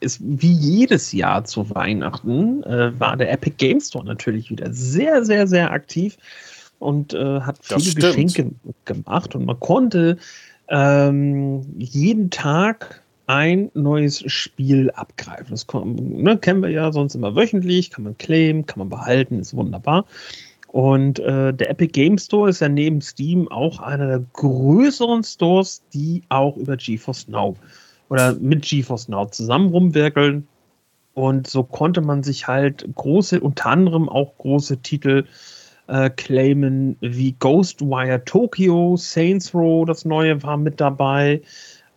ist 0.00 0.20
wie 0.22 0.52
jedes 0.52 1.12
Jahr 1.12 1.44
zu 1.44 1.68
Weihnachten 1.70 2.62
äh, 2.62 2.98
war 2.98 3.16
der 3.16 3.32
Epic 3.32 3.56
Game 3.58 3.80
Store 3.80 4.04
natürlich 4.04 4.50
wieder 4.50 4.72
sehr, 4.72 5.24
sehr, 5.24 5.46
sehr 5.46 5.72
aktiv 5.72 6.16
und 6.78 7.14
äh, 7.14 7.40
hat 7.40 7.58
viele 7.62 7.94
Geschenke 7.94 8.52
gemacht 8.84 9.34
und 9.34 9.44
man 9.44 9.58
konnte 9.58 10.18
ähm, 10.68 11.66
jeden 11.78 12.30
Tag 12.30 13.02
ein 13.26 13.70
neues 13.74 14.22
Spiel 14.30 14.90
abgreifen. 14.92 15.50
Das 15.50 15.66
ne, 15.74 16.38
kennen 16.38 16.62
wir 16.62 16.70
ja 16.70 16.92
sonst 16.92 17.14
immer 17.14 17.34
wöchentlich, 17.34 17.90
kann 17.90 18.04
man 18.04 18.18
claimen, 18.18 18.66
kann 18.66 18.78
man 18.78 18.88
behalten, 18.88 19.40
ist 19.40 19.54
wunderbar. 19.54 20.06
Und 20.72 21.18
äh, 21.18 21.52
der 21.52 21.68
Epic 21.68 21.92
Game 21.92 22.16
Store 22.16 22.48
ist 22.48 22.60
ja 22.60 22.68
neben 22.68 23.02
Steam 23.02 23.46
auch 23.48 23.80
einer 23.80 24.06
der 24.06 24.24
größeren 24.32 25.22
Stores, 25.22 25.82
die 25.92 26.22
auch 26.30 26.56
über 26.56 26.78
GeForce 26.78 27.28
Now 27.28 27.56
oder 28.08 28.34
mit 28.36 28.62
GeForce 28.62 29.08
Now 29.08 29.26
zusammen 29.26 29.68
rumwirkeln. 29.68 30.48
Und 31.12 31.46
so 31.46 31.62
konnte 31.62 32.00
man 32.00 32.22
sich 32.22 32.48
halt 32.48 32.88
große, 32.94 33.40
unter 33.40 33.66
anderem 33.66 34.08
auch 34.08 34.38
große 34.38 34.78
Titel 34.78 35.26
äh, 35.88 36.08
claimen 36.08 36.96
wie 37.00 37.32
Ghostwire 37.38 38.24
Tokyo, 38.24 38.96
Saints 38.96 39.54
Row, 39.54 39.84
das 39.84 40.06
neue 40.06 40.42
war 40.42 40.56
mit 40.56 40.80
dabei. 40.80 41.42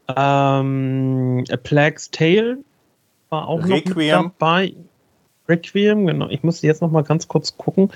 Ähm, 0.10 1.46
A 1.50 1.56
Plague's 1.64 2.12
Tale 2.12 2.58
war 3.30 3.48
auch 3.48 3.64
Requiem. 3.64 3.86
noch 3.86 3.96
mit 3.96 4.12
dabei. 4.12 4.74
Requiem, 5.48 6.08
genau. 6.08 6.28
Ich 6.28 6.44
muss 6.44 6.62
jetzt 6.62 6.82
noch 6.82 6.92
mal 6.92 7.04
ganz 7.04 7.30
kurz 7.30 7.58
gucken 7.58 7.90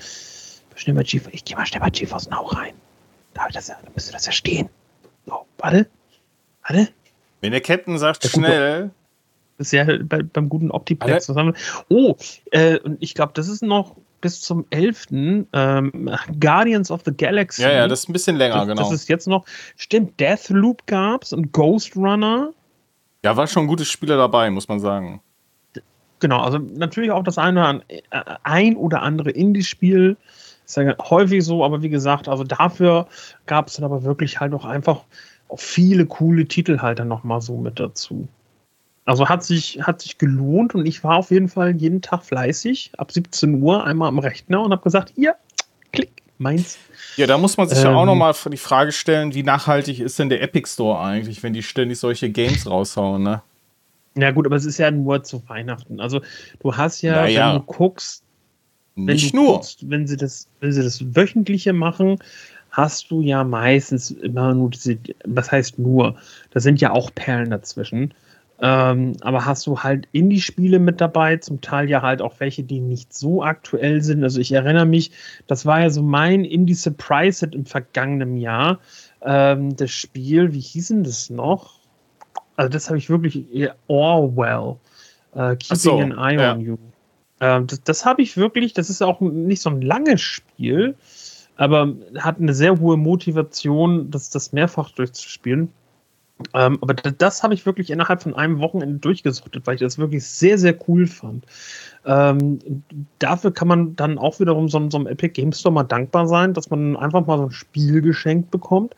schnell 0.80 0.96
bei 0.96 1.02
GeForce. 1.02 1.34
Ich 1.34 1.44
gehe 1.44 1.56
mal 1.56 1.66
schnell 1.66 1.80
bei 1.80 1.90
GeForce 1.90 2.30
Now 2.30 2.46
rein. 2.46 2.74
Da, 3.34 3.46
das 3.52 3.68
ja, 3.68 3.76
da 3.82 3.90
müsste 3.94 4.12
das 4.12 4.26
ja 4.26 4.32
stehen. 4.32 4.68
So, 5.26 5.46
warte. 5.58 5.86
Warte. 6.66 6.88
Wenn 7.40 7.52
der 7.52 7.60
Captain 7.60 7.98
sagt, 7.98 8.24
der 8.24 8.28
schnell. 8.28 8.82
Gute, 8.82 8.94
das 9.58 9.66
ist 9.68 9.72
ja 9.72 9.84
bei, 10.04 10.22
beim 10.22 10.48
guten 10.48 10.70
Optiplex 10.70 11.26
zusammen. 11.26 11.54
Oh, 11.88 12.16
äh, 12.50 12.78
und 12.78 12.96
ich 13.02 13.14
glaube, 13.14 13.32
das 13.34 13.48
ist 13.48 13.62
noch 13.62 13.94
bis 14.20 14.40
zum 14.40 14.66
11. 14.70 15.06
Ähm, 15.12 16.10
Guardians 16.38 16.90
of 16.90 17.02
the 17.04 17.12
Galaxy. 17.12 17.62
Ja, 17.62 17.72
ja, 17.72 17.88
das 17.88 18.00
ist 18.00 18.08
ein 18.08 18.12
bisschen 18.12 18.36
länger, 18.36 18.56
das, 18.56 18.68
genau. 18.68 18.82
Das 18.82 18.92
ist 18.92 19.08
jetzt 19.08 19.28
noch. 19.28 19.44
Stimmt, 19.76 20.18
Deathloop 20.18 20.86
gab's 20.86 21.32
und 21.32 21.52
Ghost 21.52 21.96
Runner. 21.96 22.52
Ja, 23.24 23.36
war 23.36 23.46
schon 23.46 23.66
gute 23.66 23.84
Spieler 23.84 24.16
dabei, 24.16 24.50
muss 24.50 24.68
man 24.68 24.80
sagen. 24.80 25.20
Genau, 26.20 26.40
also 26.40 26.58
natürlich 26.58 27.10
auch 27.10 27.22
das 27.22 27.38
eine, 27.38 27.82
äh, 27.88 28.00
ein 28.42 28.76
oder 28.76 29.02
andere 29.02 29.30
Indie-Spiel. 29.30 30.16
Ist 30.70 30.76
ja 30.76 30.94
häufig 31.10 31.44
so, 31.44 31.64
aber 31.64 31.82
wie 31.82 31.88
gesagt, 31.88 32.28
also 32.28 32.44
dafür 32.44 33.08
gab 33.46 33.68
es 33.68 33.74
dann 33.74 33.84
aber 33.84 34.04
wirklich 34.04 34.38
halt 34.38 34.54
auch 34.54 34.64
einfach 34.64 35.02
auch 35.48 35.58
viele 35.58 36.06
coole 36.06 36.46
Titel 36.46 36.78
halt 36.78 37.00
dann 37.00 37.08
nochmal 37.08 37.40
so 37.40 37.56
mit 37.56 37.80
dazu. 37.80 38.28
Also 39.04 39.28
hat 39.28 39.42
sich, 39.42 39.80
hat 39.82 40.00
sich 40.00 40.18
gelohnt 40.18 40.76
und 40.76 40.86
ich 40.86 41.02
war 41.02 41.16
auf 41.16 41.32
jeden 41.32 41.48
Fall 41.48 41.74
jeden 41.74 42.02
Tag 42.02 42.24
fleißig, 42.24 42.92
ab 42.98 43.10
17 43.10 43.60
Uhr 43.60 43.84
einmal 43.84 44.08
am 44.08 44.20
Rechner 44.20 44.62
und 44.62 44.70
habe 44.70 44.82
gesagt, 44.82 45.12
hier, 45.16 45.34
klick, 45.92 46.22
meins. 46.38 46.78
Ja, 47.16 47.26
da 47.26 47.36
muss 47.36 47.56
man 47.56 47.68
sich 47.68 47.78
ähm, 47.78 47.86
ja 47.86 47.94
auch 47.96 48.02
ähm. 48.02 48.06
nochmal 48.06 48.34
die 48.52 48.56
Frage 48.56 48.92
stellen, 48.92 49.34
wie 49.34 49.42
nachhaltig 49.42 49.98
ist 49.98 50.20
denn 50.20 50.28
der 50.28 50.40
Epic 50.40 50.68
Store 50.68 51.00
eigentlich, 51.00 51.42
wenn 51.42 51.52
die 51.52 51.64
ständig 51.64 51.98
solche 51.98 52.30
Games 52.30 52.70
raushauen, 52.70 53.24
ne? 53.24 53.42
Ja 54.14 54.30
gut, 54.30 54.46
aber 54.46 54.56
es 54.56 54.64
ist 54.64 54.78
ja 54.78 54.90
nur 54.92 55.24
zu 55.24 55.42
Weihnachten. 55.48 56.00
Also 56.00 56.20
du 56.60 56.76
hast 56.76 57.02
ja, 57.02 57.22
naja. 57.22 57.54
wenn 57.54 57.60
du 57.60 57.66
guckst, 57.66 58.22
nicht 58.94 59.34
nur. 59.34 59.54
Guckst, 59.54 59.88
wenn 59.88 60.06
sie 60.06 60.16
das, 60.16 60.48
wenn 60.60 60.72
sie 60.72 60.82
das 60.82 61.14
wöchentliche 61.14 61.72
machen, 61.72 62.18
hast 62.70 63.10
du 63.10 63.20
ja 63.20 63.44
meistens 63.44 64.10
immer 64.10 64.54
nur 64.54 64.70
diese, 64.70 64.98
was 65.24 65.50
heißt 65.50 65.78
nur, 65.78 66.16
da 66.50 66.60
sind 66.60 66.80
ja 66.80 66.92
auch 66.92 67.10
Perlen 67.14 67.50
dazwischen. 67.50 68.14
Ähm, 68.62 69.14
aber 69.22 69.46
hast 69.46 69.66
du 69.66 69.78
halt 69.78 70.06
Indie-Spiele 70.12 70.78
mit 70.78 71.00
dabei, 71.00 71.38
zum 71.38 71.62
Teil 71.62 71.88
ja 71.88 72.02
halt 72.02 72.20
auch 72.20 72.34
welche, 72.40 72.62
die 72.62 72.80
nicht 72.80 73.14
so 73.14 73.42
aktuell 73.42 74.02
sind. 74.02 74.22
Also 74.22 74.38
ich 74.38 74.52
erinnere 74.52 74.84
mich, 74.84 75.12
das 75.46 75.64
war 75.64 75.80
ja 75.80 75.88
so 75.88 76.02
mein 76.02 76.44
Indie-Surprise-Hit 76.44 77.54
im 77.54 77.64
vergangenen 77.64 78.36
Jahr. 78.36 78.80
Ähm, 79.22 79.74
das 79.76 79.90
Spiel, 79.90 80.52
wie 80.52 80.60
hieß 80.60 80.88
denn 80.88 81.04
das 81.04 81.30
noch? 81.30 81.80
Also 82.56 82.68
das 82.68 82.88
habe 82.88 82.98
ich 82.98 83.08
wirklich, 83.08 83.46
Orwell, 83.86 84.76
uh, 85.34 85.56
Keeping 85.56 85.76
so, 85.76 85.98
an 85.98 86.12
Eye 86.12 86.34
ja. 86.36 86.52
on 86.52 86.60
You. 86.60 86.76
Ähm, 87.40 87.66
das, 87.66 87.82
das 87.82 88.04
habe 88.04 88.22
ich 88.22 88.36
wirklich, 88.36 88.74
das 88.74 88.90
ist 88.90 89.02
auch 89.02 89.20
nicht 89.20 89.62
so 89.62 89.70
ein 89.70 89.80
langes 89.80 90.20
Spiel, 90.20 90.94
aber 91.56 91.94
hat 92.18 92.38
eine 92.38 92.54
sehr 92.54 92.78
hohe 92.78 92.96
Motivation, 92.96 94.10
das, 94.10 94.30
das 94.30 94.52
mehrfach 94.52 94.90
durchzuspielen. 94.90 95.70
Ähm, 96.54 96.78
aber 96.80 96.94
das, 96.94 97.42
habe 97.42 97.54
ich 97.54 97.66
wirklich 97.66 97.90
innerhalb 97.90 98.22
von 98.22 98.34
einem 98.34 98.60
Wochenende 98.60 98.98
durchgesuchtet, 98.98 99.66
weil 99.66 99.74
ich 99.74 99.80
das 99.80 99.98
wirklich 99.98 100.24
sehr, 100.24 100.58
sehr 100.58 100.74
cool 100.88 101.06
fand. 101.06 101.44
Ähm, 102.06 102.58
dafür 103.18 103.52
kann 103.52 103.68
man 103.68 103.96
dann 103.96 104.18
auch 104.18 104.40
wiederum 104.40 104.68
so, 104.68 104.88
so 104.88 104.96
einem 104.96 105.06
Epic 105.06 105.34
Game 105.34 105.52
Store 105.52 105.72
mal 105.72 105.82
dankbar 105.82 106.26
sein, 106.26 106.54
dass 106.54 106.70
man 106.70 106.96
einfach 106.96 107.26
mal 107.26 107.36
so 107.38 107.44
ein 107.44 107.50
Spiel 107.50 108.00
geschenkt 108.00 108.50
bekommt, 108.50 108.96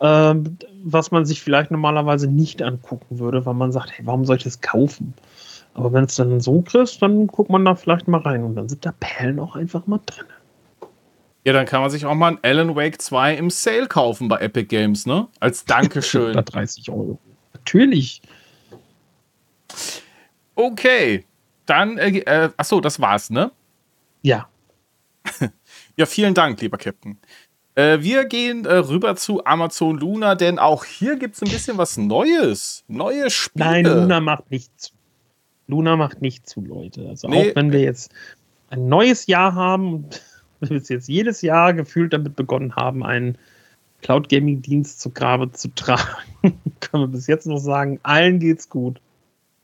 ähm, 0.00 0.56
was 0.82 1.10
man 1.10 1.26
sich 1.26 1.42
vielleicht 1.42 1.70
normalerweise 1.70 2.28
nicht 2.28 2.62
angucken 2.62 3.18
würde, 3.18 3.44
weil 3.44 3.54
man 3.54 3.72
sagt, 3.72 3.92
hey, 3.92 4.06
warum 4.06 4.24
soll 4.24 4.36
ich 4.36 4.44
das 4.44 4.62
kaufen? 4.62 5.12
Aber 5.74 5.92
wenn 5.92 6.04
es 6.04 6.16
dann 6.16 6.40
so 6.40 6.62
kriegst, 6.62 7.00
dann 7.00 7.26
guckt 7.26 7.50
man 7.50 7.64
da 7.64 7.74
vielleicht 7.74 8.08
mal 8.08 8.20
rein 8.20 8.42
und 8.44 8.56
dann 8.56 8.68
sind 8.68 8.84
da 8.84 8.92
Perlen 8.98 9.38
auch 9.38 9.56
einfach 9.56 9.86
mal 9.86 10.00
drin. 10.04 10.26
Ja, 11.44 11.54
dann 11.54 11.64
kann 11.64 11.80
man 11.80 11.90
sich 11.90 12.04
auch 12.04 12.14
mal 12.14 12.32
ein 12.32 12.38
Alan 12.42 12.76
Wake 12.76 13.00
2 13.00 13.34
im 13.36 13.50
Sale 13.50 13.86
kaufen 13.86 14.28
bei 14.28 14.38
Epic 14.38 14.66
Games, 14.66 15.06
ne? 15.06 15.28
Als 15.38 15.64
Dankeschön. 15.66 16.34
30 16.34 16.90
Euro. 16.90 17.18
Natürlich. 17.54 18.20
Okay. 20.54 21.24
Dann, 21.64 21.98
äh, 21.98 22.18
äh, 22.18 22.50
achso, 22.56 22.80
das 22.80 23.00
war's, 23.00 23.30
ne? 23.30 23.52
Ja. 24.22 24.48
ja, 25.96 26.06
vielen 26.06 26.34
Dank, 26.34 26.60
lieber 26.60 26.76
Captain. 26.76 27.18
Äh, 27.74 27.98
wir 28.00 28.24
gehen 28.24 28.66
äh, 28.66 28.74
rüber 28.74 29.16
zu 29.16 29.44
Amazon 29.44 29.96
Luna, 29.96 30.34
denn 30.34 30.58
auch 30.58 30.84
hier 30.84 31.16
gibt 31.16 31.36
es 31.36 31.42
ein 31.42 31.50
bisschen 31.50 31.78
was 31.78 31.96
Neues. 31.96 32.84
Neue 32.88 33.30
Spiele. 33.30 33.64
Nein, 33.64 33.84
Luna 33.84 34.20
macht 34.20 34.50
nichts. 34.50 34.92
Luna 35.70 35.96
macht 35.96 36.20
nicht 36.20 36.48
zu, 36.48 36.60
Leute. 36.60 37.08
Also 37.08 37.28
nee. 37.28 37.50
auch 37.50 37.56
wenn 37.56 37.72
wir 37.72 37.80
jetzt 37.80 38.12
ein 38.68 38.88
neues 38.88 39.26
Jahr 39.26 39.54
haben 39.54 39.94
und 39.94 40.22
wir 40.60 40.76
jetzt 40.78 41.08
jedes 41.08 41.42
Jahr 41.42 41.72
gefühlt 41.72 42.12
damit 42.12 42.36
begonnen 42.36 42.76
haben, 42.76 43.04
einen 43.04 43.38
Cloud 44.02 44.28
Gaming 44.28 44.62
Dienst 44.62 45.00
zu 45.00 45.10
Grabe 45.10 45.50
zu 45.52 45.68
tragen, 45.74 46.60
können 46.80 47.04
wir 47.04 47.08
bis 47.08 47.26
jetzt 47.26 47.46
noch 47.46 47.58
sagen, 47.58 48.00
allen 48.02 48.38
geht's 48.38 48.68
gut. 48.68 49.00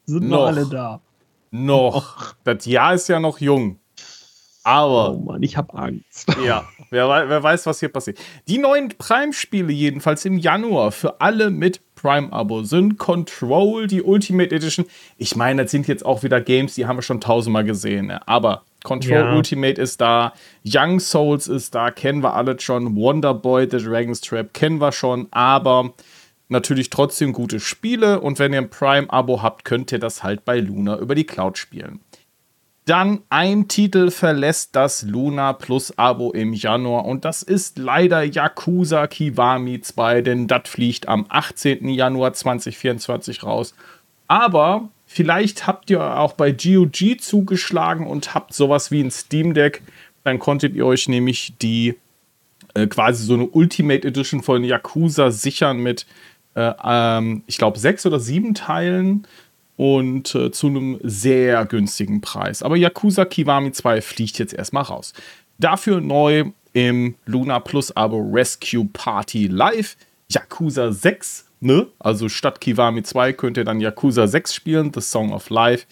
Sind 0.07 0.29
noch 0.29 0.47
alle 0.47 0.67
da. 0.67 1.01
Noch. 1.51 2.35
Das 2.45 2.65
Jahr 2.67 2.95
ist 2.95 3.09
ja 3.09 3.19
noch 3.19 3.41
jung. 3.41 3.79
Aber. 4.63 5.13
Oh 5.13 5.19
Mann, 5.19 5.43
ich 5.43 5.57
habe 5.57 5.75
Angst. 5.75 6.27
Ja, 6.45 6.69
wer, 6.91 7.09
wer, 7.09 7.43
weiß, 7.43 7.67
was 7.67 7.81
hier 7.81 7.89
passiert. 7.89 8.19
Die 8.49 8.59
neuen 8.59 8.89
Prime-Spiele, 8.89 9.73
jedenfalls 9.73 10.25
im 10.25 10.39
Januar, 10.39 10.93
für 10.93 11.21
alle 11.21 11.51
mit 11.51 11.81
Prime-Abo, 12.07 12.63
sind 12.63 12.99
Control, 12.99 13.89
die 13.89 14.01
Ultimate 14.01 14.55
Edition. 14.55 14.87
Ich 15.19 15.35
meine, 15.35 15.65
das 15.65 15.73
sind 15.73 15.89
jetzt 15.89 16.07
auch 16.07 16.23
wieder 16.23 16.41
Games, 16.41 16.77
die 16.77 16.87
haben 16.87 16.97
wir 16.99 17.03
schon 17.03 17.21
tausendmal 17.21 17.65
gesehen. 17.65 18.07
Ne? 18.07 18.27
Aber 18.29 18.63
Control 18.85 19.17
ja. 19.17 19.35
Ultimate 19.35 19.81
ist 19.81 20.01
da, 20.01 20.33
Young 20.65 21.01
Souls 21.01 21.49
ist 21.49 21.75
da, 21.75 21.91
kennen 21.91 22.23
wir 22.23 22.35
alle 22.35 22.61
schon. 22.61 22.95
Wonderboy, 22.95 23.67
The 23.69 23.79
Dragon's 23.79 24.21
Trap 24.21 24.55
kennen 24.55 24.81
wir 24.81 24.93
schon. 24.93 25.27
Aber 25.33 25.95
natürlich 26.49 26.91
trotzdem 26.91 27.33
gute 27.33 27.59
Spiele. 27.59 28.21
Und 28.21 28.39
wenn 28.39 28.53
ihr 28.53 28.61
ein 28.61 28.71
Prime-Abo 28.71 29.43
habt, 29.43 29.65
könnt 29.65 29.91
ihr 29.91 29.99
das 29.99 30.23
halt 30.23 30.45
bei 30.45 30.61
Luna 30.61 30.99
über 30.99 31.17
die 31.17 31.25
Cloud 31.25 31.59
spielen. 31.59 31.99
Dann 32.87 33.23
ein 33.31 33.67
Titel 33.67 34.13
verlässt 34.13 34.77
das 34.77 35.03
Luna 35.03 35.53
Plus 35.55 35.99
Abo 35.99 36.31
im 36.31 36.53
Januar 36.53 37.05
und 37.05 37.25
das 37.25 37.43
ist 37.43 37.79
leider 37.79 38.23
Yakuza 38.23 39.09
Kiwami 39.09 39.81
2, 39.81 40.23
denn 40.23 40.47
das 40.47 40.69
fliegt 40.69 41.09
am 41.09 41.27
18. 41.29 41.89
Januar 41.89 42.33
2024 42.33 43.43
raus. 43.43 43.75
Aber 44.29 44.89
vielleicht 45.05 45.67
habt 45.67 45.91
ihr 45.91 46.01
auch 46.01 46.35
bei 46.35 46.53
GOG 46.53 47.21
zugeschlagen 47.21 48.07
und 48.07 48.37
habt 48.37 48.55
sowas 48.55 48.93
wie 48.93 49.01
ein 49.01 49.11
Steam 49.11 49.53
Deck. 49.53 49.83
Dann 50.23 50.39
konntet 50.39 50.77
ihr 50.77 50.87
euch 50.87 51.09
nämlich 51.09 51.55
die 51.61 51.97
äh, 52.75 52.87
quasi 52.87 53.25
so 53.25 53.35
eine 53.35 53.49
Ultimate 53.49 54.07
Edition 54.07 54.45
von 54.45 54.63
Yakuza 54.63 55.33
sichern 55.33 55.79
mit, 55.79 56.07
äh, 56.55 56.73
ähm, 56.85 57.43
ich 57.49 57.59
glaube, 57.59 57.81
sechs 57.81 58.07
oder 58.07 58.21
sieben 58.21 58.55
Teilen 58.55 59.27
und 59.77 60.35
äh, 60.35 60.51
zu 60.51 60.69
einem 60.69 60.99
sehr 61.03 61.65
günstigen 61.67 62.21
Preis. 62.21 62.63
Aber 62.63 62.77
Yakuza 62.77 63.25
Kiwami 63.25 63.73
2 63.73 64.01
fliegt 64.01 64.39
jetzt 64.39 64.55
erstmal 64.55 64.85
raus. 64.85 65.13
Dafür 65.59 66.01
neu 66.01 66.53
im 66.73 67.15
Luna 67.25 67.61
Plus 67.61 67.95
Abo 67.97 68.19
Rescue 68.19 68.87
Party 68.93 69.47
Live 69.47 69.97
Yakuza 70.29 70.93
6. 70.93 71.47
Ne? 71.61 71.87
Also 71.99 72.29
statt 72.29 72.61
Kiwami 72.61 73.03
2 73.03 73.33
könnt 73.33 73.57
ihr 73.57 73.65
dann 73.65 73.81
Yakuza 73.81 74.27
6 74.27 74.55
spielen, 74.55 74.93
The 74.95 75.01
Song 75.01 75.33
of 75.33 75.51
Life. 75.51 75.87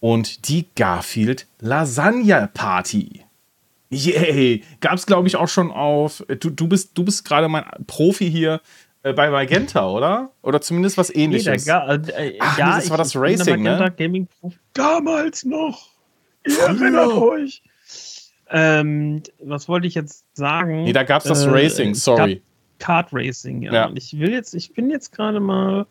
Und 0.00 0.48
die 0.48 0.66
Garfield 0.74 1.46
Lasagne 1.60 2.50
Party. 2.52 3.22
Yay! 3.90 4.62
Gab 4.80 4.94
es, 4.94 5.06
glaube 5.06 5.28
ich, 5.28 5.36
auch 5.36 5.48
schon 5.48 5.70
auf. 5.70 6.24
Du, 6.40 6.50
du 6.50 6.66
bist, 6.66 6.90
du 6.98 7.04
bist 7.04 7.24
gerade 7.24 7.48
mein 7.48 7.64
Profi 7.86 8.30
hier 8.30 8.54
äh, 8.54 8.58
bei 9.12 9.30
Magenta, 9.30 9.88
oder? 9.88 10.30
Oder 10.42 10.60
zumindest 10.60 10.96
was 10.96 11.14
ähnliches. 11.14 11.66
Nee, 11.66 11.72
äh, 11.72 12.38
Ach, 12.40 12.58
ja, 12.58 12.68
nee, 12.68 12.74
das 12.76 12.90
war 12.90 12.96
das 12.96 13.14
Racing, 13.14 13.62
ne? 13.62 13.92
Gaming 13.96 14.28
Damals 14.72 15.44
noch. 15.44 15.88
Ihr 16.46 16.58
erinnert 16.58 17.12
euch. 17.12 17.62
Ähm, 18.50 19.22
was 19.40 19.68
wollte 19.68 19.86
ich 19.86 19.94
jetzt 19.94 20.24
sagen? 20.34 20.84
Nee, 20.84 20.92
da 20.92 21.02
gab 21.02 21.22
es 21.22 21.28
das 21.28 21.44
äh, 21.44 21.50
Racing, 21.50 21.94
sorry. 21.94 22.42
Kart 22.78 23.08
Racing, 23.12 23.62
ja. 23.62 23.72
ja. 23.72 23.90
Ich 23.94 24.18
will 24.18 24.32
jetzt, 24.32 24.54
ich 24.54 24.72
bin 24.72 24.90
jetzt 24.90 25.12
gerade 25.12 25.40
mal 25.40 25.86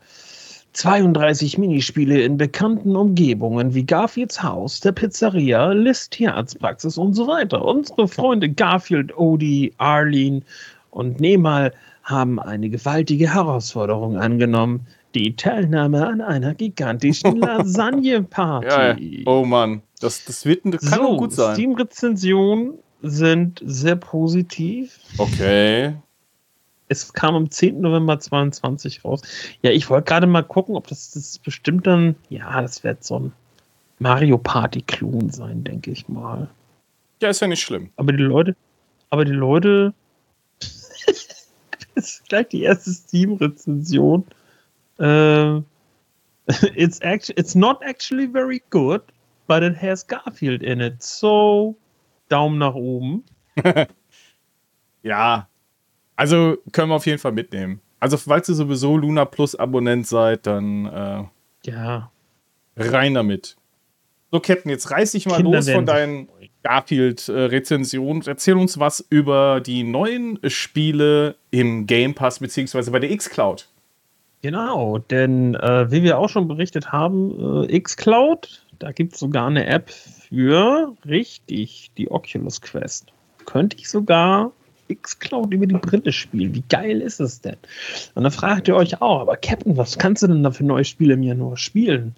32 0.74 1.58
Minispiele 1.58 2.22
in 2.22 2.38
bekannten 2.38 2.96
Umgebungen 2.96 3.74
wie 3.74 3.86
Garfields 3.86 4.42
Haus, 4.42 4.80
der 4.80 4.92
Pizzeria, 4.92 5.72
List 5.72 6.12
Tierarztpraxis 6.12 6.98
und 6.98 7.14
so 7.14 7.28
weiter. 7.28 7.64
Unsere 7.64 8.08
Freunde 8.08 8.50
Garfield, 8.50 9.16
Odie, 9.18 9.74
Arlene 9.78 10.42
und 10.90 11.20
Nemal 11.20 11.74
haben 12.04 12.40
eine 12.40 12.70
gewaltige 12.70 13.34
Herausforderung 13.34 14.18
angenommen. 14.18 14.88
Die 15.16 15.36
Teilnahme 15.36 16.06
an 16.08 16.22
einer 16.22 16.54
gigantischen 16.56 17.38
Lasagne-Party. 17.40 18.68
Ja, 18.68 18.98
ja. 18.98 19.24
Oh 19.26 19.46
Mann, 19.46 19.82
das, 20.00 20.26
das 20.26 20.46
wird 20.46 20.62
das 20.66 20.90
kann 20.90 21.00
so, 21.00 21.18
gut 21.18 21.34
sein. 21.34 21.56
Steam-Rezensionen 21.56 22.74
sind 23.02 23.62
sehr 23.64 23.96
positiv. 23.96 25.00
Okay. 25.18 25.94
Es 26.88 27.14
kam 27.14 27.36
am 27.36 27.52
10. 27.52 27.82
November 27.82 28.20
22 28.20 29.06
raus. 29.06 29.22
Ja, 29.62 29.72
ich 29.72 29.90
wollte 29.90 30.06
gerade 30.06 30.28
mal 30.28 30.44
gucken, 30.44 30.76
ob 30.76 30.88
das, 30.88 31.12
das 31.12 31.40
bestimmt 31.40 31.88
dann, 31.88 32.16
ja, 32.30 32.62
das 32.62 32.84
wird 32.84 33.04
so 33.04 33.20
ein 33.20 33.32
Mario 34.00 34.38
Party-Klon 34.38 35.30
sein, 35.30 35.64
denke 35.64 35.92
ich 35.92 36.08
mal. 36.10 36.50
Ja, 37.22 37.30
ist 37.30 37.40
ja 37.40 37.48
nicht 37.48 37.62
schlimm. 37.62 37.90
Aber 37.96 38.12
die 38.12 38.24
Leute, 38.24 38.56
aber 39.10 39.26
die 39.26 39.32
Leute 39.32 39.94
ist 41.96 42.28
gleich 42.30 42.48
die 42.50 42.64
erste 42.64 42.92
Steam-Rezension. 42.92 44.26
Uh, 45.00 45.62
it's 46.76 47.00
actually 47.02 47.40
it's 47.40 47.56
not 47.56 47.82
actually 47.84 48.28
very 48.28 48.62
good, 48.70 49.02
but 49.48 49.64
it 49.64 49.76
has 49.76 50.06
Garfield 50.06 50.62
in 50.62 50.82
it. 50.82 51.02
So 51.02 51.76
Daumen 52.30 52.58
nach 52.60 52.76
oben. 52.76 53.24
ja, 55.04 55.48
also 56.16 56.58
können 56.72 56.90
wir 56.90 56.96
auf 56.96 57.06
jeden 57.06 57.20
Fall 57.20 57.32
mitnehmen. 57.32 57.82
Also 58.00 58.18
falls 58.18 58.50
ihr 58.50 58.56
sowieso 58.56 58.98
Luna 58.98 59.26
Plus 59.26 59.56
Abonnent 59.56 60.08
seid, 60.08 60.46
dann 60.46 60.86
äh, 60.86 61.24
ja 61.66 62.12
rein 62.76 63.14
damit. 63.14 63.56
So 64.32 64.40
Captain, 64.40 64.72
jetzt 64.72 64.90
reiß 64.92 65.12
dich 65.12 65.26
mal 65.26 65.38
Kinder 65.38 65.58
los 65.58 65.70
von 65.70 65.86
deinen 65.86 66.28
Garfield-Rezension. 66.64 68.24
Erzähl 68.26 68.56
uns 68.56 68.80
was 68.80 69.06
über 69.10 69.62
die 69.62 69.84
neuen 69.84 70.40
Spiele 70.48 71.36
im 71.52 71.86
Game 71.86 72.16
Pass 72.16 72.40
beziehungsweise 72.40 72.92
bei 72.92 73.00
der 73.00 73.16
Xcloud. 73.16 73.68
Genau, 74.42 74.98
denn 74.98 75.56
äh, 75.56 75.90
wie 75.90 76.04
wir 76.04 76.18
auch 76.18 76.28
schon 76.28 76.48
berichtet 76.48 76.92
haben, 76.92 77.64
äh, 77.70 77.80
Xcloud, 77.80 78.66
da 78.80 78.92
gibt 78.92 79.14
es 79.14 79.20
sogar 79.20 79.48
eine 79.48 79.66
App 79.66 79.90
für 79.90 80.94
richtig 81.06 81.92
die 81.98 82.12
Oculus 82.12 82.60
Quest. 82.60 83.14
Könnte 83.46 83.78
ich 83.78 83.90
sogar 83.90 84.52
Xcloud 84.94 85.54
über 85.54 85.66
die 85.66 85.76
Brille 85.76 86.12
spielen. 86.12 86.54
Wie 86.54 86.64
geil 86.68 87.02
ist 87.02 87.20
es 87.20 87.42
denn? 87.42 87.56
Und 88.16 88.24
dann 88.24 88.32
fragt 88.32 88.68
ihr 88.68 88.76
euch 88.76 89.02
auch, 89.02 89.22
aber 89.22 89.38
Captain, 89.38 89.78
was 89.78 89.98
kannst 89.98 90.24
du 90.24 90.28
denn 90.28 90.44
da 90.44 90.52
für 90.52 90.66
neue 90.66 90.84
Spiele 90.84 91.14
im 91.14 91.24
Januar 91.24 91.58
spielen? 91.58 92.16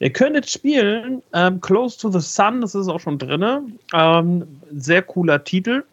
Ihr 0.00 0.12
könntet 0.12 0.48
spielen 0.48 1.22
ähm, 1.32 1.60
Close 1.60 1.98
to 1.98 2.10
the 2.10 2.20
Sun, 2.20 2.60
das 2.60 2.74
ist 2.74 2.88
auch 2.88 3.00
schon 3.00 3.18
drin. 3.18 3.78
Ähm, 3.92 4.46
sehr 4.72 5.02
cooler 5.02 5.44
Titel. 5.44 5.84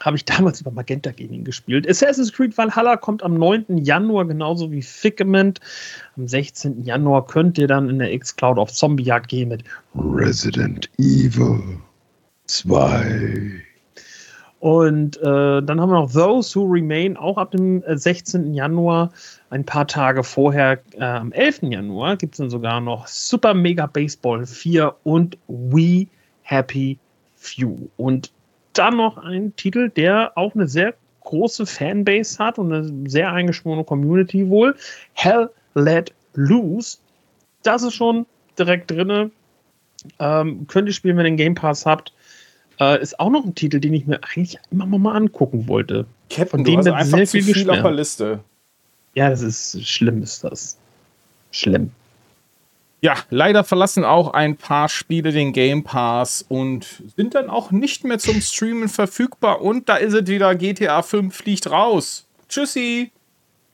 Habe 0.00 0.16
ich 0.16 0.24
damals 0.24 0.60
über 0.62 0.70
Magenta 0.70 1.10
Gaming 1.10 1.44
gespielt. 1.44 1.88
Assassin's 1.88 2.32
Creed 2.32 2.56
Valhalla 2.56 2.96
kommt 2.96 3.22
am 3.22 3.34
9. 3.34 3.78
Januar, 3.78 4.24
genauso 4.24 4.72
wie 4.72 4.82
Figment. 4.82 5.60
Am 6.16 6.26
16. 6.26 6.84
Januar 6.84 7.26
könnt 7.26 7.58
ihr 7.58 7.66
dann 7.66 7.90
in 7.90 7.98
der 7.98 8.12
X-Cloud 8.12 8.58
auf 8.58 8.72
Zombiejagd 8.72 9.28
gehen 9.28 9.50
mit 9.50 9.64
Resident 9.94 10.88
Evil 10.98 11.60
2. 12.46 13.62
Und 14.60 15.16
äh, 15.16 15.22
dann 15.62 15.80
haben 15.80 15.88
wir 15.88 16.00
noch 16.00 16.12
Those 16.12 16.54
Who 16.54 16.66
Remain, 16.66 17.16
auch 17.16 17.38
ab 17.38 17.50
dem 17.52 17.82
16. 17.86 18.52
Äh, 18.52 18.56
Januar. 18.56 19.10
Ein 19.48 19.64
paar 19.64 19.86
Tage 19.86 20.22
vorher, 20.22 20.78
äh, 20.92 21.02
am 21.02 21.32
11. 21.32 21.62
Januar, 21.62 22.16
gibt 22.18 22.34
es 22.34 22.38
dann 22.38 22.50
sogar 22.50 22.80
noch 22.80 23.06
Super 23.06 23.54
Mega 23.54 23.86
Baseball 23.86 24.44
4 24.44 24.94
und 25.04 25.38
We 25.48 26.06
Happy 26.42 26.98
Few. 27.36 27.88
Und 27.96 28.30
dann 28.74 28.98
noch 28.98 29.16
ein 29.16 29.56
Titel, 29.56 29.88
der 29.88 30.32
auch 30.36 30.54
eine 30.54 30.68
sehr 30.68 30.94
große 31.24 31.64
Fanbase 31.64 32.38
hat 32.38 32.58
und 32.58 32.70
eine 32.70 33.08
sehr 33.08 33.32
eingeschworene 33.32 33.84
Community 33.84 34.48
wohl. 34.48 34.76
Hell 35.14 35.48
Let 35.74 36.12
Loose. 36.34 36.98
Das 37.62 37.82
ist 37.82 37.94
schon 37.94 38.26
direkt 38.58 38.90
drin. 38.90 39.30
Ähm, 40.18 40.66
könnt 40.66 40.88
ihr 40.88 40.94
spielen, 40.94 41.16
wenn 41.16 41.26
ihr 41.26 41.30
den 41.30 41.36
Game 41.36 41.54
Pass 41.54 41.86
habt. 41.86 42.12
Äh, 42.80 43.02
ist 43.02 43.20
auch 43.20 43.30
noch 43.30 43.44
ein 43.44 43.54
Titel, 43.54 43.78
den 43.78 43.92
ich 43.92 44.06
mir 44.06 44.20
eigentlich 44.24 44.58
immer 44.70 44.86
mal 44.86 45.14
angucken 45.14 45.68
wollte. 45.68 46.06
Captain, 46.30 46.48
Von 46.48 46.64
dem 46.64 46.80
du 46.80 46.94
hast 46.94 47.14
einfach 47.14 47.18
zu 47.18 47.42
viel, 47.42 47.54
viel 47.54 47.70
auf 47.70 47.82
der 47.82 47.90
Liste. 47.90 48.40
Ja, 49.14 49.28
das 49.28 49.42
ist 49.42 49.86
schlimm, 49.86 50.22
ist 50.22 50.42
das. 50.44 50.78
Schlimm. 51.50 51.90
Ja, 53.02 53.16
leider 53.30 53.64
verlassen 53.64 54.04
auch 54.04 54.32
ein 54.34 54.56
paar 54.56 54.88
Spiele 54.88 55.32
den 55.32 55.52
Game 55.52 55.84
Pass 55.84 56.44
und 56.48 57.02
sind 57.16 57.34
dann 57.34 57.48
auch 57.48 57.70
nicht 57.70 58.04
mehr 58.04 58.18
zum 58.18 58.40
Streamen 58.40 58.88
verfügbar. 58.88 59.62
Und 59.62 59.88
da 59.88 59.96
ist 59.96 60.12
es 60.12 60.26
wieder, 60.26 60.54
GTA 60.54 61.02
5 61.02 61.34
fliegt 61.34 61.70
raus. 61.70 62.26
Tschüssi. 62.48 63.10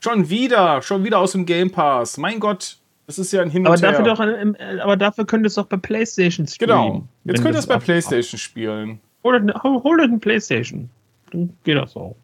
Schon 0.01 0.31
wieder, 0.31 0.83
schon 0.83 1.05
wieder 1.05 1.19
aus 1.19 1.33
dem 1.33 1.47
Game 1.47 1.73
Pass. 1.73 2.19
Mein 2.19 2.39
Gott, 2.39 2.79
das 3.07 3.19
ist 3.19 3.33
ja 3.33 3.43
ein 3.43 3.51
Hin 3.51 3.67
und 3.67 3.69
aber 3.69 3.77
Dafür 3.77 4.05
doch, 4.05 4.21
aber 4.83 4.97
dafür 4.97 5.27
könnt 5.27 5.45
ihr 5.45 5.49
es 5.49 5.55
doch 5.55 5.67
bei 5.67 5.77
PlayStation 5.77 6.47
spielen. 6.47 6.69
Genau. 6.69 7.09
Jetzt 7.25 7.43
könnt 7.43 7.55
ihr 7.55 7.61
es 7.61 7.67
bei 7.67 7.79
PlayStation 7.79 8.39
spielen. 8.39 9.01
Hol 9.23 9.35
euch 9.35 10.05
eine 10.05 10.19
PlayStation. 10.19 10.89
Dann 11.31 11.57
geht 11.65 11.77
das 11.77 11.97
auch. 11.97 12.17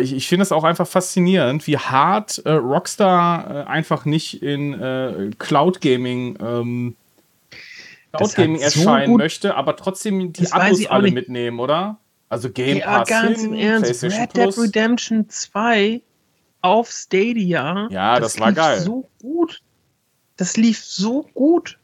Ich, 0.00 0.14
ich 0.14 0.28
finde 0.28 0.44
es 0.44 0.52
auch 0.52 0.64
einfach 0.64 0.86
faszinierend, 0.86 1.66
wie 1.66 1.76
hart 1.76 2.38
äh, 2.46 2.52
Rockstar 2.52 3.50
äh, 3.50 3.68
einfach 3.68 4.06
nicht 4.06 4.42
in 4.42 4.72
äh, 4.72 5.30
Cloud 5.38 5.82
Gaming, 5.82 6.38
ähm, 6.40 6.96
Cloud 8.12 8.34
Gaming 8.34 8.60
erscheinen 8.60 9.12
so 9.12 9.18
möchte, 9.18 9.54
aber 9.54 9.76
trotzdem 9.76 10.32
die 10.32 10.50
Abos 10.50 10.86
alle 10.86 11.04
nicht. 11.04 11.14
mitnehmen, 11.14 11.60
oder? 11.60 11.98
Also 12.30 12.48
Game 12.50 12.78
ja, 12.78 12.98
Pass 12.98 13.08
ganz 13.08 13.42
hin, 13.42 13.52
im 13.52 13.58
Ernst, 13.58 14.02
Red 14.02 14.34
Dead 14.34 14.58
Redemption 14.58 15.28
2 15.28 16.00
auf 16.62 16.90
Stadia. 16.90 17.88
Ja, 17.90 18.18
das, 18.18 18.32
das 18.32 18.40
war 18.40 18.52
geil. 18.52 18.80
So 18.80 19.06
gut. 19.20 19.60
Das 20.36 20.56
lief 20.56 20.82
so 20.82 21.26
gut. 21.34 21.78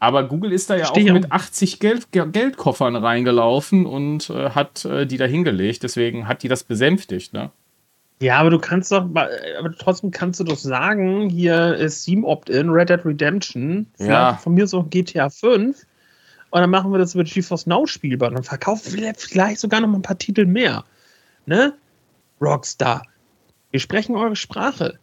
Aber 0.00 0.28
Google 0.28 0.52
ist 0.52 0.70
da 0.70 0.76
ja 0.76 0.86
Stehung. 0.86 1.10
auch 1.10 1.14
mit 1.14 1.32
80 1.32 1.80
Geld, 1.80 2.12
Geldkoffern 2.12 2.94
reingelaufen 2.94 3.84
und 3.84 4.30
äh, 4.30 4.50
hat 4.50 4.84
äh, 4.84 5.06
die 5.06 5.16
da 5.16 5.24
hingelegt. 5.24 5.82
Deswegen 5.82 6.28
hat 6.28 6.42
die 6.42 6.48
das 6.48 6.62
besänftigt, 6.62 7.32
ne? 7.32 7.50
Ja, 8.20 8.38
aber 8.38 8.50
du 8.50 8.58
kannst 8.58 8.90
doch, 8.90 9.04
aber 9.04 9.72
trotzdem 9.78 10.10
kannst 10.10 10.40
du 10.40 10.44
doch 10.44 10.56
sagen, 10.56 11.28
hier 11.28 11.74
ist 11.76 12.02
Steam 12.02 12.24
Opt-in, 12.24 12.68
Red 12.68 12.90
Dead 12.90 13.04
Redemption, 13.04 13.86
ja. 13.98 14.34
von 14.34 14.54
mir 14.54 14.64
ist 14.64 14.74
auch 14.74 14.90
GTA 14.90 15.30
5 15.30 15.86
und 16.50 16.60
dann 16.60 16.70
machen 16.70 16.90
wir 16.90 16.98
das 16.98 17.14
über 17.14 17.22
GeForce 17.22 17.66
Now 17.66 17.86
spielbar 17.86 18.32
und 18.32 18.44
verkaufen 18.44 18.94
wir 18.94 19.14
vielleicht 19.14 19.60
sogar 19.60 19.80
noch 19.80 19.88
mal 19.88 19.98
ein 19.98 20.02
paar 20.02 20.18
Titel 20.18 20.46
mehr. 20.46 20.84
Ne? 21.46 21.74
Rockstar. 22.40 23.02
Wir 23.70 23.80
sprechen 23.80 24.16
eure 24.16 24.34
Sprache. 24.34 24.98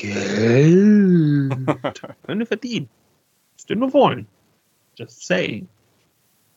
Geld. 0.00 1.50
Können 2.24 2.38
wir 2.40 2.46
verdienen. 2.46 2.88
Wir 3.66 3.76
nur 3.76 3.92
wollen. 3.92 4.26
Just 4.96 5.26
say. 5.26 5.66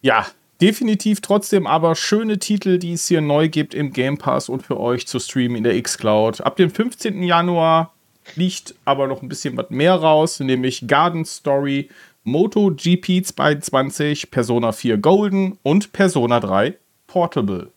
Ja, 0.02 0.26
definitiv 0.62 1.20
trotzdem 1.20 1.68
aber 1.68 1.96
schöne 1.96 2.40
Titel, 2.40 2.80
die 2.80 2.94
es 2.94 3.08
hier 3.08 3.20
neu 3.20 3.50
gibt 3.50 3.74
im 3.74 3.92
Game 3.92 4.18
Pass 4.18 4.48
und 4.48 4.64
für 4.64 4.80
euch 4.80 5.08
zu 5.08 5.20
streamen 5.20 5.58
in 5.58 5.64
der 5.64 5.76
X-Cloud. 5.76 6.42
Ab 6.42 6.56
dem 6.56 6.72
15. 6.72 7.22
Januar 7.22 7.94
liegt 8.36 8.76
aber 8.86 9.08
noch 9.08 9.22
ein 9.22 9.30
bisschen 9.30 9.58
was 9.58 9.70
mehr 9.70 9.96
raus, 9.96 10.40
nämlich 10.40 10.88
Garden 10.88 11.26
Story, 11.26 11.90
MotoGP 12.24 13.26
22, 13.26 14.32
Persona 14.32 14.72
4 14.72 14.98
Golden 14.98 15.60
und 15.64 15.92
Persona 15.92 16.40
3 16.40 16.78
Portable. 17.08 17.72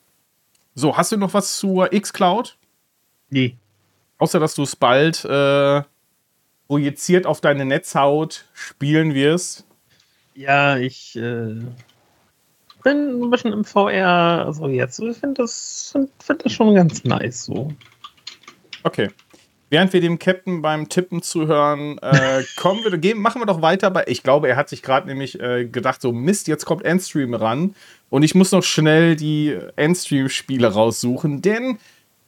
So, 0.77 0.97
hast 0.97 1.11
du 1.11 1.17
noch 1.17 1.35
was 1.35 1.59
zur 1.59 1.93
X-Cloud? 1.93 2.57
Nee. 3.31 3.57
Außer, 4.19 4.41
dass 4.41 4.55
du 4.55 4.62
es 4.62 4.77
bald 4.77 5.25
äh, 5.25 5.83
projiziert 6.69 7.27
auf 7.27 7.41
deine 7.41 7.64
Netzhaut 7.64 8.47
spielen 8.55 9.14
wirst? 9.14 9.67
Ja, 10.35 10.77
ich 10.77 11.17
äh, 11.17 11.62
bin 12.83 13.23
ein 13.23 13.31
bisschen 13.31 13.53
im 13.53 13.64
VR, 13.64 14.45
also 14.47 14.69
jetzt. 14.69 14.99
Ich 15.01 15.17
finde 15.17 15.43
das, 15.43 15.91
find, 15.93 16.11
find 16.23 16.45
das 16.45 16.53
schon 16.53 16.75
ganz 16.75 17.05
nice 17.05 17.45
so. 17.45 17.73
Okay. 18.83 19.11
Während 19.69 19.93
wir 19.93 20.01
dem 20.01 20.21
Captain 20.21 20.62
beim 20.62 20.89
Tippen 20.89 21.23
zuhören, 21.23 21.99
äh, 21.99 22.45
kommen 22.57 22.85
wir, 22.85 22.97
gehen, 22.99 23.19
machen 23.19 23.43
wir 23.43 23.47
doch 23.47 23.62
weiter. 23.62 23.91
Bei, 23.91 24.05
ich 24.07 24.23
glaube, 24.23 24.49
er 24.49 24.57
hat 24.57 24.69
sich 24.69 24.83
gerade 24.83 25.09
nämlich 25.09 25.41
äh, 25.41 25.64
gedacht, 25.64 26.01
so 26.01 26.12
Mist, 26.12 26.47
jetzt 26.47 26.64
kommt 26.64 26.85
Endstream 26.85 27.35
ran 27.35 27.75
und 28.09 28.23
ich 28.23 28.37
muss 28.37 28.53
noch 28.53 28.62
schnell 28.62 29.17
die 29.17 29.59
Endstream-Spiele 29.75 30.69
raussuchen, 30.69 31.43
denn 31.43 31.79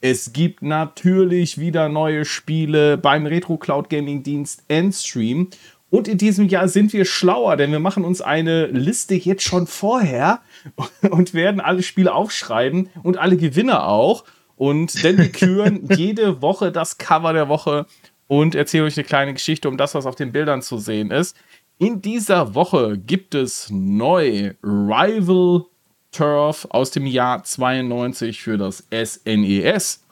es 0.01 0.32
gibt 0.32 0.62
natürlich 0.62 1.59
wieder 1.59 1.88
neue 1.88 2.24
Spiele 2.24 2.96
beim 2.96 3.26
Retro 3.26 3.57
Cloud 3.57 3.90
Gaming 3.90 4.22
Dienst 4.22 4.62
Endstream. 4.68 5.49
Und 5.90 6.07
in 6.07 6.18
diesem 6.18 6.46
Jahr 6.49 6.68
sind 6.68 6.92
wir 6.92 7.05
schlauer, 7.05 7.57
denn 7.57 7.72
wir 7.72 7.80
machen 7.80 8.05
uns 8.05 8.20
eine 8.20 8.66
Liste 8.66 9.14
jetzt 9.14 9.42
schon 9.42 9.66
vorher 9.66 10.40
und 11.11 11.34
werden 11.34 11.61
alle 11.61 11.82
Spiele 11.82 12.14
aufschreiben 12.14 12.90
und 13.03 13.16
alle 13.16 13.36
Gewinner 13.36 13.88
auch. 13.88 14.24
Und 14.57 15.03
denn 15.03 15.18
wir 15.18 15.32
küren 15.32 15.88
jede 15.96 16.42
Woche 16.42 16.70
das 16.70 16.99
Cover 16.99 17.32
der 17.32 17.49
Woche 17.49 17.86
und 18.26 18.55
erzählen 18.55 18.84
euch 18.84 18.96
eine 18.96 19.05
kleine 19.05 19.32
Geschichte 19.32 19.68
um 19.68 19.76
das, 19.76 19.94
was 19.94 20.07
auf 20.07 20.16
den 20.16 20.32
Bildern 20.32 20.62
zu 20.62 20.78
sehen 20.78 21.11
ist. 21.11 21.36
In 21.78 22.03
dieser 22.03 22.55
Woche 22.55 22.99
gibt 22.99 23.34
es 23.34 23.70
neu 23.70 24.55
Rival 24.62 25.64
Turf 26.12 26.66
aus 26.70 26.90
dem 26.90 27.06
Jahr 27.06 27.44
92 27.44 28.40
für 28.42 28.59
das 28.59 28.84
SNES 28.90 30.04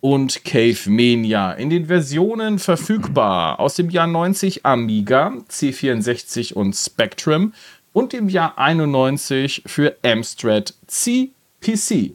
und 0.00 0.44
Cave 0.44 0.78
Mania 0.86 1.52
in 1.52 1.70
den 1.70 1.86
Versionen 1.86 2.58
verfügbar 2.58 3.58
aus 3.58 3.74
dem 3.74 3.90
Jahr 3.90 4.06
90 4.06 4.64
Amiga, 4.64 5.32
C64 5.50 6.54
und 6.54 6.74
Spectrum 6.74 7.52
und 7.92 8.14
im 8.14 8.28
Jahr 8.28 8.58
91 8.58 9.62
für 9.66 9.96
Amstrad 10.04 10.74
CPC. 10.86 12.14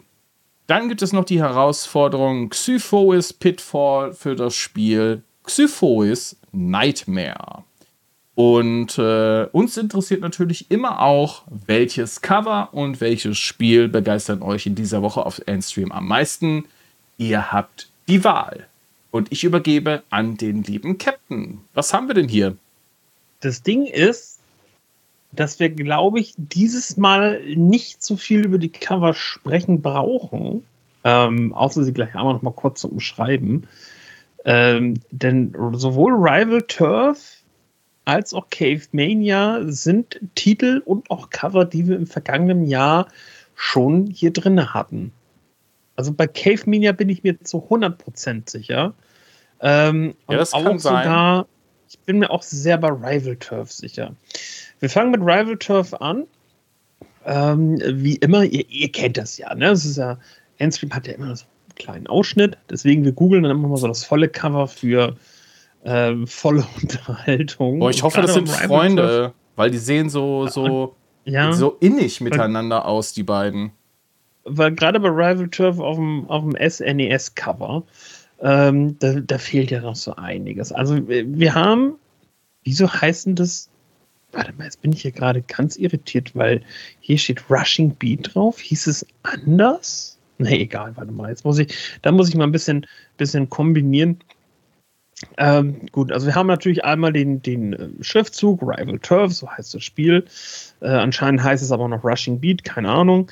Dann 0.68 0.88
gibt 0.88 1.02
es 1.02 1.12
noch 1.12 1.26
die 1.26 1.42
Herausforderung 1.42 2.50
Xyphois 2.50 3.34
Pitfall 3.34 4.14
für 4.14 4.36
das 4.36 4.56
Spiel 4.56 5.24
Xyphois 5.44 6.38
Nightmare. 6.54 7.66
Und 8.36 8.98
äh, 8.98 9.46
uns 9.52 9.78
interessiert 9.78 10.22
natürlich 10.22 10.72
immer 10.72 11.02
auch, 11.02 11.44
welches 11.68 12.22
Cover 12.22 12.70
und 12.72 13.00
welches 13.00 13.38
Spiel 13.38 13.88
begeistern 13.88 14.42
euch 14.42 14.66
in 14.66 14.74
dieser 14.76 15.04
Woche 15.04 15.26
auf 15.26 15.42
Endstream 15.46 15.92
am 15.92 16.08
meisten. 16.08 16.66
Ihr 17.18 17.52
habt 17.52 17.90
die 18.08 18.24
Wahl. 18.24 18.68
Und 19.12 19.32
ich 19.32 19.44
übergebe 19.44 20.02
an 20.10 20.38
den 20.38 20.64
lieben 20.64 20.98
Captain. 20.98 21.62
Was 21.76 21.94
haben 21.94 22.08
wir 22.08 22.16
denn 22.16 22.28
hier? 22.28 22.58
Das 23.42 23.62
Ding 23.62 23.86
ist, 23.86 24.40
dass 25.32 25.60
wir, 25.60 25.70
glaube 25.70 26.20
ich, 26.20 26.34
dieses 26.38 26.98
Mal 26.98 27.44
nicht 27.56 28.02
so 28.02 28.18
viel 28.18 28.46
über 28.46 28.58
die 28.58 28.70
Cover 28.70 29.14
sprechen 29.14 29.84
brauchen. 29.84 30.64
Ähm, 31.04 31.54
außer 31.54 31.84
sie 31.84 31.94
gleich 31.94 32.16
einmal 32.16 32.34
noch 32.34 32.42
mal 32.42 32.54
kurz 32.54 32.82
zu 32.82 32.90
umschreiben. 32.90 33.68
Ähm, 34.46 34.96
denn 35.12 35.54
sowohl 35.74 36.14
Rival 36.14 36.64
Turf 36.64 37.43
als 38.06 38.34
auch 38.34 38.50
Cave 38.50 38.82
Mania 38.92 39.62
sind 39.66 40.20
Titel 40.36 40.82
und 40.86 41.10
auch 41.10 41.30
Cover, 41.30 41.66
die 41.66 41.88
wir 41.88 41.96
im 41.96 42.08
vergangenen 42.08 42.66
Jahr 42.66 43.08
schon 43.56 44.08
hier 44.08 44.32
drin 44.32 44.74
hatten. 44.74 45.12
Also 45.96 46.12
bei 46.12 46.28
Cave 46.28 46.62
Mania 46.66 46.92
bin 46.92 47.10
ich 47.10 47.24
mir 47.24 47.40
zu 47.42 47.58
100% 47.70 48.50
sicher. 48.50 48.94
Ähm, 49.62 50.16
ja, 50.30 50.38
das 50.38 50.52
kann 50.52 50.80
sogar, 50.80 51.36
sein. 51.38 51.46
ich 51.88 52.00
bin 52.00 52.20
mir 52.20 52.30
auch 52.30 52.42
sehr 52.42 52.78
bei 52.78 52.90
Rival 52.90 53.38
Turf 53.38 53.72
sicher. 53.72 54.16
Wir 54.80 54.90
fangen 54.90 55.12
mit 55.12 55.22
Rival 55.22 55.58
Turf 55.58 55.94
an. 55.94 56.26
Ähm, 57.26 57.80
wie 57.86 58.16
immer, 58.18 58.44
ihr, 58.44 58.68
ihr, 58.70 58.92
kennt 58.92 59.18
das 59.18 59.38
ja, 59.38 59.56
ne? 59.56 59.68
Das 59.68 59.86
ist 59.86 59.96
ja, 59.96 60.18
Endstream 60.58 60.92
hat 60.94 61.08
ja 61.08 61.14
immer 61.14 61.34
so 61.36 61.46
einen 61.46 61.76
kleinen 61.76 62.08
Ausschnitt, 62.08 62.58
deswegen 62.70 63.06
wir 63.06 63.14
googeln 63.14 63.44
dann 63.44 63.54
immer 63.54 63.70
mal 63.70 63.78
so 63.78 63.88
das 63.88 64.04
volle 64.04 64.28
Cover 64.28 64.68
für 64.68 65.16
äh, 65.84 66.26
volle 66.26 66.66
Unterhaltung. 66.82 67.80
Boah, 67.80 67.90
ich 67.90 68.04
hoffe, 68.04 68.22
das 68.22 68.34
sind 68.34 68.50
Freunde, 68.50 69.34
weil 69.56 69.72
die 69.72 69.78
sehen 69.78 70.10
so, 70.10 70.48
so, 70.48 70.96
ja, 71.26 71.54
so 71.54 71.78
innig 71.80 72.22
miteinander 72.22 72.78
weil, 72.78 72.84
aus, 72.84 73.14
die 73.14 73.24
beiden. 73.24 73.72
Weil 74.46 74.74
gerade 74.74 75.00
bei 75.00 75.10
Rival 75.10 75.48
Turf 75.50 75.80
auf 75.80 75.96
dem, 75.96 76.30
auf 76.30 76.44
dem 76.44 76.56
SNES-Cover, 76.70 77.84
ähm, 78.42 78.98
da, 79.00 79.14
da 79.20 79.38
fehlt 79.38 79.72
ja 79.72 79.82
noch 79.82 79.96
so 79.96 80.16
einiges. 80.16 80.72
Also 80.72 81.08
wir 81.08 81.56
haben, 81.56 81.96
wieso 82.64 82.92
heißt 82.92 83.28
denn 83.28 83.36
das 83.36 83.70
Warte 84.34 84.52
mal, 84.54 84.66
jetzt 84.66 84.82
bin 84.82 84.92
ich 84.92 85.04
hier 85.04 85.12
gerade 85.12 85.44
ganz 85.44 85.78
irritiert, 85.78 86.36
weil 86.36 86.62
hier 87.00 87.20
steht 87.20 87.50
Rushing 87.50 87.92
Beat 87.96 88.34
drauf. 88.34 88.60
Hieß 88.60 88.88
es 88.88 89.06
anders? 89.22 90.18
Nee, 90.40 90.62
egal, 90.62 90.92
warte 90.98 91.12
mal. 91.12 91.30
Jetzt 91.30 91.46
muss 91.46 91.60
ich, 91.60 91.74
da 92.02 92.12
muss 92.12 92.30
ich 92.30 92.36
mal 92.36 92.46
ein 92.46 92.52
bisschen, 92.52 92.86
bisschen 93.18 93.48
kombinieren. 93.50 94.18
Ähm, 95.38 95.86
gut, 95.92 96.12
also 96.12 96.28
wir 96.28 96.36
haben 96.36 96.48
natürlich 96.48 96.84
einmal 96.86 97.14
den, 97.14 97.42
den 97.42 97.74
äh, 97.74 97.90
Schriftzug 98.02 98.62
Rival 98.62 99.00
Turf, 99.00 99.34
so 99.34 99.50
heißt 99.50 99.74
das 99.74 99.84
Spiel. 99.84 100.26
Äh, 100.82 100.88
anscheinend 100.88 101.44
heißt 101.44 101.64
es 101.64 101.72
aber 101.72 101.88
noch 101.88 102.04
Rushing 102.04 102.40
Beat, 102.40 102.64
keine 102.64 102.90
Ahnung. 102.90 103.32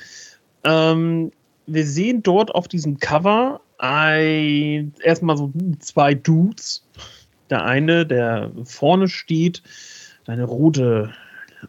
Ähm, 0.64 1.32
wir 1.66 1.86
sehen 1.86 2.22
dort 2.22 2.54
auf 2.54 2.68
diesem 2.68 2.98
Cover 2.98 3.60
ein, 3.78 4.94
erstmal 5.02 5.36
so 5.36 5.52
zwei 5.80 6.14
Dudes. 6.14 6.86
Der 7.50 7.64
eine, 7.64 8.06
der 8.06 8.50
vorne 8.64 9.08
steht, 9.08 9.62
eine 10.26 10.44
rote, 10.44 11.12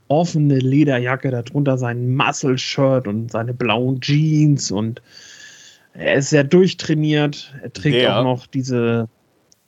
offene 0.08 0.60
Lederjacke, 0.60 1.30
darunter 1.32 1.78
sein 1.78 2.16
Muscle-Shirt 2.16 3.08
und 3.08 3.32
seine 3.32 3.54
blauen 3.54 4.00
Jeans 4.00 4.72
und 4.72 5.02
er 5.94 6.16
ist 6.16 6.30
sehr 6.30 6.44
durchtrainiert. 6.44 7.54
Er 7.62 7.72
trägt 7.72 7.98
der. 7.98 8.18
auch 8.18 8.24
noch 8.24 8.48
diese 8.48 9.08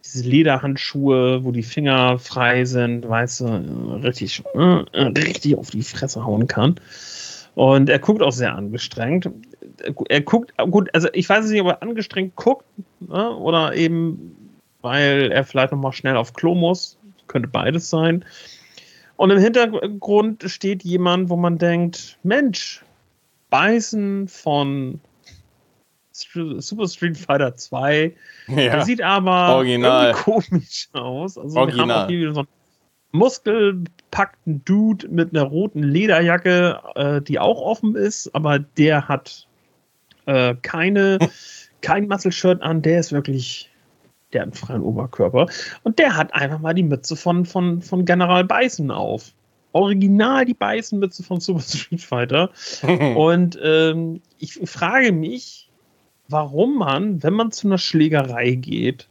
diese 0.05 0.27
Lederhandschuhe, 0.27 1.43
wo 1.43 1.51
die 1.51 1.63
Finger 1.63 2.19
frei 2.19 2.63
sind, 2.65 3.07
weißt 3.07 3.41
du, 3.41 3.45
richtig, 4.03 4.43
äh, 4.53 4.99
richtig 4.99 5.57
auf 5.57 5.71
die 5.71 5.81
Fresse 5.81 6.23
hauen 6.23 6.47
kann. 6.47 6.75
Und 7.55 7.89
er 7.89 7.99
guckt 7.99 8.21
auch 8.21 8.31
sehr 8.31 8.55
angestrengt. 8.55 9.29
Er 10.09 10.21
guckt, 10.21 10.53
gut, 10.69 10.89
also 10.93 11.07
ich 11.13 11.27
weiß 11.27 11.49
nicht, 11.49 11.61
ob 11.61 11.67
er 11.67 11.81
angestrengt 11.81 12.35
guckt 12.35 12.65
ne, 12.99 13.31
oder 13.35 13.73
eben, 13.75 14.35
weil 14.81 15.31
er 15.31 15.43
vielleicht 15.43 15.71
nochmal 15.71 15.93
schnell 15.93 16.17
auf 16.17 16.33
Klo 16.33 16.53
muss. 16.53 16.97
Könnte 17.27 17.47
beides 17.47 17.89
sein. 17.89 18.23
Und 19.15 19.31
im 19.31 19.39
Hintergrund 19.39 20.43
steht 20.47 20.83
jemand, 20.83 21.29
wo 21.29 21.37
man 21.37 21.57
denkt, 21.57 22.17
Mensch, 22.23 22.83
Beißen 23.49 24.27
von 24.27 24.99
Super 26.15 26.87
Street 26.87 27.17
Fighter 27.17 27.55
2. 27.55 28.15
Ja. 28.47 28.55
Der 28.55 28.81
sieht 28.85 29.01
aber 29.01 29.55
Original. 29.55 30.13
komisch 30.13 30.87
aus. 30.93 31.37
Also 31.37 31.59
Original. 31.59 31.87
wir 31.87 31.93
haben 31.95 32.03
auch 32.03 32.07
hier 32.07 32.19
wieder 32.19 32.33
so 32.33 32.39
einen 32.41 32.47
muskelpackten 33.11 34.63
Dude 34.65 35.07
mit 35.09 35.35
einer 35.35 35.43
roten 35.43 35.83
Lederjacke, 35.83 36.79
äh, 36.95 37.21
die 37.21 37.39
auch 37.39 37.61
offen 37.61 37.95
ist, 37.95 38.33
aber 38.33 38.59
der 38.59 39.07
hat 39.07 39.47
äh, 40.25 40.55
keine, 40.61 41.19
kein 41.81 42.07
Muscle-Shirt 42.07 42.61
an, 42.61 42.81
der 42.81 42.99
ist 42.99 43.11
wirklich, 43.11 43.69
der 44.33 44.41
hat 44.41 44.47
einen 44.47 44.53
freien 44.53 44.81
Oberkörper. 44.81 45.47
Und 45.83 45.99
der 45.99 46.15
hat 46.15 46.33
einfach 46.33 46.59
mal 46.59 46.73
die 46.73 46.83
Mütze 46.83 47.15
von, 47.15 47.45
von, 47.45 47.81
von 47.81 48.05
General 48.05 48.43
Bison 48.43 48.91
auf. 48.91 49.33
Original 49.73 50.45
die 50.45 50.53
Beißenmütze 50.53 51.21
von 51.21 51.41
Super 51.41 51.59
Street 51.59 52.01
Fighter. 52.01 52.49
Und 53.15 53.59
ähm, 53.61 54.21
ich 54.39 54.53
frage 54.53 55.11
mich, 55.11 55.64
warum 56.27 56.77
man, 56.77 57.23
wenn 57.23 57.33
man 57.33 57.51
zu 57.51 57.67
einer 57.67 57.77
Schlägerei 57.77 58.51
geht, 58.51 59.07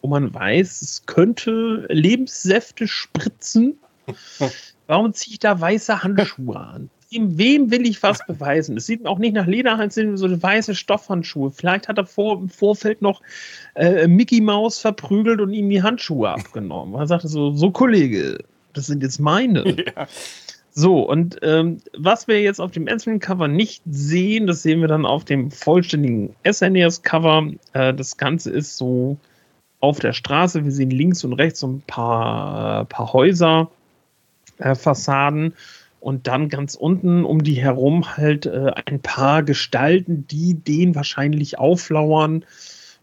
wo 0.00 0.08
man 0.08 0.32
weiß, 0.32 0.82
es 0.82 1.06
könnte 1.06 1.86
Lebenssäfte 1.88 2.86
spritzen, 2.86 3.78
warum 4.86 5.12
ziehe 5.12 5.34
ich 5.34 5.38
da 5.40 5.60
weiße 5.60 6.02
Handschuhe 6.02 6.58
an? 6.58 6.90
Wem 7.10 7.70
will 7.70 7.86
ich 7.86 8.02
was 8.02 8.18
beweisen? 8.26 8.76
Es 8.76 8.84
sieht 8.84 9.06
auch 9.06 9.18
nicht 9.18 9.32
nach 9.32 9.46
Leder 9.46 9.78
aus, 9.78 9.94
sind 9.94 10.18
so 10.18 10.42
weiße 10.42 10.74
Stoffhandschuhe. 10.74 11.50
Vielleicht 11.50 11.88
hat 11.88 11.96
er 11.96 12.04
vor, 12.04 12.38
im 12.38 12.50
Vorfeld 12.50 13.00
noch 13.00 13.22
äh, 13.76 14.06
Mickey 14.06 14.42
Mouse 14.42 14.78
verprügelt 14.78 15.40
und 15.40 15.54
ihm 15.54 15.70
die 15.70 15.82
Handschuhe 15.82 16.28
abgenommen. 16.28 16.94
Er 16.96 17.06
sagte 17.06 17.28
so, 17.28 17.52
so 17.52 17.70
Kollege, 17.70 18.38
das 18.74 18.86
sind 18.86 19.02
jetzt 19.02 19.20
meine. 19.20 19.64
Ja. 19.96 20.06
So, 20.80 21.00
und 21.00 21.38
ähm, 21.42 21.78
was 21.96 22.28
wir 22.28 22.40
jetzt 22.40 22.60
auf 22.60 22.70
dem 22.70 22.86
einzelnen 22.86 23.18
Cover 23.18 23.48
nicht 23.48 23.82
sehen, 23.90 24.46
das 24.46 24.62
sehen 24.62 24.80
wir 24.80 24.86
dann 24.86 25.06
auf 25.06 25.24
dem 25.24 25.50
vollständigen 25.50 26.36
SNES-Cover. 26.48 27.48
Äh, 27.72 27.94
das 27.94 28.16
Ganze 28.16 28.52
ist 28.52 28.76
so 28.76 29.18
auf 29.80 29.98
der 29.98 30.12
Straße. 30.12 30.64
Wir 30.64 30.70
sehen 30.70 30.90
links 30.90 31.24
und 31.24 31.32
rechts 31.32 31.58
so 31.58 31.66
ein 31.66 31.82
paar, 31.84 32.84
paar 32.84 33.12
Häuser, 33.12 33.72
äh, 34.58 34.76
Fassaden 34.76 35.54
und 35.98 36.28
dann 36.28 36.48
ganz 36.48 36.76
unten 36.76 37.24
um 37.24 37.42
die 37.42 37.60
herum 37.60 38.16
halt 38.16 38.46
äh, 38.46 38.70
ein 38.86 39.00
paar 39.00 39.42
Gestalten, 39.42 40.28
die 40.28 40.54
den 40.54 40.94
wahrscheinlich 40.94 41.58
auflauern 41.58 42.44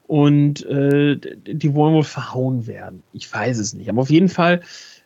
Und 0.07 0.65
äh, 0.67 1.17
die 1.17 1.73
wollen 1.73 1.95
wohl 1.95 2.03
verhauen 2.03 2.67
werden. 2.67 3.03
Ich 3.11 3.31
weiß 3.33 3.57
es 3.57 3.73
nicht. 3.73 3.89
Aber 3.89 4.01
auf 4.01 4.11
jeden 4.11 4.29
Fall, 4.29 4.61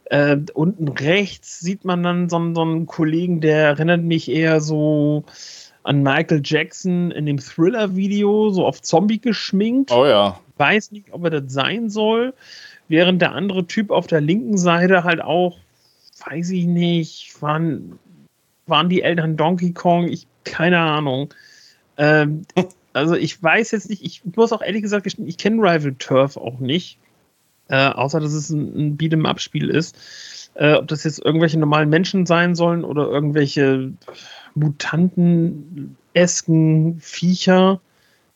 äh, 0.10 0.38
unten 0.54 0.88
rechts 0.88 1.60
sieht 1.60 1.86
man 1.86 2.04
dann 2.04 2.30
so, 2.30 2.54
so, 2.54 2.62
einen 2.62 2.88
Kollegen, 2.88 3.42
der 3.42 3.68
erinnert 3.68 4.02
mich 4.02 4.30
eher 4.30 4.60
so 4.60 5.24
an 5.84 6.04
Michael 6.04 6.42
Jackson 6.44 7.12
in 7.12 7.26
dem 7.26 7.40
Thriller-Video, 7.40 8.50
so 8.50 8.66
auf 8.66 8.82
Zombie 8.82 9.20
geschminkt. 9.20 9.92
Oh 9.92 10.06
ja. 10.06 10.40
Weiß 10.58 10.92
nicht, 10.92 11.14
ob 11.14 11.24
er 11.24 11.30
das 11.30 11.54
sein 11.54 11.90
soll. 11.90 12.34
Während 12.88 13.22
der 13.22 13.34
andere 13.34 13.66
Typ 13.66 13.92
auf 13.92 14.08
der 14.08 14.20
linken 14.20 14.58
Seite 14.58 15.04
halt 15.04 15.22
auch, 15.22 15.58
weiß 16.26 16.50
ich 16.50 16.66
nicht, 16.66 17.42
waren, 17.42 18.00
waren 18.66 18.90
die 18.90 19.04
Eltern 19.04 19.38
Donkey 19.38 19.74
Kong? 19.74 20.08
Ich, 20.08 20.26
keine 20.44 20.80
Ahnung. 20.80 21.34
Ähm, 21.98 22.42
also 22.94 23.16
ich 23.16 23.42
weiß 23.42 23.72
jetzt 23.72 23.90
nicht, 23.90 24.04
ich 24.04 24.24
muss 24.36 24.52
auch 24.52 24.64
ehrlich 24.64 24.82
gesagt 24.82 25.06
ich 25.06 25.38
kenne 25.38 25.62
Rival 25.62 25.94
Turf 26.00 26.36
auch 26.36 26.60
nicht. 26.60 26.98
Äh, 27.70 27.88
außer 27.90 28.20
dass 28.20 28.34
es 28.34 28.50
ein, 28.50 28.76
ein 28.76 28.98
Beat'em-up-Spiel 28.98 29.70
ist. 29.70 29.96
Äh, 30.56 30.74
ob 30.74 30.88
das 30.88 31.04
jetzt 31.04 31.24
irgendwelche 31.24 31.60
normalen 31.60 31.90
Menschen 31.90 32.26
sein 32.26 32.56
sollen 32.56 32.84
oder 32.84 33.08
irgendwelche 33.08 33.94
Mutanten-esken 34.56 37.00
Viecher. 37.00 37.80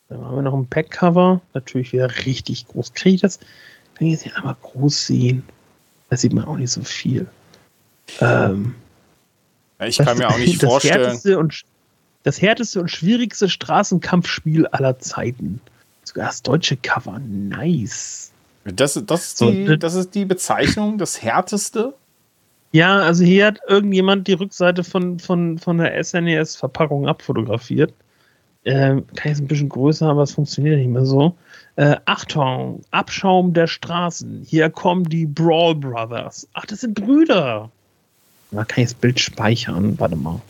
Dann 0.09 0.23
haben 0.23 0.36
wir 0.36 0.43
noch 0.43 0.53
ein 0.53 0.67
Packcover. 0.67 1.41
Natürlich 1.53 1.93
wieder 1.93 2.09
richtig 2.25 2.67
groß. 2.67 2.93
Kriege 2.93 3.15
ich 3.15 3.21
das? 3.21 3.39
Kann 3.95 4.05
ich 4.07 4.13
jetzt 4.13 4.23
hier 4.23 4.38
einmal 4.38 4.55
groß 4.61 5.07
sehen? 5.07 5.43
Da 6.09 6.17
sieht 6.17 6.34
man 6.34 6.45
auch 6.45 6.57
nicht 6.57 6.71
so 6.71 6.84
viel. 6.84 7.27
Ähm, 8.19 8.75
ich 9.79 9.97
kann 9.97 10.17
mir 10.17 10.27
auch 10.29 10.38
nicht 10.38 10.61
das 10.61 10.69
vorstellen. 10.69 11.05
Härteste 11.05 11.39
und, 11.39 11.63
das 12.23 12.41
härteste 12.41 12.81
und 12.81 12.89
schwierigste 12.89 13.47
Straßenkampfspiel 13.49 14.67
aller 14.67 14.99
Zeiten. 14.99 15.61
Sogar 16.03 16.27
das 16.27 16.43
deutsche 16.43 16.77
Cover. 16.77 17.19
Nice. 17.19 18.32
Das, 18.66 19.01
das, 19.05 19.28
ist, 19.28 19.41
die, 19.41 19.78
das 19.78 19.93
ist 19.95 20.16
die 20.16 20.26
Bezeichnung, 20.26 20.97
das 20.97 21.22
härteste? 21.22 21.93
Ja, 22.72 22.99
also 22.99 23.24
hier 23.24 23.47
hat 23.47 23.59
irgendjemand 23.68 24.28
die 24.28 24.34
Rückseite 24.34 24.84
von, 24.84 25.20
von, 25.20 25.59
von 25.59 25.78
der 25.78 26.01
SNES-Verpackung 26.01 27.07
abfotografiert. 27.07 27.93
Äh, 28.64 29.01
kann 29.16 29.26
jetzt 29.26 29.41
ein 29.41 29.47
bisschen 29.47 29.70
größer, 29.70 30.07
aber 30.07 30.24
es 30.24 30.34
funktioniert 30.34 30.78
nicht 30.78 30.88
mehr 30.88 31.05
so. 31.05 31.36
Äh, 31.76 31.97
Achtung, 32.05 32.82
Abschaum 32.91 33.53
der 33.53 33.68
Straßen. 33.68 34.45
Hier 34.47 34.70
kommen 34.70 35.03
die 35.03 35.26
Brawl 35.26 35.76
Brothers. 35.76 36.47
Ach, 36.53 36.66
das 36.66 36.82
sind 36.82 36.95
Brüder. 36.95 37.70
Da 38.51 38.64
kann 38.64 38.84
ich 38.84 38.89
das 38.91 38.93
Bild 38.93 39.20
speichern. 39.20 39.99
Warte 39.99 40.16
mal. 40.16 40.41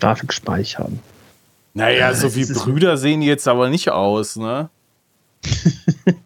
Grafik 0.00 0.32
speichern. 0.32 1.00
Naja, 1.72 2.10
äh, 2.10 2.14
so 2.14 2.34
wie 2.34 2.44
Brüder 2.44 2.96
sehen 2.98 3.22
die 3.22 3.26
jetzt 3.26 3.48
aber 3.48 3.70
nicht 3.70 3.90
aus, 3.90 4.36
ne? 4.36 4.68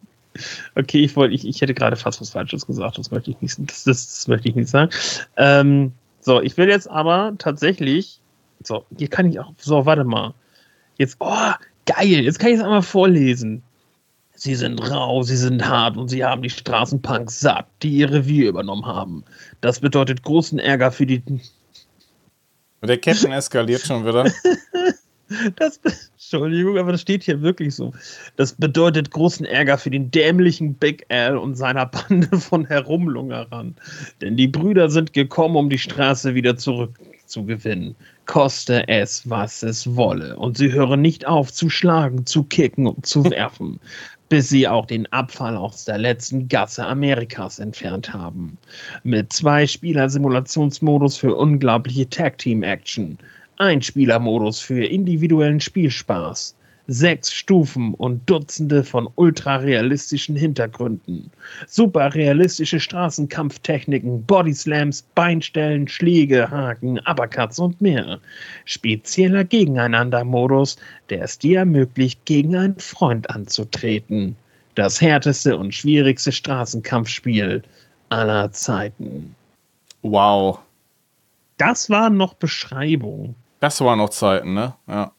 okay, 0.75 1.05
ich 1.05 1.17
wollte, 1.17 1.35
ich, 1.35 1.47
ich 1.47 1.61
hätte 1.61 1.75
gerade 1.75 1.97
fast 1.97 2.21
was 2.21 2.31
Falsches 2.31 2.67
gesagt. 2.67 2.99
Das 2.99 3.11
möchte 3.11 3.31
ich 3.31 3.41
nicht, 3.41 3.59
das, 3.59 3.85
das, 3.85 4.07
das 4.07 4.29
möchte 4.29 4.49
ich 4.49 4.55
nicht 4.55 4.69
sagen. 4.69 4.91
Ähm, 5.37 5.93
so, 6.21 6.41
ich 6.41 6.57
will 6.57 6.69
jetzt 6.69 6.89
aber 6.89 7.35
tatsächlich. 7.39 8.21
So, 8.63 8.85
hier 8.97 9.09
kann 9.09 9.27
ich 9.27 9.41
auch. 9.41 9.53
So, 9.59 9.87
warte 9.87 10.05
mal. 10.05 10.35
Jetzt, 10.99 11.17
oh, 11.21 11.53
geil, 11.87 12.21
jetzt 12.21 12.39
kann 12.39 12.51
ich 12.51 12.57
es 12.57 12.63
einmal 12.63 12.83
vorlesen. 12.83 13.63
Sie 14.35 14.55
sind 14.55 14.79
rau, 14.91 15.23
sie 15.23 15.37
sind 15.37 15.67
hart 15.67 15.97
und 15.97 16.09
sie 16.09 16.25
haben 16.25 16.43
die 16.43 16.51
Straßenpunks 16.51 17.41
satt, 17.41 17.67
die 17.83 17.91
ihr 17.97 18.11
Revier 18.11 18.49
übernommen 18.49 18.87
haben. 18.87 19.25
Das 19.61 19.81
bedeutet 19.81 20.23
großen 20.23 20.59
Ärger 20.59 20.93
für 20.93 21.05
die. 21.05 21.23
Der 22.83 22.99
Captain 22.99 23.33
eskaliert 23.33 23.83
schon 23.83 24.07
wieder. 24.07 24.25
Das, 25.57 25.81
Entschuldigung, 26.13 26.77
aber 26.77 26.93
das 26.93 27.03
steht 27.03 27.23
hier 27.23 27.41
wirklich 27.41 27.75
so. 27.75 27.93
Das 28.37 28.53
bedeutet 28.53 29.13
großen 29.13 29.47
Ärger 29.47 29.79
für 29.79 29.91
den 29.91 30.11
dämlichen 30.11 30.75
Big 30.75 31.07
Al 31.09 31.37
und 31.37 31.55
seiner 31.55 31.87
Bande 31.87 32.39
von 32.39 32.67
Herumlungerern. 32.67 33.77
Denn 34.21 34.37
die 34.37 34.49
Brüder 34.49 34.91
sind 34.91 35.13
gekommen, 35.13 35.57
um 35.57 35.71
die 35.71 35.79
Straße 35.79 36.35
wieder 36.35 36.57
zurückzugewinnen. 36.57 37.95
Koste 38.27 38.89
es, 38.89 39.29
was 39.31 39.63
es 39.63 39.95
wolle. 39.95 40.37
Und 40.37 40.57
sie 40.57 40.73
hören 40.73 41.01
nicht 41.01 41.27
auf 41.27 41.53
zu 41.53 41.71
schlagen, 41.71 42.27
zu 42.27 42.43
kicken 42.43 42.89
und 42.89 43.07
zu 43.07 43.25
werfen, 43.31 43.79
bis 44.29 44.49
sie 44.49 44.67
auch 44.67 44.87
den 44.87 45.07
Abfall 45.13 45.57
aus 45.57 45.85
der 45.85 45.99
letzten 45.99 46.49
Gasse 46.49 46.85
Amerikas 46.85 47.61
entfernt 47.61 48.13
haben. 48.13 48.59
Mit 49.05 49.33
zwei 49.33 49.65
Spieler-Simulationsmodus 49.65 51.17
für 51.17 51.37
unglaubliche 51.37 52.09
Tag-Team-Action 52.09 53.19
Einspielermodus 53.61 54.59
für 54.59 54.85
individuellen 54.85 55.61
Spielspaß, 55.61 56.57
sechs 56.87 57.31
Stufen 57.31 57.93
und 57.95 58.29
Dutzende 58.29 58.83
von 58.83 59.07
ultrarealistischen 59.17 60.35
Hintergründen, 60.35 61.31
superrealistische 61.67 62.81
Straßenkampftechniken, 62.81 64.25
Bodyslams, 64.25 65.03
Beinstellen, 65.15 65.87
Schläge, 65.87 66.51
Haken, 66.51 66.99
Uppercuts 67.01 67.59
und 67.59 67.79
mehr. 67.83 68.19
Spezieller 68.65 69.45
Gegeneinander-Modus, 69.45 70.79
der 71.11 71.25
es 71.25 71.39
dir 71.39 71.59
ermöglicht, 71.59 72.25
gegen 72.25 72.57
einen 72.57 72.79
Freund 72.79 73.29
anzutreten. 73.29 74.37
Das 74.75 75.03
härteste 75.03 75.59
und 75.59 75.75
schwierigste 75.75 76.33
Straßenkampfspiel 76.33 77.63
aller 78.09 78.51
Zeiten. 78.53 79.35
Wow. 80.01 80.61
Das 81.59 81.91
waren 81.91 82.17
noch 82.17 82.33
Beschreibungen. 82.33 83.35
Das 83.61 83.81
waren 83.83 83.99
noch 83.99 84.09
Zeiten, 84.09 84.55
ne? 84.55 84.75
Ja. 84.89 85.13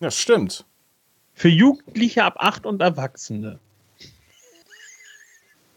Ja, 0.00 0.10
stimmt. 0.10 0.64
Für 1.34 1.48
Jugendliche 1.48 2.24
ab 2.24 2.34
8 2.38 2.66
und 2.66 2.82
Erwachsene. 2.82 3.58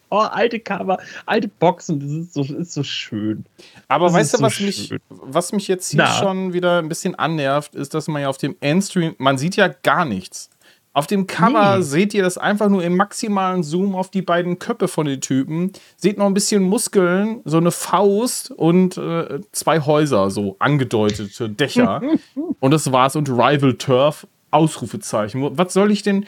Oh, 0.10 0.20
alte 0.20 0.62
Cover, 0.62 1.00
alte 1.26 1.50
Boxen, 1.50 2.00
das 2.00 2.10
ist 2.10 2.34
so, 2.34 2.42
ist 2.56 2.72
so 2.72 2.82
schön. 2.82 3.46
Aber 3.90 4.06
das 4.06 4.14
weißt 4.14 4.34
du, 4.36 4.38
so 4.38 4.44
was, 4.44 4.60
mich, 4.62 4.96
was 5.10 5.52
mich 5.52 5.68
jetzt 5.68 5.90
hier 5.92 5.98
Na. 5.98 6.14
schon 6.14 6.54
wieder 6.54 6.80
ein 6.80 6.88
bisschen 6.88 7.16
annervt, 7.16 7.76
ist, 7.76 7.94
dass 7.94 8.08
man 8.08 8.22
ja 8.22 8.30
auf 8.30 8.38
dem 8.38 8.56
Endstream, 8.62 9.16
man 9.18 9.38
sieht 9.38 9.58
ja 9.58 9.68
gar 9.68 10.06
nichts. 10.06 10.50
Auf 10.98 11.06
dem 11.06 11.28
Cover 11.28 11.78
nee. 11.78 11.84
seht 11.84 12.16
ihr 12.16 12.24
das 12.24 12.40
einfach 12.40 12.70
nur 12.70 12.84
im 12.84 12.98
maximalen 12.98 13.62
Zoom 13.62 13.94
auf 13.94 14.10
die 14.10 14.24
beiden 14.24 14.58
Köpfe 14.58 14.88
von 14.88 15.06
den 15.06 15.22
Typen. 15.22 15.72
Seht 15.96 16.18
noch 16.18 16.26
ein 16.26 16.34
bisschen 16.34 16.64
Muskeln, 16.64 17.42
so 17.46 17.58
eine 17.58 17.70
Faust 17.70 18.50
und 18.50 18.98
äh, 18.98 19.42
zwei 19.52 19.80
Häuser, 19.82 20.32
so 20.32 20.56
angedeutete 20.58 21.52
Dächer. 21.52 22.02
und 22.60 22.72
das 22.72 22.92
war's. 22.92 23.16
Und 23.16 23.30
Rival 23.30 23.76
Turf, 23.76 24.26
Ausrufezeichen. 24.50 25.56
Was 25.56 25.72
soll 25.72 25.92
ich 25.92 26.02
denn. 26.02 26.26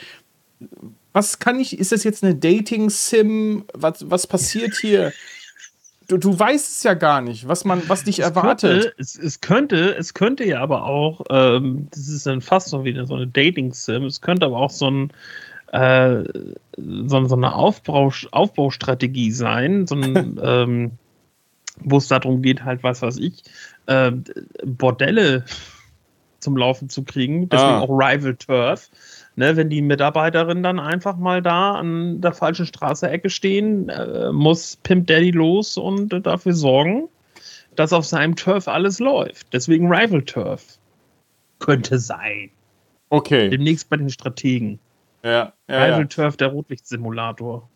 Was 1.13 1.39
kann 1.39 1.59
ich. 1.59 1.80
Ist 1.80 1.91
das 1.91 2.03
jetzt 2.03 2.24
eine 2.24 2.36
Dating-Sim? 2.36 3.63
Was, 3.74 4.07
was 4.11 4.28
passiert 4.28 4.76
hier? 4.80 5.13
Du, 6.10 6.18
du 6.18 6.38
weißt 6.38 6.70
es 6.70 6.84
ja 6.84 6.95
gar 6.95 7.22
nicht, 7.22 7.47
was 7.47 7.64
man, 7.64 7.88
was 7.88 8.03
dich 8.03 8.20
es 8.20 8.26
erwartet. 8.26 8.82
Könnte, 8.82 8.93
es, 8.97 9.16
es, 9.16 9.41
könnte, 9.41 9.95
es 9.95 10.14
könnte 10.14 10.43
ja 10.43 10.60
aber 10.60 10.84
auch, 10.84 11.22
ähm, 11.30 11.88
das 11.91 12.07
ist 12.10 12.26
dann 12.26 12.41
fast 12.41 12.70
so 12.70 12.84
wieder 12.84 13.05
so 13.05 13.16
eine 13.16 13.28
Dating-Sim, 13.28 14.03
es 14.03 14.20
könnte 14.20 14.47
aber 14.47 14.57
auch 14.57 14.72
so 14.72 14.89
ein 14.89 15.14
äh, 15.72 16.24
so, 16.78 17.26
so, 17.26 17.36
eine 17.36 17.53
Aufbau, 17.53 18.12
Aufbaustrategie 18.32 19.32
sein, 19.32 19.86
so 19.86 19.95
ein, 19.95 20.39
ähm, 20.43 20.91
wo 21.80 21.97
es 21.97 22.07
darum 22.07 22.41
geht, 22.41 22.66
halt, 22.66 22.84
was 22.84 23.01
weiß 23.01 23.18
ich, 23.18 23.43
äh, 23.86 24.12
Bordelle 24.66 25.45
zum 26.39 26.57
Laufen 26.57 26.89
zu 26.89 27.03
kriegen, 27.03 27.49
deswegen 27.49 27.70
ah. 27.70 27.82
auch 27.82 27.89
Rival 27.89 28.36
Turf 28.36 28.89
ne, 29.39 29.55
wenn 29.55 29.69
die 29.69 29.81
Mitarbeiterin 29.81 30.61
dann 30.61 30.79
einfach 30.79 31.15
mal 31.15 31.41
da 31.41 31.75
an 31.75 32.19
der 32.19 32.33
falschen 32.33 32.65
Straße-Ecke 32.65 33.29
stehen, 33.29 33.87
äh, 33.87 34.31
muss 34.31 34.75
Pimp 34.83 35.07
Daddy 35.07 35.31
los 35.31 35.77
und 35.77 36.13
äh, 36.13 36.21
dafür 36.21 36.53
sorgen, 36.53 37.07
dass 37.75 37.93
auf 37.93 38.05
seinem 38.05 38.35
Turf 38.35 38.67
alles 38.67 38.99
läuft. 38.99 39.47
Deswegen 39.53 39.91
Rival 39.91 40.21
Turf. 40.23 40.77
Könnte 41.59 41.99
sein. 41.99 42.51
Okay. 43.09 43.49
Demnächst 43.49 43.89
bei 43.89 43.97
den 43.97 44.09
Strategen. 44.09 44.79
Ja, 45.23 45.53
ja 45.69 45.85
Rival 45.85 46.01
ja. 46.01 46.05
Turf, 46.05 46.37
der 46.37 46.49
Rotlichtsimulator. 46.49 47.67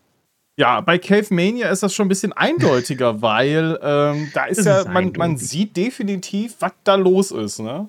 Ja, 0.57 0.81
bei 0.81 0.97
Cave 0.97 1.27
Mania 1.31 1.69
ist 1.69 1.81
das 1.81 1.95
schon 1.95 2.05
ein 2.05 2.09
bisschen 2.09 2.33
eindeutiger, 2.33 3.21
weil 3.21 3.79
ähm, 3.81 4.29
da 4.33 4.45
ist 4.45 4.57
das 4.57 4.65
ja, 4.65 4.79
ist 4.81 4.89
man, 4.89 5.13
man 5.13 5.37
sieht 5.37 5.77
definitiv, 5.77 6.57
was 6.59 6.73
da 6.83 6.95
los 6.95 7.31
ist, 7.31 7.59
ne? 7.59 7.87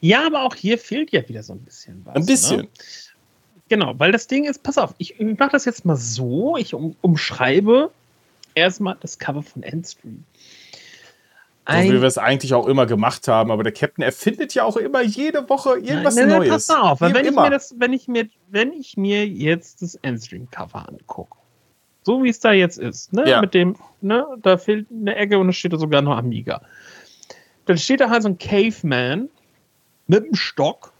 Ja, 0.00 0.26
aber 0.26 0.42
auch 0.42 0.54
hier 0.54 0.76
fehlt 0.76 1.12
ja 1.12 1.26
wieder 1.28 1.42
so 1.42 1.54
ein 1.54 1.60
bisschen 1.60 2.04
was. 2.04 2.16
Ein 2.16 2.26
bisschen. 2.26 2.60
Ne? 2.62 2.68
Genau, 3.72 3.98
weil 3.98 4.12
das 4.12 4.26
Ding 4.26 4.44
ist, 4.44 4.62
pass 4.62 4.76
auf, 4.76 4.94
ich, 4.98 5.18
mache 5.18 5.52
das 5.52 5.64
jetzt 5.64 5.86
mal 5.86 5.96
so, 5.96 6.58
ich 6.58 6.74
um, 6.74 6.94
umschreibe 7.00 7.90
erstmal 8.54 8.98
das 9.00 9.18
Cover 9.18 9.42
von 9.42 9.62
Endstream. 9.62 10.24
so 11.66 11.78
wie 11.84 11.92
wir 11.92 12.02
es 12.02 12.18
eigentlich 12.18 12.52
auch 12.52 12.66
immer 12.66 12.84
gemacht 12.84 13.28
haben, 13.28 13.50
aber 13.50 13.62
der 13.62 13.72
Captain 13.72 14.04
erfindet 14.04 14.52
ja 14.52 14.64
auch 14.64 14.76
immer 14.76 15.00
jede 15.00 15.48
Woche 15.48 15.78
irgendwas 15.78 16.16
nein, 16.16 16.28
nein, 16.28 16.40
nein, 16.40 16.48
Neues. 16.50 16.66
Pass 16.66 16.76
auf, 16.76 17.00
weil 17.00 17.14
wenn 17.14 17.24
ich, 17.24 17.34
mir 17.34 17.48
das, 17.48 17.74
wenn, 17.78 17.94
ich 17.94 18.08
mir, 18.08 18.28
wenn 18.50 18.74
ich 18.74 18.98
mir 18.98 19.26
jetzt 19.26 19.80
das 19.80 19.94
Endstream-Cover 19.94 20.90
angucke, 20.90 21.38
so 22.02 22.22
wie 22.22 22.28
es 22.28 22.40
da 22.40 22.52
jetzt 22.52 22.76
ist, 22.76 23.14
ne, 23.14 23.26
ja. 23.26 23.40
mit 23.40 23.54
dem, 23.54 23.76
ne, 24.02 24.26
da 24.42 24.58
fehlt 24.58 24.86
eine 24.90 25.16
Ecke 25.16 25.38
und 25.38 25.48
es 25.48 25.56
steht 25.56 25.72
da 25.72 25.78
sogar 25.78 26.02
noch 26.02 26.18
Amiga. 26.18 26.60
Dann 27.64 27.78
steht 27.78 28.00
da 28.00 28.10
halt 28.10 28.22
so 28.22 28.28
ein 28.28 28.36
Caveman 28.36 29.30
mit 30.08 30.24
einem 30.24 30.34
Stock 30.34 30.91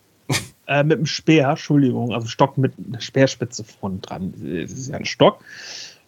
äh, 0.66 0.82
mit 0.82 0.98
einem 0.98 1.06
Speer, 1.06 1.50
Entschuldigung, 1.50 2.12
also 2.12 2.26
Stock 2.26 2.58
mit 2.58 2.72
einer 2.86 3.00
Speerspitze 3.00 3.64
vorne 3.64 3.98
dran. 3.98 4.32
Das 4.36 4.72
ist 4.72 4.88
ja 4.88 4.96
ein 4.96 5.04
Stock. 5.04 5.44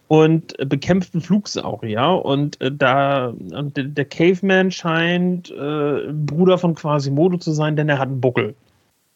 Und 0.07 0.57
äh, 0.59 0.65
bekämpft 0.65 1.13
einen 1.13 1.21
Flugsaurier. 1.21 2.21
Und 2.23 2.61
äh, 2.61 2.71
da 2.71 3.27
und 3.27 3.73
der 3.75 4.05
Caveman 4.05 4.71
scheint 4.71 5.51
äh, 5.51 6.11
Bruder 6.11 6.57
von 6.57 6.75
Quasimodo 6.75 7.37
zu 7.37 7.51
sein, 7.51 7.75
denn 7.75 7.89
er 7.89 7.99
hat 7.99 8.09
einen 8.09 8.21
Buckel. 8.21 8.55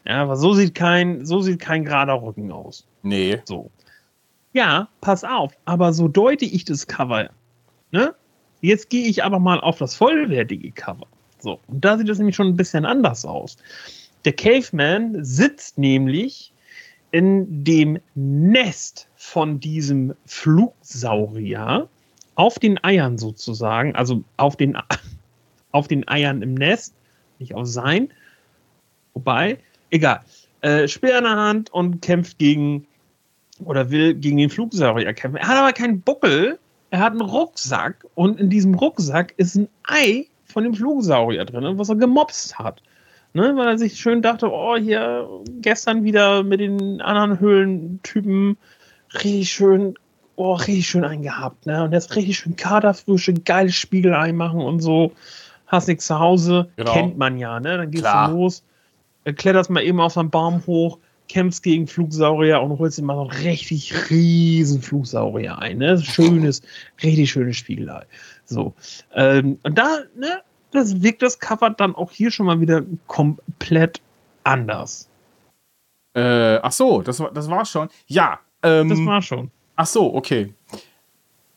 Ja, 0.05 0.23
aber 0.23 0.35
so 0.35 0.53
sieht 0.53 0.75
kein, 0.75 1.25
so 1.25 1.41
sieht 1.41 1.59
kein 1.59 1.85
gerader 1.85 2.21
Rücken 2.21 2.51
aus. 2.51 2.85
Nee. 3.03 3.41
So. 3.45 3.69
Ja, 4.53 4.87
pass 5.01 5.23
auf, 5.23 5.53
aber 5.65 5.93
so 5.93 6.07
deute 6.07 6.45
ich 6.45 6.65
das 6.65 6.87
Cover. 6.87 7.29
Ne? 7.91 8.15
Jetzt 8.61 8.89
gehe 8.89 9.07
ich 9.07 9.23
aber 9.23 9.39
mal 9.39 9.59
auf 9.59 9.77
das 9.77 9.95
vollwertige 9.95 10.71
Cover. 10.71 11.05
So, 11.39 11.59
und 11.67 11.85
da 11.85 11.97
sieht 11.97 12.09
es 12.09 12.17
nämlich 12.17 12.35
schon 12.35 12.47
ein 12.47 12.57
bisschen 12.57 12.85
anders 12.85 13.25
aus. 13.25 13.57
Der 14.25 14.33
Caveman 14.33 15.23
sitzt 15.23 15.77
nämlich 15.77 16.53
in 17.11 17.63
dem 17.63 17.99
Nest 18.15 19.07
von 19.15 19.59
diesem 19.59 20.13
Flugsaurier 20.25 21.87
auf 22.35 22.59
den 22.59 22.83
Eiern 22.83 23.17
sozusagen, 23.17 23.95
also 23.95 24.23
auf 24.37 24.55
den, 24.55 24.77
auf 25.71 25.87
den 25.87 26.07
Eiern 26.07 26.41
im 26.41 26.53
Nest, 26.53 26.93
nicht 27.39 27.55
auf 27.55 27.67
sein. 27.67 28.09
Wobei, 29.13 29.57
egal. 29.89 30.21
Äh, 30.61 30.87
Speer 30.87 31.17
in 31.19 31.23
der 31.23 31.35
Hand 31.35 31.69
und 31.71 32.01
kämpft 32.01 32.37
gegen 32.37 32.85
oder 33.63 33.89
will 33.89 34.13
gegen 34.13 34.37
den 34.37 34.49
Flugsaurier 34.49 35.13
kämpfen. 35.13 35.37
Er 35.37 35.47
hat 35.47 35.57
aber 35.57 35.73
keinen 35.73 36.01
Buckel, 36.01 36.59
er 36.91 36.99
hat 36.99 37.11
einen 37.11 37.21
Rucksack 37.21 38.05
und 38.15 38.39
in 38.39 38.49
diesem 38.49 38.73
Rucksack 38.73 39.33
ist 39.37 39.55
ein 39.55 39.69
Ei 39.83 40.27
von 40.45 40.63
dem 40.63 40.73
Flugsaurier 40.73 41.45
drin, 41.45 41.77
was 41.77 41.89
er 41.89 41.95
gemobst 41.95 42.57
hat. 42.59 42.81
Ne, 43.33 43.55
weil 43.55 43.67
er 43.67 43.77
sich 43.77 43.99
schön 43.99 44.23
dachte, 44.23 44.51
oh, 44.51 44.75
hier 44.75 45.29
gestern 45.61 46.03
wieder 46.03 46.43
mit 46.43 46.59
den 46.59 46.99
anderen 46.99 47.39
Höhlentypen 47.39 48.57
richtig 49.13 49.51
schön, 49.51 49.95
oh, 50.35 50.53
richtig 50.53 50.87
schön 50.87 51.03
eingehabt, 51.03 51.67
ne? 51.67 51.83
Und 51.83 51.91
jetzt 51.91 52.15
richtig 52.15 52.39
schön 52.39 52.55
kaderfrische, 52.55 53.33
geiles 53.33 53.75
Spiegelei 53.75 54.33
machen 54.33 54.61
und 54.61 54.79
so. 54.79 55.11
Hast 55.67 55.87
nichts 55.87 56.07
zu 56.07 56.17
Hause, 56.17 56.69
genau. 56.75 56.93
kennt 56.93 57.17
man 57.19 57.37
ja, 57.37 57.59
ne? 57.59 57.77
Dann 57.77 57.91
gehst 57.91 58.03
Klar. 58.03 58.29
du 58.29 58.35
los, 58.35 58.63
kletterst 59.35 59.69
mal 59.69 59.83
eben 59.83 59.99
auf 59.99 60.17
einen 60.17 60.31
Baum 60.31 60.63
hoch, 60.65 60.97
kämpfst 61.27 61.63
gegen 61.63 61.87
Flugsaurier 61.87 62.59
und 62.61 62.77
holst 62.79 62.97
dir 62.97 63.03
mal 63.03 63.15
so 63.15 63.29
einen 63.29 63.43
richtig 63.43 64.09
riesen 64.09 64.81
Flugsaurier 64.81 65.59
ein. 65.59 65.77
Ne? 65.77 66.01
Schönes, 66.01 66.61
richtig 67.03 67.31
schönes 67.31 67.57
Spiegelei. 67.57 68.05
So. 68.45 68.73
Ähm, 69.13 69.59
und 69.63 69.77
da, 69.77 69.99
ne, 70.17 70.41
das 70.71 71.01
wirkt 71.01 71.21
das 71.21 71.39
Cover 71.39 71.69
dann 71.69 71.95
auch 71.95 72.11
hier 72.11 72.31
schon 72.31 72.45
mal 72.45 72.61
wieder 72.61 72.83
komplett 73.07 74.01
anders. 74.43 75.09
Äh, 76.13 76.57
ach 76.57 76.71
so, 76.71 77.01
das 77.01 77.19
war, 77.19 77.31
das 77.31 77.49
war 77.49 77.65
schon. 77.65 77.89
Ja. 78.07 78.39
Ähm, 78.63 78.89
das 78.89 78.99
war 79.05 79.21
schon. 79.21 79.51
Ach 79.75 79.85
so, 79.85 80.13
okay. 80.13 80.53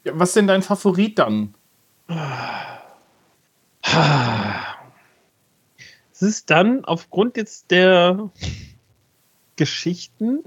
Ja, 0.04 0.12
was 0.14 0.30
ist 0.30 0.36
denn 0.36 0.46
dein 0.46 0.62
Favorit 0.62 1.18
dann? 1.18 1.54
Es 6.12 6.22
ist 6.22 6.50
dann 6.50 6.84
aufgrund 6.84 7.36
jetzt 7.36 7.70
der 7.70 8.30
Geschichten, 9.56 10.42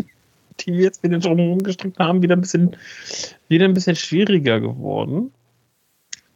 die 0.61 0.73
wir 0.73 0.83
jetzt 0.83 1.03
wieder 1.03 1.19
drum 1.19 1.59
gestrickt 1.59 1.99
haben, 1.99 2.21
wieder 2.21 2.35
ein 2.35 2.41
bisschen, 2.41 2.77
wieder 3.47 3.65
ein 3.65 3.73
bisschen 3.73 3.95
schwieriger 3.95 4.59
geworden. 4.59 5.33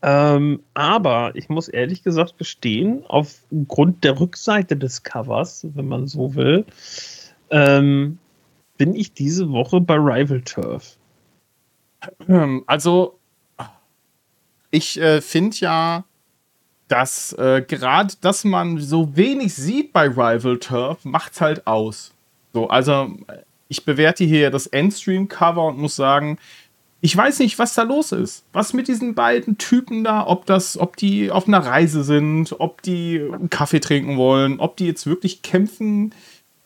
Ähm, 0.02 0.62
aber 0.74 1.32
ich 1.36 1.50
muss 1.50 1.68
ehrlich 1.68 2.04
gesagt 2.04 2.38
gestehen, 2.38 3.04
aufgrund 3.08 4.04
der 4.04 4.20
Rückseite 4.20 4.78
des 4.78 5.04
Covers, 5.04 5.68
wenn 5.74 5.88
man 5.88 6.08
so 6.08 6.36
will, 6.36 6.66
ähm, 7.50 8.18
bin 8.78 8.96
ich 8.96 9.14
diese 9.14 9.52
Woche 9.52 9.82
bei 9.82 9.96
Rival 9.96 10.42
Turf. 10.42 10.98
Ähm, 12.28 12.64
also, 12.66 13.20
ich 14.72 15.00
äh, 15.02 15.20
finde 15.20 15.58
ja, 15.58 16.06
dass 16.88 17.34
äh, 17.34 17.64
gerade, 17.68 18.14
dass 18.22 18.46
man 18.46 18.80
so 18.80 19.16
wenig 19.18 19.54
sieht 19.54 19.92
bei 19.92 20.08
Rival 20.08 20.60
Turf, 20.60 21.04
macht 21.04 21.34
es 21.34 21.42
halt 21.42 21.68
aus. 21.68 22.14
So, 22.54 22.68
also 22.70 23.16
ich 23.68 23.86
bewerte 23.86 24.24
hier 24.24 24.50
das 24.50 24.66
Endstream-Cover 24.66 25.68
und 25.68 25.78
muss 25.78 25.96
sagen, 25.96 26.40
ich 27.02 27.16
weiß 27.16 27.40
nicht, 27.40 27.58
was 27.60 27.74
da 27.76 27.84
los 27.84 28.12
ist. 28.12 28.44
Was 28.52 28.74
mit 28.74 28.88
diesen 28.88 29.16
beiden 29.16 29.58
Typen 29.58 30.04
da, 30.04 30.26
ob 30.28 30.46
das, 30.46 30.78
ob 30.78 30.98
die 30.98 31.32
auf 31.32 31.48
einer 31.48 31.66
Reise 31.66 32.04
sind, 32.04 32.56
ob 32.60 32.82
die 32.82 33.22
einen 33.22 33.50
Kaffee 33.50 33.80
trinken 33.80 34.18
wollen, 34.18 34.60
ob 34.60 34.76
die 34.76 34.86
jetzt 34.86 35.06
wirklich 35.06 35.42
kämpfen, 35.42 36.14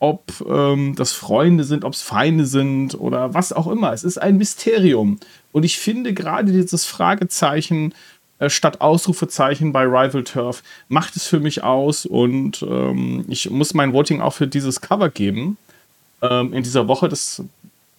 ob 0.00 0.44
ähm, 0.46 0.96
das 0.96 1.12
Freunde 1.12 1.64
sind, 1.64 1.84
ob 1.84 1.92
es 1.92 2.02
Feinde 2.02 2.46
sind 2.46 2.98
oder 2.98 3.32
was 3.32 3.52
auch 3.52 3.68
immer. 3.68 3.92
Es 3.92 4.02
ist 4.02 4.18
ein 4.18 4.36
Mysterium. 4.36 5.18
Und 5.52 5.62
ich 5.62 5.78
finde 5.78 6.12
gerade 6.12 6.50
dieses 6.50 6.84
Fragezeichen 6.84 7.94
äh, 8.40 8.50
statt 8.50 8.80
Ausrufezeichen 8.80 9.72
bei 9.72 9.84
Rival 9.84 10.24
Turf 10.24 10.64
macht 10.88 11.14
es 11.14 11.26
für 11.26 11.38
mich 11.38 11.62
aus 11.62 12.06
und 12.06 12.64
ähm, 12.68 13.24
ich 13.28 13.48
muss 13.50 13.74
mein 13.74 13.92
Voting 13.92 14.20
auch 14.20 14.32
für 14.32 14.48
dieses 14.48 14.80
Cover 14.80 15.08
geben 15.08 15.56
ähm, 16.20 16.52
in 16.52 16.64
dieser 16.64 16.88
Woche. 16.88 17.08
Das 17.08 17.42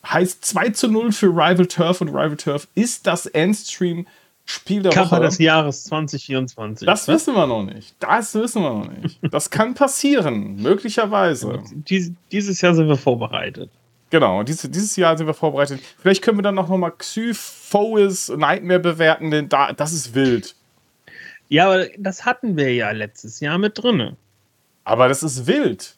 heißt 0.05 0.45
2 0.45 0.69
zu 0.69 0.87
0 0.87 1.11
für 1.11 1.27
Rival 1.27 1.65
Turf 1.65 2.01
und 2.01 2.09
Rival 2.09 2.37
Turf 2.37 2.67
ist 2.75 3.07
das 3.07 3.25
Endstream 3.25 4.07
Spiel 4.47 4.83
der 4.83 4.91
Cover 4.91 5.17
Woche. 5.17 5.21
des 5.21 5.39
Jahres 5.39 5.85
2024. 5.85 6.85
Das 6.85 7.07
wissen 7.07 7.33
wir 7.33 7.47
noch 7.47 7.63
nicht. 7.63 7.95
Das 7.99 8.35
wissen 8.35 8.61
wir 8.61 8.69
noch 8.69 8.91
nicht. 8.91 9.19
Das 9.31 9.49
kann 9.49 9.73
passieren, 9.73 10.55
möglicherweise. 10.61 11.63
Dies, 11.73 12.11
dieses 12.31 12.61
Jahr 12.61 12.75
sind 12.75 12.87
wir 12.87 12.97
vorbereitet. 12.97 13.71
Genau, 14.11 14.43
dieses, 14.43 14.69
dieses 14.69 14.95
Jahr 14.95 15.17
sind 15.17 15.25
wir 15.25 15.33
vorbereitet. 15.33 15.81
Vielleicht 15.97 16.21
können 16.21 16.37
wir 16.37 16.43
dann 16.43 16.55
noch 16.55 16.69
mal 16.69 16.91
Xyphois 16.91 18.29
Nightmare 18.37 18.79
bewerten, 18.79 19.31
denn 19.31 19.49
da, 19.49 19.73
das 19.73 19.93
ist 19.93 20.13
wild. 20.13 20.55
Ja, 21.49 21.65
aber 21.65 21.87
das 21.97 22.23
hatten 22.25 22.55
wir 22.55 22.73
ja 22.73 22.91
letztes 22.91 23.39
Jahr 23.39 23.57
mit 23.57 23.81
drin. 23.81 24.15
Aber 24.83 25.07
das 25.07 25.23
ist 25.23 25.47
wild. 25.47 25.95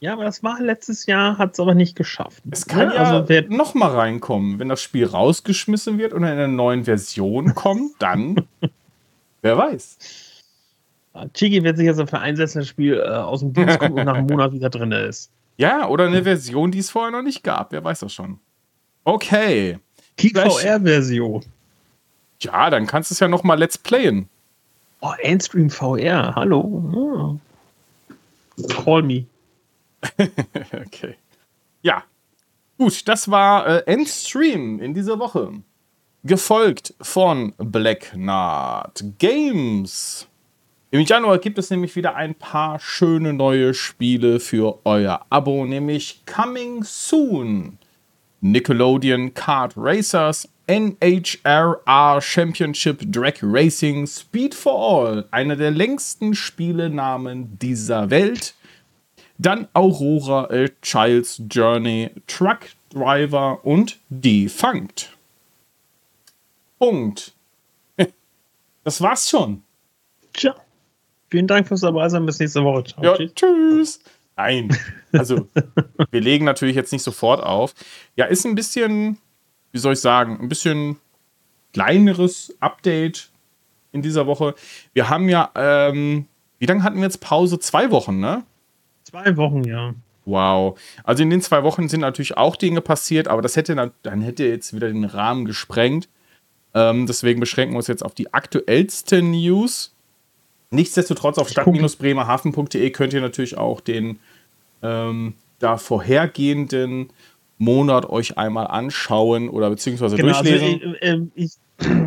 Ja, 0.00 0.12
aber 0.12 0.24
das 0.24 0.42
war 0.42 0.60
letztes 0.60 1.06
Jahr, 1.06 1.38
hat 1.38 1.54
es 1.54 1.60
aber 1.60 1.74
nicht 1.74 1.96
geschafft. 1.96 2.42
Es 2.50 2.66
kann 2.66 2.90
ja, 2.90 2.96
also 2.96 3.28
wer 3.28 3.48
noch 3.48 3.74
mal 3.74 3.90
reinkommen. 3.90 4.58
Wenn 4.58 4.68
das 4.68 4.82
Spiel 4.82 5.06
rausgeschmissen 5.06 5.98
wird 5.98 6.12
und 6.12 6.22
in 6.22 6.28
einer 6.28 6.48
neuen 6.48 6.84
Version 6.84 7.54
kommt, 7.54 7.92
dann 7.98 8.46
wer 9.42 9.56
weiß. 9.56 9.98
Chigi 11.32 11.62
wird 11.62 11.78
sich 11.78 11.86
jetzt 11.86 11.98
dafür 11.98 12.20
einsetzen, 12.20 12.58
das 12.58 12.68
Spiel 12.68 12.94
äh, 12.94 13.08
aus 13.08 13.40
dem 13.40 13.54
Dienst 13.54 13.78
kommt 13.78 13.98
und 13.98 14.04
nach 14.04 14.14
einem 14.14 14.26
Monat 14.30 14.52
wieder 14.52 14.68
drin 14.68 14.92
ist. 14.92 15.30
Ja, 15.56 15.88
oder 15.88 16.06
eine 16.06 16.24
Version, 16.24 16.70
die 16.70 16.80
es 16.80 16.90
vorher 16.90 17.10
noch 17.10 17.22
nicht 17.22 17.42
gab. 17.42 17.72
Wer 17.72 17.82
weiß 17.82 18.00
das 18.00 18.12
schon. 18.12 18.38
Okay. 19.04 19.78
Die 20.18 20.30
VR-Version. 20.30 21.42
Ja, 22.40 22.68
dann 22.68 22.86
kannst 22.86 23.10
du 23.10 23.14
es 23.14 23.20
ja 23.20 23.28
noch 23.28 23.44
mal 23.44 23.58
Let's 23.58 23.78
Playen. 23.78 24.28
Oh, 25.00 25.12
Endstream 25.20 25.70
VR. 25.70 26.34
Hallo. 26.34 26.60
Oh. 26.60 27.38
Call 28.68 29.02
me. 29.02 29.24
okay. 30.86 31.16
Ja. 31.82 32.04
Gut, 32.78 33.08
das 33.08 33.30
war 33.30 33.66
äh, 33.66 33.82
Endstream 33.86 34.80
in 34.80 34.92
dieser 34.92 35.18
Woche. 35.18 35.52
Gefolgt 36.24 36.94
von 37.00 37.54
Black 37.56 38.10
Knot 38.12 39.04
Games. 39.18 40.26
Im 40.90 41.00
Januar 41.00 41.38
gibt 41.38 41.58
es 41.58 41.70
nämlich 41.70 41.96
wieder 41.96 42.16
ein 42.16 42.34
paar 42.34 42.78
schöne 42.78 43.32
neue 43.32 43.74
Spiele 43.74 44.40
für 44.40 44.78
euer 44.84 45.24
Abo, 45.30 45.64
nämlich 45.64 46.22
Coming 46.26 46.84
Soon. 46.84 47.78
Nickelodeon 48.40 49.34
Kart 49.34 49.74
Racers, 49.76 50.48
NHRR 50.68 52.20
Championship 52.20 53.00
Drag 53.10 53.34
Racing 53.42 54.06
Speed 54.06 54.54
for 54.54 54.78
All, 54.78 55.24
einer 55.30 55.56
der 55.56 55.70
längsten 55.70 56.34
Spielenamen 56.34 57.58
dieser 57.58 58.10
Welt. 58.10 58.54
Dann 59.38 59.68
Aurora, 59.74 60.48
A 60.50 60.66
Child's 60.82 61.42
Journey, 61.50 62.10
Truck 62.26 62.60
Driver 62.90 63.64
und 63.64 63.98
Defunct. 64.08 65.16
Punkt. 66.78 67.32
Das 68.84 69.00
war's 69.00 69.28
schon. 69.28 69.62
Tja. 70.32 70.54
Vielen 71.28 71.48
Dank 71.48 71.66
fürs 71.66 71.80
dabei 71.80 72.08
sein. 72.08 72.24
Bis 72.24 72.38
nächste 72.38 72.62
Woche. 72.62 72.84
Ciao. 72.84 73.02
Ja, 73.02 73.26
tschüss. 73.34 74.00
Nein. 74.36 74.76
Also, 75.12 75.48
wir 76.10 76.20
legen 76.20 76.44
natürlich 76.44 76.76
jetzt 76.76 76.92
nicht 76.92 77.02
sofort 77.02 77.42
auf. 77.42 77.74
Ja, 78.16 78.26
ist 78.26 78.44
ein 78.44 78.54
bisschen, 78.54 79.16
wie 79.72 79.78
soll 79.78 79.94
ich 79.94 80.00
sagen, 80.00 80.38
ein 80.38 80.50
bisschen 80.50 80.98
kleineres 81.72 82.54
Update 82.60 83.30
in 83.92 84.02
dieser 84.02 84.26
Woche. 84.26 84.54
Wir 84.92 85.08
haben 85.08 85.30
ja, 85.30 85.50
ähm, 85.54 86.26
wie 86.58 86.66
lange 86.66 86.82
hatten 86.82 86.96
wir 86.96 87.04
jetzt 87.04 87.22
Pause? 87.22 87.58
Zwei 87.60 87.90
Wochen, 87.90 88.20
ne? 88.20 88.44
Zwei 89.22 89.36
Wochen, 89.36 89.64
ja. 89.64 89.94
Wow. 90.24 90.78
Also 91.04 91.22
in 91.22 91.30
den 91.30 91.40
zwei 91.40 91.62
Wochen 91.62 91.88
sind 91.88 92.00
natürlich 92.00 92.36
auch 92.36 92.56
Dinge 92.56 92.80
passiert, 92.80 93.28
aber 93.28 93.42
das 93.42 93.56
hätte 93.56 93.74
dann, 93.74 94.20
hätte 94.20 94.44
jetzt 94.44 94.74
wieder 94.74 94.88
den 94.88 95.04
Rahmen 95.04 95.44
gesprengt. 95.44 96.08
Ähm, 96.74 97.06
deswegen 97.06 97.40
beschränken 97.40 97.74
wir 97.74 97.78
uns 97.78 97.86
jetzt 97.86 98.04
auf 98.04 98.14
die 98.14 98.34
aktuellsten 98.34 99.30
News. 99.30 99.94
Nichtsdestotrotz 100.70 101.38
auf 101.38 101.48
stadt-bremerhaven.de 101.48 102.90
könnt 102.90 103.12
ihr 103.12 103.20
natürlich 103.20 103.56
auch 103.56 103.80
den 103.80 104.18
ähm, 104.82 105.34
da 105.60 105.78
vorhergehenden 105.78 107.10
Monat 107.58 108.10
euch 108.10 108.36
einmal 108.36 108.66
anschauen 108.66 109.48
oder 109.48 109.70
beziehungsweise 109.70 110.16
genau, 110.16 110.36
also, 110.36 110.42
durchlesen. 110.42 110.96
Also, 111.00 111.22
äh, 111.22 111.26
ich, 111.36 111.52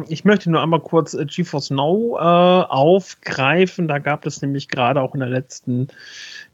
ich, 0.07 0.25
möchte 0.25 0.49
nur 0.49 0.61
einmal 0.61 0.79
kurz 0.79 1.13
äh, 1.13 1.25
GeForce 1.25 1.71
Now 1.71 2.17
äh, 2.17 2.21
aufgreifen. 2.21 3.87
Da 3.87 3.99
gab 3.99 4.25
es 4.25 4.41
nämlich 4.41 4.67
gerade 4.67 5.01
auch 5.01 5.13
in 5.13 5.19
der 5.19 5.29
letzten 5.29 5.87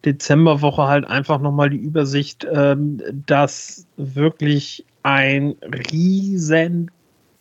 Dezemberwoche 0.03 0.83
halt 0.83 1.05
einfach 1.05 1.39
nochmal 1.39 1.69
die 1.69 1.77
Übersicht, 1.77 2.45
ähm, 2.51 3.01
dass 3.25 3.87
wirklich 3.97 4.85
ein 5.03 5.55
riesen 5.91 6.91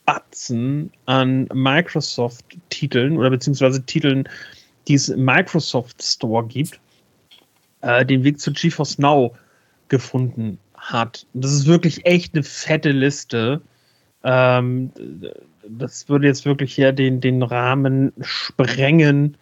Batzen 0.07 0.93
an 1.07 1.49
Microsoft-Titeln 1.53 3.17
oder 3.17 3.31
beziehungsweise 3.31 3.85
Titeln, 3.85 4.29
die 4.87 4.95
es 4.95 5.09
im 5.09 5.25
Microsoft 5.25 6.03
Store 6.03 6.47
gibt, 6.47 6.79
äh, 7.81 8.05
den 8.05 8.23
Weg 8.23 8.39
zu 8.39 8.53
GeForce 8.53 8.99
Now 8.99 9.35
gefunden 9.89 10.59
hat. 10.77 11.27
Das 11.33 11.53
ist 11.53 11.67
wirklich 11.67 12.05
echt 12.07 12.35
eine 12.35 12.43
fette 12.43 12.91
Liste. 12.91 13.63
Ähm, 14.23 14.93
das 15.69 16.09
würde 16.09 16.27
jetzt 16.27 16.45
wirklich 16.45 16.75
hier 16.75 16.93
den, 16.93 17.21
den 17.21 17.43
Rahmen 17.43 18.13
sprengen, 18.21 19.37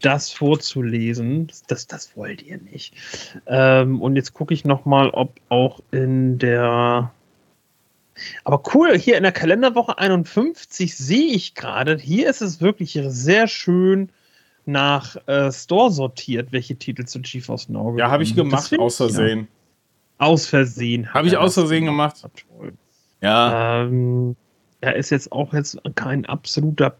das 0.00 0.30
vorzulesen. 0.30 1.50
Das, 1.68 1.86
das 1.86 2.16
wollt 2.16 2.42
ihr 2.42 2.58
nicht. 2.58 2.94
Ähm, 3.46 4.00
und 4.00 4.16
jetzt 4.16 4.32
gucke 4.32 4.54
ich 4.54 4.64
noch 4.64 4.84
mal, 4.84 5.10
ob 5.10 5.40
auch 5.48 5.80
in 5.90 6.38
der 6.38 7.12
aber 8.44 8.62
cool, 8.74 8.98
hier 8.98 9.16
in 9.16 9.22
der 9.22 9.32
Kalenderwoche 9.32 9.96
51 9.98 10.94
sehe 10.96 11.32
ich 11.32 11.54
gerade, 11.54 11.96
hier 11.96 12.28
ist 12.28 12.42
es 12.42 12.60
wirklich 12.60 12.98
sehr 13.02 13.48
schön 13.48 14.10
nach 14.66 15.16
äh, 15.26 15.50
Store 15.52 15.90
sortiert, 15.90 16.52
welche 16.52 16.76
Titel 16.76 17.04
zu 17.06 17.20
GeForce 17.20 17.68
Now 17.70 17.96
Ja, 17.96 18.10
habe 18.10 18.22
ich 18.22 18.34
gemacht, 18.34 18.78
aus 18.78 18.96
Versehen. 18.96 19.40
Ja. 19.40 20.26
Aus 20.26 20.46
Versehen. 20.46 21.14
Habe 21.14 21.28
ich 21.28 21.36
aus 21.36 21.54
Versehen 21.54 21.86
gemacht. 21.86 22.16
Ja. 23.22 23.84
Ähm, 23.84 24.36
da 24.80 24.90
ist 24.90 25.10
jetzt 25.10 25.30
auch 25.32 25.52
jetzt 25.52 25.78
kein 25.94 26.24
absoluter 26.26 26.96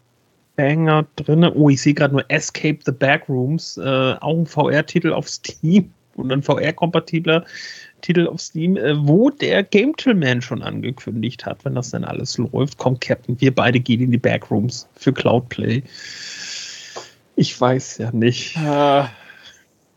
Banger 0.55 1.05
drin. 1.15 1.43
Oh, 1.45 1.69
ich 1.69 1.81
sehe 1.81 1.93
gerade 1.93 2.13
nur 2.13 2.25
Escape 2.29 2.79
the 2.85 2.91
Backrooms, 2.91 3.77
äh, 3.77 4.15
auch 4.19 4.37
ein 4.37 4.45
VR-Titel 4.45 5.13
auf 5.13 5.27
Steam 5.27 5.91
und 6.15 6.31
ein 6.31 6.43
VR-kompatibler 6.43 7.45
Titel 8.01 8.27
auf 8.27 8.41
Steam, 8.41 8.77
äh, 8.77 8.95
wo 9.05 9.29
der 9.29 9.63
Game 9.63 9.93
Man 10.15 10.41
schon 10.41 10.61
angekündigt 10.61 11.45
hat, 11.45 11.63
wenn 11.65 11.75
das 11.75 11.91
dann 11.91 12.03
alles 12.03 12.37
läuft, 12.37 12.77
kommt 12.77 13.01
Captain, 13.01 13.39
wir 13.39 13.53
beide 13.53 13.79
gehen 13.79 14.01
in 14.01 14.11
die 14.11 14.17
Backrooms 14.17 14.87
für 14.95 15.13
Cloudplay. 15.13 15.83
Ich 17.35 17.59
weiß 17.59 17.99
ja 17.99 18.11
nicht. 18.11 18.57
Äh, 18.57 19.05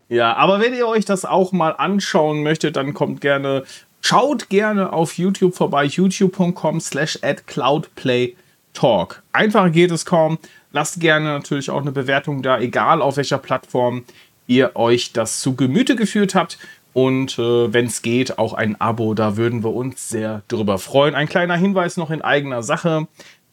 ja, 0.07 0.35
aber 0.35 0.59
wenn 0.59 0.73
ihr 0.73 0.87
euch 0.87 1.05
das 1.05 1.25
auch 1.25 1.51
mal 1.51 1.71
anschauen 1.71 2.43
möchtet, 2.43 2.75
dann 2.75 2.93
kommt 2.93 3.21
gerne, 3.21 3.63
schaut 4.05 4.49
gerne 4.49 4.93
auf 4.93 5.17
YouTube 5.17 5.55
vorbei, 5.55 5.85
youtube.com 5.85 6.79
slash 6.79 7.17
at 7.23 7.47
cloudplaytalk. 7.47 9.23
Einfacher 9.33 9.71
geht 9.71 9.89
es 9.89 10.05
kaum. 10.05 10.37
Lasst 10.71 10.99
gerne 10.99 11.25
natürlich 11.25 11.71
auch 11.71 11.81
eine 11.81 11.91
Bewertung 11.91 12.43
da, 12.43 12.59
egal 12.59 13.01
auf 13.01 13.17
welcher 13.17 13.39
Plattform 13.39 14.03
ihr 14.45 14.75
euch 14.75 15.11
das 15.11 15.41
zu 15.41 15.55
Gemüte 15.55 15.95
geführt 15.95 16.35
habt. 16.35 16.59
Und 16.93 17.39
äh, 17.39 17.73
wenn 17.73 17.87
es 17.87 18.03
geht, 18.03 18.37
auch 18.37 18.53
ein 18.53 18.79
Abo, 18.79 19.15
da 19.15 19.37
würden 19.37 19.63
wir 19.63 19.73
uns 19.73 20.07
sehr 20.07 20.43
drüber 20.49 20.77
freuen. 20.77 21.15
Ein 21.15 21.27
kleiner 21.27 21.57
Hinweis 21.57 21.97
noch 21.97 22.11
in 22.11 22.21
eigener 22.21 22.61
Sache. 22.61 23.07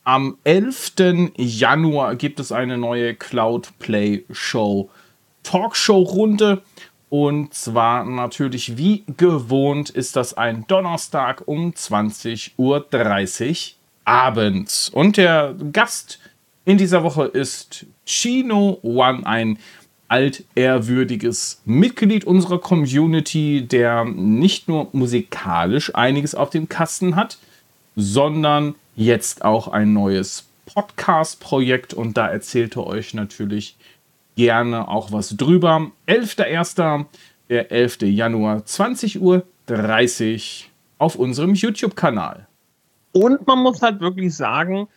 Am 0.04 0.36
11. 0.44 0.92
Januar 1.38 2.14
gibt 2.16 2.40
es 2.40 2.52
eine 2.52 2.76
neue 2.76 3.14
Cloud 3.14 3.70
Play 3.78 4.24
Show 4.30 4.90
Talkshow-Runde. 5.44 6.62
Und 7.12 7.52
zwar 7.52 8.06
natürlich 8.06 8.78
wie 8.78 9.04
gewohnt 9.18 9.90
ist 9.90 10.16
das 10.16 10.32
ein 10.32 10.64
Donnerstag 10.66 11.42
um 11.44 11.72
20.30 11.72 12.52
Uhr 12.56 12.86
abends. 14.06 14.88
Und 14.88 15.18
der 15.18 15.54
Gast 15.72 16.20
in 16.64 16.78
dieser 16.78 17.04
Woche 17.04 17.24
ist 17.24 17.84
Chino 18.06 18.78
One, 18.80 19.26
ein 19.26 19.58
altehrwürdiges 20.08 21.60
Mitglied 21.66 22.24
unserer 22.24 22.58
Community, 22.58 23.68
der 23.68 24.06
nicht 24.06 24.68
nur 24.68 24.88
musikalisch 24.92 25.94
einiges 25.94 26.34
auf 26.34 26.48
dem 26.48 26.70
Kasten 26.70 27.14
hat, 27.14 27.36
sondern 27.94 28.74
jetzt 28.96 29.44
auch 29.44 29.68
ein 29.68 29.92
neues 29.92 30.46
Podcast-Projekt 30.64 31.92
und 31.92 32.16
da 32.16 32.28
erzählt 32.28 32.76
er 32.76 32.86
euch 32.86 33.12
natürlich 33.12 33.76
gerne 34.36 34.88
auch 34.88 35.12
was 35.12 35.36
drüber. 35.36 35.90
11.01. 36.06 37.06
der 37.48 37.70
11. 37.70 38.02
Januar, 38.02 38.58
20.30 38.58 39.20
Uhr 39.20 39.44
auf 40.98 41.16
unserem 41.16 41.54
YouTube-Kanal. 41.54 42.46
Und 43.12 43.46
man 43.46 43.58
muss 43.58 43.82
halt 43.82 44.00
wirklich 44.00 44.34
sagen, 44.34 44.88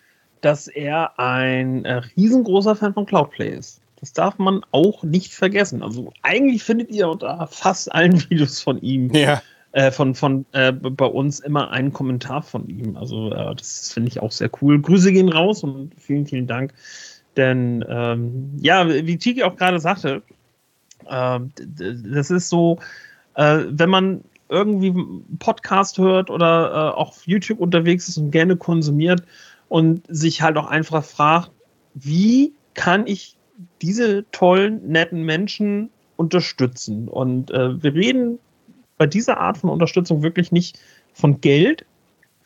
dass 0.41 0.67
er 0.67 1.19
ein 1.19 1.85
äh, 1.85 2.01
riesengroßer 2.15 2.75
Fan 2.75 2.93
von 2.93 3.05
Cloudplay 3.05 3.49
ist. 3.49 3.81
Das 3.99 4.13
darf 4.13 4.37
man 4.37 4.61
auch 4.71 5.03
nicht 5.03 5.33
vergessen. 5.33 5.81
Also 5.81 6.13
eigentlich 6.21 6.63
findet 6.63 6.91
ihr 6.91 7.09
unter 7.09 7.47
fast 7.47 7.91
allen 7.91 8.21
Videos 8.29 8.61
von 8.61 8.79
ihm, 8.81 9.11
ja. 9.13 9.41
äh, 9.71 9.91
von, 9.91 10.13
von 10.13 10.45
äh, 10.51 10.71
bei 10.71 11.05
uns 11.05 11.39
immer 11.39 11.71
einen 11.71 11.91
Kommentar 11.91 12.43
von 12.43 12.67
ihm. 12.67 12.97
Also 12.97 13.31
äh, 13.31 13.55
das 13.55 13.91
finde 13.91 14.09
ich 14.09 14.19
auch 14.19 14.31
sehr 14.31 14.51
cool. 14.61 14.79
Grüße 14.81 15.11
gehen 15.11 15.29
raus 15.29 15.63
und 15.63 15.91
vielen, 15.97 16.27
vielen 16.27 16.47
Dank. 16.47 16.73
Denn 17.37 17.83
ähm, 17.87 18.51
ja, 18.59 18.87
wie 18.87 19.17
Tiki 19.17 19.43
auch 19.43 19.55
gerade 19.55 19.79
sagte, 19.79 20.21
ähm, 21.09 21.51
das 21.55 22.31
ist 22.31 22.49
so, 22.49 22.79
äh, 23.35 23.63
wenn 23.67 23.89
man 23.89 24.23
irgendwie 24.49 24.89
einen 24.89 25.37
Podcast 25.39 25.97
hört 25.97 26.29
oder 26.29 26.71
äh, 26.71 26.97
auch 26.97 27.09
auf 27.09 27.27
YouTube 27.27 27.59
unterwegs 27.59 28.07
ist 28.07 28.17
und 28.17 28.31
gerne 28.31 28.55
konsumiert 28.55 29.23
und 29.69 30.03
sich 30.07 30.41
halt 30.41 30.57
auch 30.57 30.67
einfach 30.67 31.03
fragt, 31.03 31.51
wie 31.95 32.53
kann 32.73 33.07
ich 33.07 33.35
diese 33.81 34.29
tollen, 34.31 34.87
netten 34.87 35.23
Menschen 35.23 35.89
unterstützen. 36.17 37.07
Und 37.07 37.51
äh, 37.51 37.81
wir 37.81 37.93
reden 37.93 38.39
bei 38.97 39.07
dieser 39.07 39.39
Art 39.39 39.57
von 39.57 39.69
Unterstützung 39.69 40.23
wirklich 40.23 40.51
nicht 40.51 40.79
von 41.13 41.41
Geld, 41.41 41.85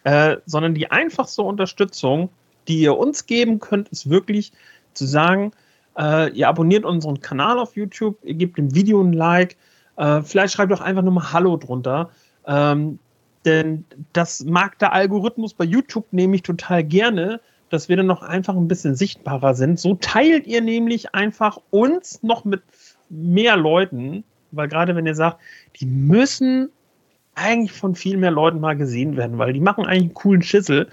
äh, 0.04 0.38
sondern 0.46 0.74
die 0.74 0.90
einfachste 0.92 1.42
Unterstützung, 1.42 2.30
die 2.68 2.80
ihr 2.80 2.98
uns 2.98 3.26
geben 3.26 3.60
könnt, 3.60 3.90
ist 3.90 4.10
wirklich 4.10 4.52
zu 4.94 5.06
sagen, 5.06 5.52
äh, 5.98 6.32
ihr 6.32 6.48
abonniert 6.48 6.86
unseren 6.86 7.20
Kanal 7.22 7.60
auf 7.60 7.76
YouTube, 7.76 8.18
ihr 8.24 8.36
gebt 8.36 8.58
dem 8.58 8.74
Video 8.74 9.02
ein 9.02 9.14
Like, 9.14 9.58
äh, 9.98 10.22
vielleicht 10.22 10.54
schreibt 10.54 10.72
doch 10.72 10.82
einfach 10.82 11.04
nur 11.04 11.14
mal 11.14 11.34
Hallo 11.34 11.58
drunter. 11.58 12.10
Ähm, 12.46 13.00
denn 13.46 13.86
das 14.14 14.44
mag 14.46 14.80
der 14.80 14.94
Algorithmus 14.94 15.54
bei 15.54 15.66
YouTube 15.66 16.12
nämlich 16.12 16.44
total 16.44 16.84
gerne, 16.84 17.40
dass 17.70 17.90
wir 17.90 17.98
dann 17.98 18.08
noch 18.08 18.22
einfach 18.22 18.56
ein 18.56 18.68
bisschen 18.68 18.96
sichtbarer 18.96 19.54
sind. 19.56 19.80
So 19.80 19.96
teilt 19.96 20.48
ihr 20.48 20.62
nämlich 20.62 21.14
einfach 21.14 21.60
uns 21.70 22.24
noch 22.24 22.46
mit 22.46 22.62
mehr 23.10 23.56
Leuten, 23.58 24.24
weil 24.52 24.68
gerade 24.68 24.96
wenn 24.96 25.06
ihr 25.06 25.16
sagt, 25.16 25.40
die 25.80 25.86
müssen 25.86 26.70
eigentlich 27.36 27.72
von 27.72 27.96
viel 27.96 28.18
mehr 28.18 28.32
Leuten 28.32 28.60
mal 28.60 28.76
gesehen 28.76 29.16
werden, 29.16 29.38
weil 29.38 29.54
die 29.54 29.62
machen 29.62 29.86
eigentlich 29.86 30.04
einen 30.04 30.14
coolen 30.14 30.42
Schüssel. 30.42 30.90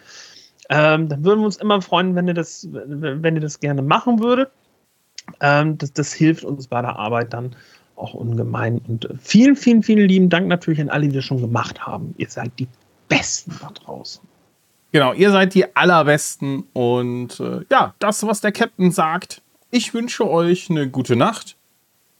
Ähm, 0.68 1.08
dann 1.08 1.24
würden 1.24 1.40
wir 1.40 1.46
uns 1.46 1.56
immer 1.56 1.80
freuen, 1.80 2.14
wenn 2.14 2.26
ihr 2.28 2.34
das, 2.34 2.66
wenn 2.70 3.34
ihr 3.34 3.40
das 3.40 3.60
gerne 3.60 3.82
machen 3.82 4.20
würdet. 4.20 4.50
Ähm, 5.40 5.78
das, 5.78 5.92
das 5.92 6.12
hilft 6.12 6.44
uns 6.44 6.66
bei 6.66 6.80
der 6.80 6.96
Arbeit 6.96 7.32
dann 7.32 7.54
auch 7.96 8.14
ungemein. 8.14 8.80
Und 8.86 9.08
vielen, 9.20 9.56
vielen, 9.56 9.82
vielen 9.82 10.08
lieben 10.08 10.28
Dank 10.28 10.48
natürlich 10.48 10.80
an 10.80 10.90
alle, 10.90 11.08
die 11.08 11.14
das 11.14 11.24
schon 11.24 11.40
gemacht 11.40 11.86
haben. 11.86 12.14
Ihr 12.18 12.28
seid 12.28 12.52
die 12.58 12.68
Besten 13.08 13.56
da 13.60 13.70
draußen. 13.70 14.22
Genau, 14.92 15.12
ihr 15.12 15.30
seid 15.30 15.54
die 15.54 15.76
allerbesten 15.76 16.64
und 16.72 17.40
äh, 17.40 17.64
ja, 17.70 17.94
das, 17.98 18.26
was 18.26 18.40
der 18.40 18.52
Captain 18.52 18.90
sagt. 18.90 19.42
Ich 19.70 19.92
wünsche 19.94 20.28
euch 20.28 20.70
eine 20.70 20.88
gute 20.88 21.16
Nacht, 21.16 21.56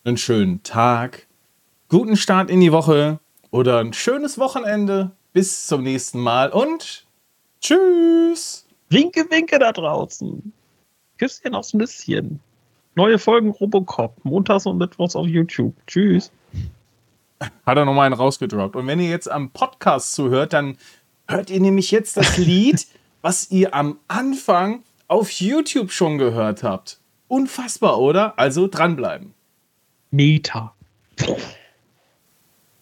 einen 0.04 0.16
schönen 0.16 0.62
Tag, 0.62 1.26
guten 1.88 2.16
Start 2.16 2.50
in 2.50 2.60
die 2.60 2.72
Woche 2.72 3.18
oder 3.50 3.78
ein 3.78 3.92
schönes 3.92 4.38
Wochenende. 4.38 5.12
Bis 5.32 5.66
zum 5.66 5.82
nächsten 5.82 6.20
Mal 6.20 6.50
und 6.50 7.05
tschüss. 7.60 8.66
Winke, 8.88 9.28
winke 9.30 9.58
da 9.58 9.72
draußen. 9.72 10.52
Küsschen 11.18 11.54
aufs 11.54 11.74
Nüsschen. 11.74 12.40
Neue 12.94 13.18
Folgen 13.18 13.50
Robocop, 13.50 14.24
montags 14.24 14.66
und 14.66 14.78
mittwochs 14.78 15.16
auf 15.16 15.26
YouTube. 15.26 15.74
Tschüss. 15.86 16.30
Hat 17.40 17.76
er 17.76 17.84
nochmal 17.84 18.06
einen 18.06 18.14
rausgedroppt. 18.14 18.76
Und 18.76 18.86
wenn 18.86 19.00
ihr 19.00 19.10
jetzt 19.10 19.30
am 19.30 19.50
Podcast 19.50 20.14
zuhört, 20.14 20.52
dann 20.52 20.78
hört 21.28 21.50
ihr 21.50 21.60
nämlich 21.60 21.90
jetzt 21.90 22.16
das 22.16 22.36
Lied, 22.38 22.86
was 23.20 23.50
ihr 23.50 23.74
am 23.74 23.98
Anfang 24.08 24.82
auf 25.08 25.30
YouTube 25.30 25.90
schon 25.90 26.18
gehört 26.18 26.62
habt. 26.62 26.98
Unfassbar, 27.28 27.98
oder? 27.98 28.38
Also 28.38 28.68
dranbleiben. 28.68 29.34
Meta. 30.10 30.74